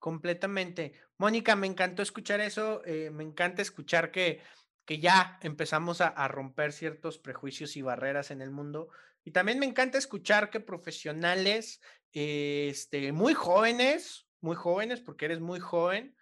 Completamente. 0.00 0.94
Mónica, 1.18 1.54
me 1.54 1.68
encantó 1.68 2.02
escuchar 2.02 2.40
eso. 2.40 2.84
Eh, 2.84 3.10
me 3.10 3.22
encanta 3.22 3.62
escuchar 3.62 4.10
que 4.10 4.40
que 4.84 4.98
ya 4.98 5.38
empezamos 5.42 6.00
a, 6.00 6.28
romper 6.28 6.72
ciertos 6.72 7.18
prejuicios 7.18 7.76
y 7.76 7.82
barreras 7.82 8.30
en 8.30 8.42
el 8.42 8.50
mundo. 8.50 8.88
Y 9.24 9.30
también 9.30 9.58
me 9.58 9.66
encanta 9.66 9.98
escuchar 9.98 10.50
que 10.50 10.60
profesionales 10.60 11.80
este, 12.12 13.12
muy 13.12 13.34
jóvenes, 13.34 14.26
muy 14.40 14.56
jóvenes, 14.56 15.00
porque 15.00 15.26
eres 15.26 15.40
muy 15.40 15.60
joven, 15.60 16.16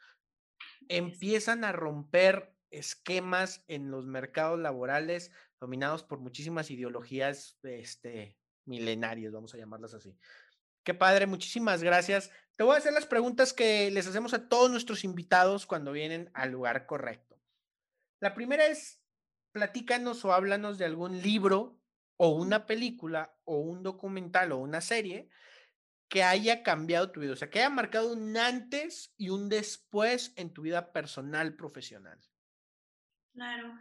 empiezan 0.88 1.64
a 1.64 1.72
romper 1.72 2.54
esquemas 2.70 3.64
en 3.68 3.90
los 3.90 4.06
mercados 4.06 4.58
laborales 4.58 5.32
dominados 5.58 6.02
por 6.02 6.20
muchísimas 6.20 6.70
ideologías 6.70 7.58
este, 7.62 8.36
milenarias, 8.64 9.32
vamos 9.32 9.54
a 9.54 9.58
llamarlas 9.58 9.94
así. 9.94 10.16
Qué 10.84 10.94
padre, 10.94 11.26
muchísimas 11.26 11.82
gracias. 11.82 12.30
Te 12.56 12.64
voy 12.64 12.74
a 12.74 12.78
hacer 12.78 12.92
las 12.92 13.06
preguntas 13.06 13.52
que 13.52 13.90
les 13.90 14.06
hacemos 14.06 14.32
a 14.32 14.48
todos 14.48 14.70
nuestros 14.70 15.04
invitados 15.04 15.66
cuando 15.66 15.92
vienen 15.92 16.30
al 16.32 16.50
lugar 16.50 16.86
correcto. 16.86 17.29
La 18.20 18.34
primera 18.34 18.66
es, 18.66 19.00
platícanos 19.52 20.24
o 20.24 20.32
háblanos 20.32 20.78
de 20.78 20.84
algún 20.84 21.20
libro 21.22 21.80
o 22.16 22.28
una 22.28 22.66
película 22.66 23.34
o 23.44 23.58
un 23.60 23.82
documental 23.82 24.52
o 24.52 24.58
una 24.58 24.82
serie 24.82 25.30
que 26.10 26.22
haya 26.22 26.62
cambiado 26.62 27.12
tu 27.12 27.20
vida, 27.20 27.32
o 27.32 27.36
sea, 27.36 27.48
que 27.48 27.60
haya 27.60 27.70
marcado 27.70 28.12
un 28.12 28.36
antes 28.36 29.14
y 29.16 29.30
un 29.30 29.48
después 29.48 30.34
en 30.36 30.52
tu 30.52 30.62
vida 30.62 30.92
personal, 30.92 31.54
profesional. 31.54 32.18
Claro. 33.32 33.74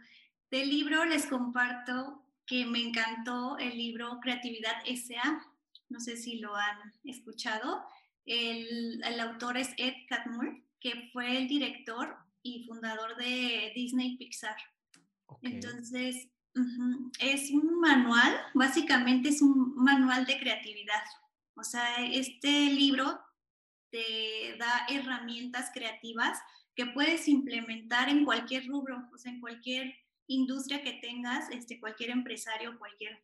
Del 0.50 0.70
libro 0.70 1.04
les 1.04 1.26
comparto 1.26 2.24
que 2.46 2.64
me 2.64 2.80
encantó 2.80 3.58
el 3.58 3.76
libro 3.76 4.18
Creatividad 4.22 4.74
S.A. 4.86 5.44
No 5.88 6.00
sé 6.00 6.16
si 6.16 6.38
lo 6.38 6.56
han 6.56 6.94
escuchado. 7.04 7.84
El, 8.24 9.02
el 9.04 9.20
autor 9.20 9.56
es 9.56 9.74
Ed 9.76 9.94
Catmull, 10.08 10.64
que 10.80 11.10
fue 11.12 11.36
el 11.36 11.48
director 11.48 12.16
y 12.42 12.64
fundador 12.66 13.16
de 13.16 13.72
Disney 13.74 14.16
Pixar. 14.16 14.56
Entonces, 15.42 16.28
es 17.20 17.50
un 17.50 17.80
manual, 17.80 18.36
básicamente 18.54 19.28
es 19.28 19.42
un 19.42 19.74
manual 19.76 20.26
de 20.26 20.38
creatividad. 20.38 21.02
O 21.54 21.62
sea, 21.62 22.04
este 22.04 22.48
libro 22.72 23.20
te 23.90 24.56
da 24.58 24.86
herramientas 24.88 25.70
creativas 25.72 26.38
que 26.74 26.86
puedes 26.86 27.28
implementar 27.28 28.08
en 28.08 28.24
cualquier 28.24 28.66
rubro, 28.66 29.08
o 29.12 29.18
sea, 29.18 29.32
en 29.32 29.40
cualquier 29.40 29.94
industria 30.26 30.82
que 30.82 30.94
tengas, 30.94 31.50
este, 31.50 31.80
cualquier 31.80 32.10
empresario, 32.10 32.78
cualquier 32.78 33.22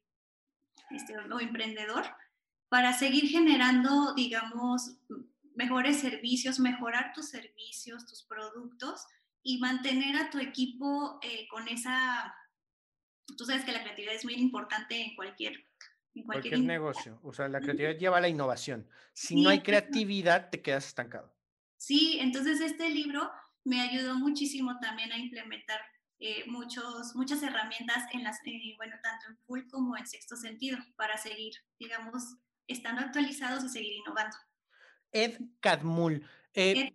este, 0.90 1.16
o 1.16 1.40
emprendedor, 1.40 2.04
para 2.68 2.92
seguir 2.92 3.28
generando, 3.28 4.12
digamos, 4.14 4.98
mejores 5.56 6.00
servicios, 6.00 6.60
mejorar 6.60 7.12
tus 7.14 7.30
servicios, 7.30 8.06
tus 8.06 8.24
productos 8.24 9.04
y 9.42 9.58
mantener 9.58 10.16
a 10.16 10.30
tu 10.30 10.38
equipo 10.38 11.18
eh, 11.22 11.46
con 11.48 11.66
esa... 11.68 12.34
Tú 13.36 13.44
sabes 13.44 13.64
que 13.64 13.72
la 13.72 13.82
creatividad 13.82 14.14
es 14.14 14.24
muy 14.24 14.34
importante 14.34 15.00
en 15.00 15.16
cualquier... 15.16 15.64
En 16.14 16.22
cualquier, 16.22 16.58
negocio. 16.60 17.20
O 17.22 17.34
sea, 17.34 17.46
la 17.46 17.60
creatividad 17.60 17.98
lleva 17.98 18.16
a 18.16 18.20
la 18.22 18.28
innovación. 18.28 18.88
Si 19.12 19.42
no 19.42 19.50
hay 19.50 19.60
creatividad, 19.60 20.48
te 20.48 20.62
quedas 20.62 20.86
estancado. 20.86 21.36
Sí, 21.76 22.16
entonces 22.20 22.62
este 22.62 22.88
libro 22.88 23.30
me 23.64 23.82
ayudó 23.82 24.14
muchísimo 24.14 24.78
también 24.80 25.12
a 25.12 25.18
implementar 25.18 25.78
eh, 26.18 26.44
muchos, 26.46 27.14
muchas 27.14 27.42
herramientas 27.42 28.04
en 28.12 28.24
las, 28.24 28.38
eh, 28.46 28.74
bueno, 28.78 28.96
tanto 29.02 29.26
en 29.28 29.36
full 29.46 29.60
como 29.70 29.96
en 29.98 30.06
sexto 30.06 30.36
sentido, 30.36 30.78
para 30.96 31.18
seguir, 31.18 31.52
digamos, 31.78 32.22
estando 32.66 33.02
actualizados 33.02 33.64
y 33.64 33.68
seguir 33.68 33.92
innovando. 33.92 34.36
Ed 35.16 35.40
Cadmul. 35.60 36.22
Eh, 36.52 36.72
Ed. 36.72 36.92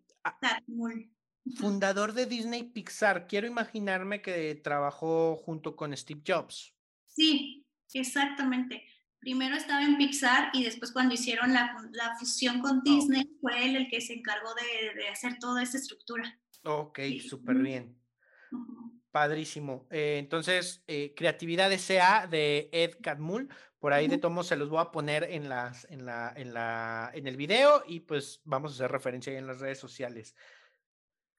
Fundador 1.55 2.13
de 2.13 2.28
Disney 2.28 2.63
Pixar. 2.63 3.28
Quiero 3.28 3.47
imaginarme 3.47 4.22
que 4.22 4.53
trabajó 4.55 5.36
junto 5.38 5.76
con 5.76 5.95
Steve 5.97 6.22
Jobs. 6.26 6.76
Sí, 7.07 7.65
exactamente. 7.93 8.84
Primero 9.19 9.55
estaba 9.55 9.84
en 9.84 9.97
Pixar 9.97 10.49
y 10.53 10.63
después 10.63 10.91
cuando 10.91 11.15
hicieron 11.15 11.53
la, 11.53 11.76
fusión 12.19 12.59
con 12.61 12.78
ah, 12.78 12.82
Disney 12.84 13.24
fue 13.39 13.65
él 13.65 13.76
el 13.76 13.89
que 13.89 14.01
se 14.01 14.13
encargó 14.13 14.49
de, 14.53 15.07
hacer 15.09 15.38
toda 15.39 15.63
esa 15.63 15.78
estructura. 15.78 16.39
Ok, 16.63 16.99
súper 17.28 17.57
bien. 17.57 17.97
Padrísimo. 19.11 19.88
Eh, 19.89 20.17
entonces, 20.19 20.84
eh, 20.88 21.13
Creatividad 21.15 21.72
S.A. 21.72 22.28
de 22.28 22.69
Ed 22.72 22.97
Catmull. 23.01 23.49
Por 23.82 23.93
ahí 23.93 24.07
de 24.07 24.19
tomo 24.19 24.43
se 24.43 24.55
los 24.55 24.69
voy 24.69 24.79
a 24.79 24.91
poner 24.91 25.23
en, 25.23 25.49
las, 25.49 25.89
en, 25.89 26.05
la, 26.05 26.32
en, 26.36 26.53
la, 26.53 27.09
en 27.15 27.25
el 27.25 27.36
video 27.36 27.84
y 27.88 28.01
pues 28.01 28.39
vamos 28.43 28.71
a 28.71 28.75
hacer 28.75 28.91
referencia 28.91 29.34
ahí 29.34 29.39
en 29.39 29.47
las 29.47 29.59
redes 29.59 29.79
sociales. 29.79 30.36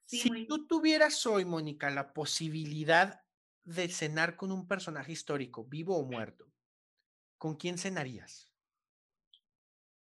si 0.07 0.47
tú 0.49 0.67
tuvieras 0.67 1.25
hoy, 1.25 1.45
Mónica, 1.45 1.89
la 1.89 2.13
posibilidad 2.13 3.23
de 3.63 3.89
cenar 3.89 4.35
con 4.35 4.51
un 4.51 4.67
personaje 4.67 5.13
histórico, 5.13 5.65
vivo 5.65 5.97
o 5.97 6.05
muerto, 6.05 6.53
¿con 7.39 7.55
quién 7.55 7.79
cenarías? 7.79 8.51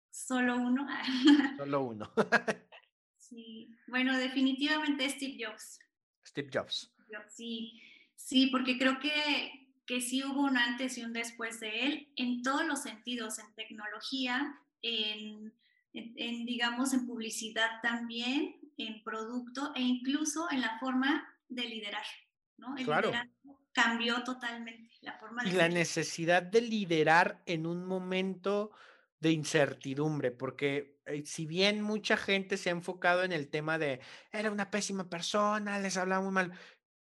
Solo 0.09 0.55
uno. 0.55 0.87
Solo 1.57 1.81
uno. 1.81 2.13
sí, 3.17 3.75
bueno, 3.87 4.17
definitivamente 4.17 5.09
Steve 5.09 5.43
Jobs. 5.45 5.77
Steve 6.25 6.49
Jobs. 6.53 6.95
Sí, 7.27 7.81
sí, 8.15 8.47
porque 8.47 8.77
creo 8.77 8.97
que, 8.97 9.62
que 9.85 10.01
sí 10.01 10.23
hubo 10.23 10.41
un 10.41 10.57
antes 10.57 10.97
y 10.97 11.03
un 11.03 11.13
después 11.13 11.59
de 11.59 11.85
él 11.85 12.13
en 12.15 12.41
todos 12.41 12.65
los 12.65 12.81
sentidos, 12.81 13.39
en 13.39 13.53
tecnología, 13.55 14.59
en, 14.81 15.53
en, 15.93 16.45
digamos, 16.45 16.93
en 16.93 17.05
publicidad 17.05 17.81
también, 17.81 18.55
en 18.77 19.03
producto 19.03 19.73
e 19.75 19.81
incluso 19.81 20.49
en 20.51 20.61
la 20.61 20.79
forma 20.79 21.27
de 21.49 21.63
liderar. 21.63 22.05
¿no? 22.57 22.75
El 22.77 22.85
claro. 22.85 23.09
liderazgo 23.09 23.59
cambió 23.73 24.23
totalmente 24.23 24.89
la 25.01 25.17
forma 25.19 25.43
de... 25.43 25.49
Y 25.49 25.53
la 25.53 25.67
necesidad 25.67 26.43
de 26.43 26.61
liderar 26.61 27.41
en 27.45 27.65
un 27.65 27.85
momento 27.85 28.71
de 29.19 29.31
incertidumbre, 29.31 30.31
porque 30.31 30.99
eh, 31.05 31.23
si 31.25 31.45
bien 31.45 31.81
mucha 31.81 32.17
gente 32.17 32.57
se 32.57 32.69
ha 32.69 32.73
enfocado 32.73 33.23
en 33.23 33.31
el 33.31 33.49
tema 33.49 33.77
de 33.77 34.01
era 34.31 34.51
una 34.51 34.69
pésima 34.69 35.09
persona, 35.09 35.79
les 35.79 35.97
hablaba 35.97 36.23
muy 36.23 36.33
mal, 36.33 36.51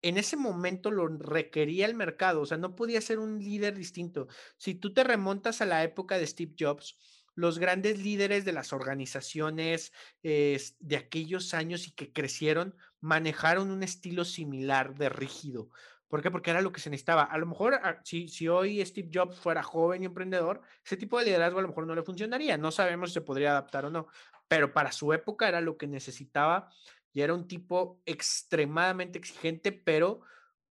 en 0.02 0.18
ese 0.18 0.36
momento 0.36 0.90
lo 0.90 1.08
requería 1.08 1.86
el 1.86 1.94
mercado, 1.94 2.40
o 2.42 2.46
sea, 2.46 2.58
no 2.58 2.76
podía 2.76 3.00
ser 3.00 3.18
un 3.18 3.38
líder 3.38 3.74
distinto. 3.74 4.28
Si 4.56 4.74
tú 4.74 4.92
te 4.92 5.04
remontas 5.04 5.60
a 5.60 5.66
la 5.66 5.82
época 5.82 6.18
de 6.18 6.26
Steve 6.26 6.54
Jobs, 6.58 6.96
los 7.34 7.60
grandes 7.60 8.00
líderes 8.02 8.44
de 8.44 8.52
las 8.52 8.72
organizaciones 8.72 9.92
de 10.22 10.96
aquellos 10.96 11.54
años 11.54 11.86
y 11.86 11.92
que 11.92 12.12
crecieron 12.12 12.74
manejaron 13.00 13.70
un 13.70 13.84
estilo 13.84 14.24
similar 14.24 14.96
de 14.96 15.08
rígido. 15.08 15.70
¿Por 16.08 16.22
qué? 16.22 16.30
Porque 16.30 16.50
era 16.50 16.62
lo 16.62 16.72
que 16.72 16.80
se 16.80 16.90
necesitaba. 16.90 17.22
A 17.22 17.38
lo 17.38 17.46
mejor, 17.46 17.74
ah, 17.74 18.00
si, 18.02 18.28
si 18.28 18.48
hoy 18.48 18.84
Steve 18.84 19.10
Jobs 19.12 19.38
fuera 19.38 19.62
joven 19.62 20.02
y 20.02 20.06
emprendedor, 20.06 20.62
ese 20.84 20.96
tipo 20.96 21.18
de 21.18 21.26
liderazgo 21.26 21.58
a 21.58 21.62
lo 21.62 21.68
mejor 21.68 21.86
no 21.86 21.94
le 21.94 22.02
funcionaría. 22.02 22.56
No 22.56 22.72
sabemos 22.72 23.10
si 23.10 23.14
se 23.14 23.20
podría 23.20 23.50
adaptar 23.50 23.84
o 23.84 23.90
no, 23.90 24.08
pero 24.48 24.72
para 24.72 24.90
su 24.90 25.12
época 25.12 25.46
era 25.46 25.60
lo 25.60 25.76
que 25.76 25.86
necesitaba 25.86 26.70
y 27.12 27.22
era 27.22 27.34
un 27.34 27.48
tipo 27.48 28.02
extremadamente 28.06 29.18
exigente, 29.18 29.72
pero 29.72 30.20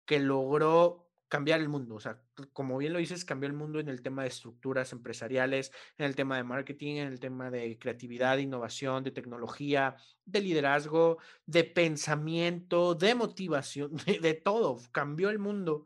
que 0.05 0.19
logró 0.19 1.05
cambiar 1.27 1.59
el 1.59 1.69
mundo. 1.69 1.95
O 1.95 1.99
sea, 1.99 2.21
como 2.53 2.77
bien 2.77 2.93
lo 2.93 2.99
dices, 2.99 3.25
cambió 3.25 3.47
el 3.47 3.55
mundo 3.55 3.79
en 3.79 3.89
el 3.89 4.01
tema 4.01 4.21
de 4.21 4.29
estructuras 4.29 4.93
empresariales, 4.93 5.71
en 5.97 6.05
el 6.05 6.15
tema 6.15 6.37
de 6.37 6.43
marketing, 6.43 6.95
en 6.95 7.07
el 7.07 7.19
tema 7.19 7.49
de 7.49 7.77
creatividad, 7.79 8.37
de 8.37 8.43
innovación, 8.43 9.03
de 9.03 9.11
tecnología, 9.11 9.95
de 10.23 10.41
liderazgo, 10.41 11.17
de 11.45 11.63
pensamiento, 11.63 12.95
de 12.95 13.15
motivación, 13.15 13.91
de, 14.21 14.33
todo. 14.33 14.79
Cambió 14.91 15.29
el 15.29 15.39
mundo 15.39 15.85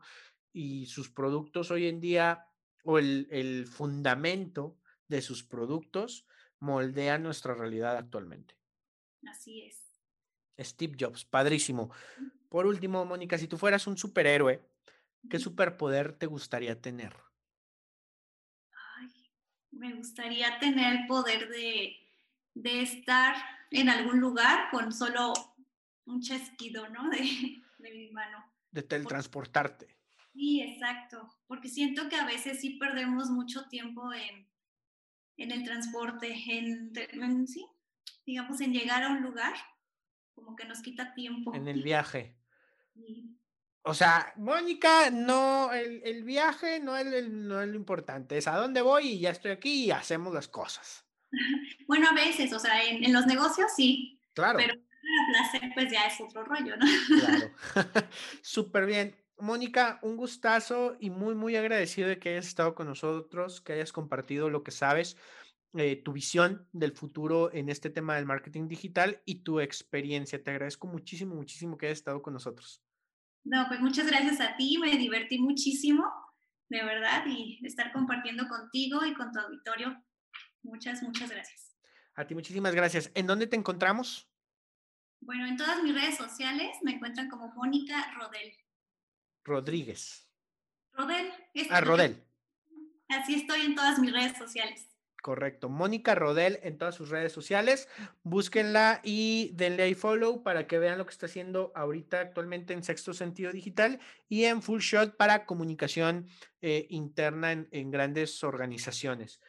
y 0.52 0.86
sus 0.86 1.10
productos 1.10 1.70
hoy 1.70 1.86
en 1.86 2.00
día, 2.00 2.46
o 2.84 2.98
el, 2.98 3.28
el 3.30 3.66
fundamento 3.66 4.78
de 5.08 5.22
sus 5.22 5.42
productos, 5.42 6.26
moldea 6.60 7.18
nuestra 7.18 7.54
realidad 7.54 7.96
actualmente. 7.96 8.56
Así 9.26 9.62
es. 9.62 9.79
Steve 10.64 10.96
Jobs, 10.98 11.24
padrísimo. 11.24 11.90
Por 12.48 12.66
último, 12.66 13.04
Mónica, 13.04 13.38
si 13.38 13.46
tú 13.46 13.56
fueras 13.56 13.86
un 13.86 13.96
superhéroe, 13.96 14.60
¿qué 15.28 15.38
superpoder 15.38 16.12
te 16.12 16.26
gustaría 16.26 16.80
tener? 16.80 17.14
Ay, 18.98 19.30
me 19.70 19.94
gustaría 19.94 20.58
tener 20.58 20.96
el 20.96 21.06
poder 21.06 21.48
de, 21.48 21.96
estar 22.82 23.36
en 23.70 23.88
algún 23.88 24.20
lugar 24.20 24.70
con 24.70 24.92
solo 24.92 25.32
un 26.06 26.20
chasquido, 26.20 26.88
¿no? 26.88 27.08
De, 27.78 27.94
mi 27.94 28.10
mano. 28.10 28.44
De 28.70 28.82
teletransportarte. 28.82 29.96
Sí, 30.34 30.60
exacto, 30.60 31.28
porque 31.46 31.68
siento 31.68 32.08
que 32.08 32.16
a 32.16 32.26
veces 32.26 32.60
sí 32.60 32.70
perdemos 32.70 33.30
mucho 33.30 33.68
tiempo 33.68 34.12
en, 34.12 34.46
el 35.36 35.64
transporte, 35.64 36.34
en, 36.48 37.46
sí, 37.46 37.66
digamos, 38.26 38.60
en 38.60 38.72
llegar 38.72 39.02
a 39.02 39.08
un 39.08 39.22
lugar 39.22 39.54
como 40.34 40.56
que 40.56 40.64
nos 40.64 40.80
quita 40.80 41.14
tiempo. 41.14 41.54
En 41.54 41.68
el 41.68 41.82
viaje. 41.82 42.36
O 43.82 43.94
sea, 43.94 44.32
Mónica, 44.36 45.10
no, 45.10 45.72
el, 45.72 46.22
viaje 46.24 46.80
no 46.80 46.96
es, 46.98 47.28
no 47.30 47.62
es 47.62 47.68
lo 47.68 47.76
importante, 47.76 48.36
es 48.36 48.46
a 48.46 48.56
dónde 48.56 48.82
voy 48.82 49.08
y 49.08 49.20
ya 49.20 49.30
estoy 49.30 49.52
aquí 49.52 49.86
y 49.86 49.90
hacemos 49.90 50.34
las 50.34 50.48
cosas. 50.48 51.06
bueno, 51.88 52.08
a 52.10 52.12
veces, 52.12 52.52
o 52.52 52.58
sea, 52.58 52.84
en, 52.84 53.12
los 53.12 53.26
negocios 53.26 53.72
sí. 53.74 54.20
Claro. 54.34 54.58
Pero 54.58 54.74
la 54.74 55.40
placer, 55.50 55.70
pues 55.74 55.90
ya 55.90 56.02
es 56.06 56.20
otro 56.20 56.44
rollo, 56.44 56.76
¿no? 56.76 56.86
claro. 57.20 57.52
Súper 58.42 58.86
bien. 58.86 59.16
Mónica, 59.38 59.98
un 60.02 60.18
gustazo 60.18 60.98
y 61.00 61.08
muy, 61.08 61.34
muy 61.34 61.56
agradecido 61.56 62.08
de 62.08 62.18
que 62.18 62.28
hayas 62.28 62.46
estado 62.46 62.74
con 62.74 62.86
nosotros, 62.86 63.62
que 63.62 63.72
hayas 63.72 63.92
compartido 63.92 64.50
lo 64.50 64.62
que 64.62 64.70
sabes. 64.70 65.16
Eh, 65.74 66.02
tu 66.02 66.12
visión 66.12 66.66
del 66.72 66.90
futuro 66.90 67.52
en 67.52 67.68
este 67.68 67.90
tema 67.90 68.16
del 68.16 68.26
marketing 68.26 68.66
digital 68.66 69.22
y 69.24 69.36
tu 69.36 69.60
experiencia. 69.60 70.42
Te 70.42 70.50
agradezco 70.50 70.88
muchísimo, 70.88 71.36
muchísimo 71.36 71.78
que 71.78 71.86
hayas 71.86 71.98
estado 71.98 72.20
con 72.22 72.32
nosotros. 72.32 72.82
No, 73.44 73.66
pues 73.68 73.78
muchas 73.80 74.08
gracias 74.08 74.40
a 74.40 74.56
ti, 74.56 74.78
me 74.78 74.96
divertí 74.96 75.38
muchísimo, 75.38 76.04
de 76.68 76.84
verdad, 76.84 77.24
y 77.26 77.64
estar 77.64 77.92
compartiendo 77.92 78.48
contigo 78.48 79.04
y 79.06 79.14
con 79.14 79.30
tu 79.32 79.38
auditorio. 79.38 79.96
Muchas, 80.62 81.02
muchas 81.04 81.30
gracias. 81.30 81.76
A 82.14 82.26
ti 82.26 82.34
muchísimas 82.34 82.74
gracias. 82.74 83.12
¿En 83.14 83.28
dónde 83.28 83.46
te 83.46 83.56
encontramos? 83.56 84.28
Bueno, 85.20 85.46
en 85.46 85.56
todas 85.56 85.82
mis 85.84 85.94
redes 85.94 86.16
sociales 86.16 86.76
me 86.82 86.94
encuentran 86.94 87.28
como 87.28 87.54
Mónica 87.54 88.12
Rodel. 88.18 88.52
Rodríguez. 89.44 90.28
Rodel. 90.92 91.32
Ah, 91.70 91.80
Rodel. 91.80 92.22
Así 93.08 93.36
estoy 93.36 93.60
en 93.62 93.76
todas 93.76 94.00
mis 94.00 94.12
redes 94.12 94.36
sociales. 94.36 94.89
Correcto. 95.20 95.68
Mónica 95.68 96.14
Rodel 96.14 96.58
en 96.62 96.78
todas 96.78 96.94
sus 96.94 97.10
redes 97.10 97.32
sociales. 97.32 97.88
Búsquenla 98.22 99.00
y 99.04 99.52
denle 99.54 99.82
ahí 99.82 99.94
follow 99.94 100.42
para 100.42 100.66
que 100.66 100.78
vean 100.78 100.98
lo 100.98 101.04
que 101.04 101.12
está 101.12 101.26
haciendo 101.26 101.72
ahorita 101.74 102.20
actualmente 102.20 102.72
en 102.72 102.82
Sexto 102.82 103.12
Sentido 103.12 103.52
Digital 103.52 104.00
y 104.28 104.44
en 104.44 104.62
Full 104.62 104.80
Shot 104.80 105.16
para 105.16 105.44
comunicación 105.44 106.26
eh, 106.62 106.86
interna 106.90 107.52
en, 107.52 107.90
grandes 107.90 108.42
organizaciones. 108.44 109.40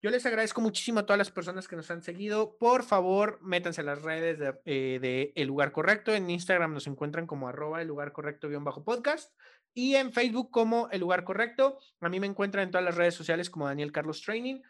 Yo 0.00 0.10
les 0.10 0.24
agradezco 0.26 0.60
muchísimo 0.60 1.00
a 1.00 1.06
todas 1.06 1.18
las 1.18 1.32
personas 1.32 1.66
que 1.66 1.74
nos 1.74 1.90
han 1.90 2.04
seguido. 2.04 2.56
Por 2.56 2.84
favor, 2.84 3.40
métanse 3.42 3.80
a 3.80 3.84
las 3.84 4.00
redes 4.02 4.38
de, 4.38 4.54
eh, 4.64 5.32
El 5.34 5.48
Lugar 5.48 5.72
Correcto. 5.72 6.14
En 6.14 6.30
Instagram 6.30 6.72
nos 6.72 6.86
encuentran 6.86 7.26
como 7.26 7.48
arroba 7.48 7.82
el 7.82 7.88
lugar 7.88 8.12
correcto 8.12 8.48
bajo 8.60 8.84
podcast 8.84 9.32
y 9.74 9.96
en 9.96 10.12
Facebook 10.12 10.52
como 10.52 10.88
El 10.92 11.00
Lugar 11.00 11.24
Correcto. 11.24 11.78
A 12.00 12.08
mí 12.08 12.20
me 12.20 12.28
encuentran 12.28 12.64
en 12.64 12.70
todas 12.70 12.84
las 12.84 12.94
redes 12.94 13.14
sociales 13.14 13.50
como 13.50 13.66
Daniel 13.66 13.90
Carlos 13.90 14.22
Training. 14.22 14.60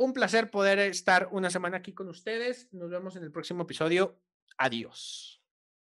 Un 0.00 0.14
placer 0.14 0.50
poder 0.50 0.78
estar 0.78 1.28
una 1.30 1.50
semana 1.50 1.76
aquí 1.76 1.92
con 1.92 2.08
ustedes. 2.08 2.72
Nos 2.72 2.88
vemos 2.88 3.16
en 3.16 3.22
el 3.22 3.30
próximo 3.30 3.64
episodio. 3.64 4.18
Adiós. 4.56 5.39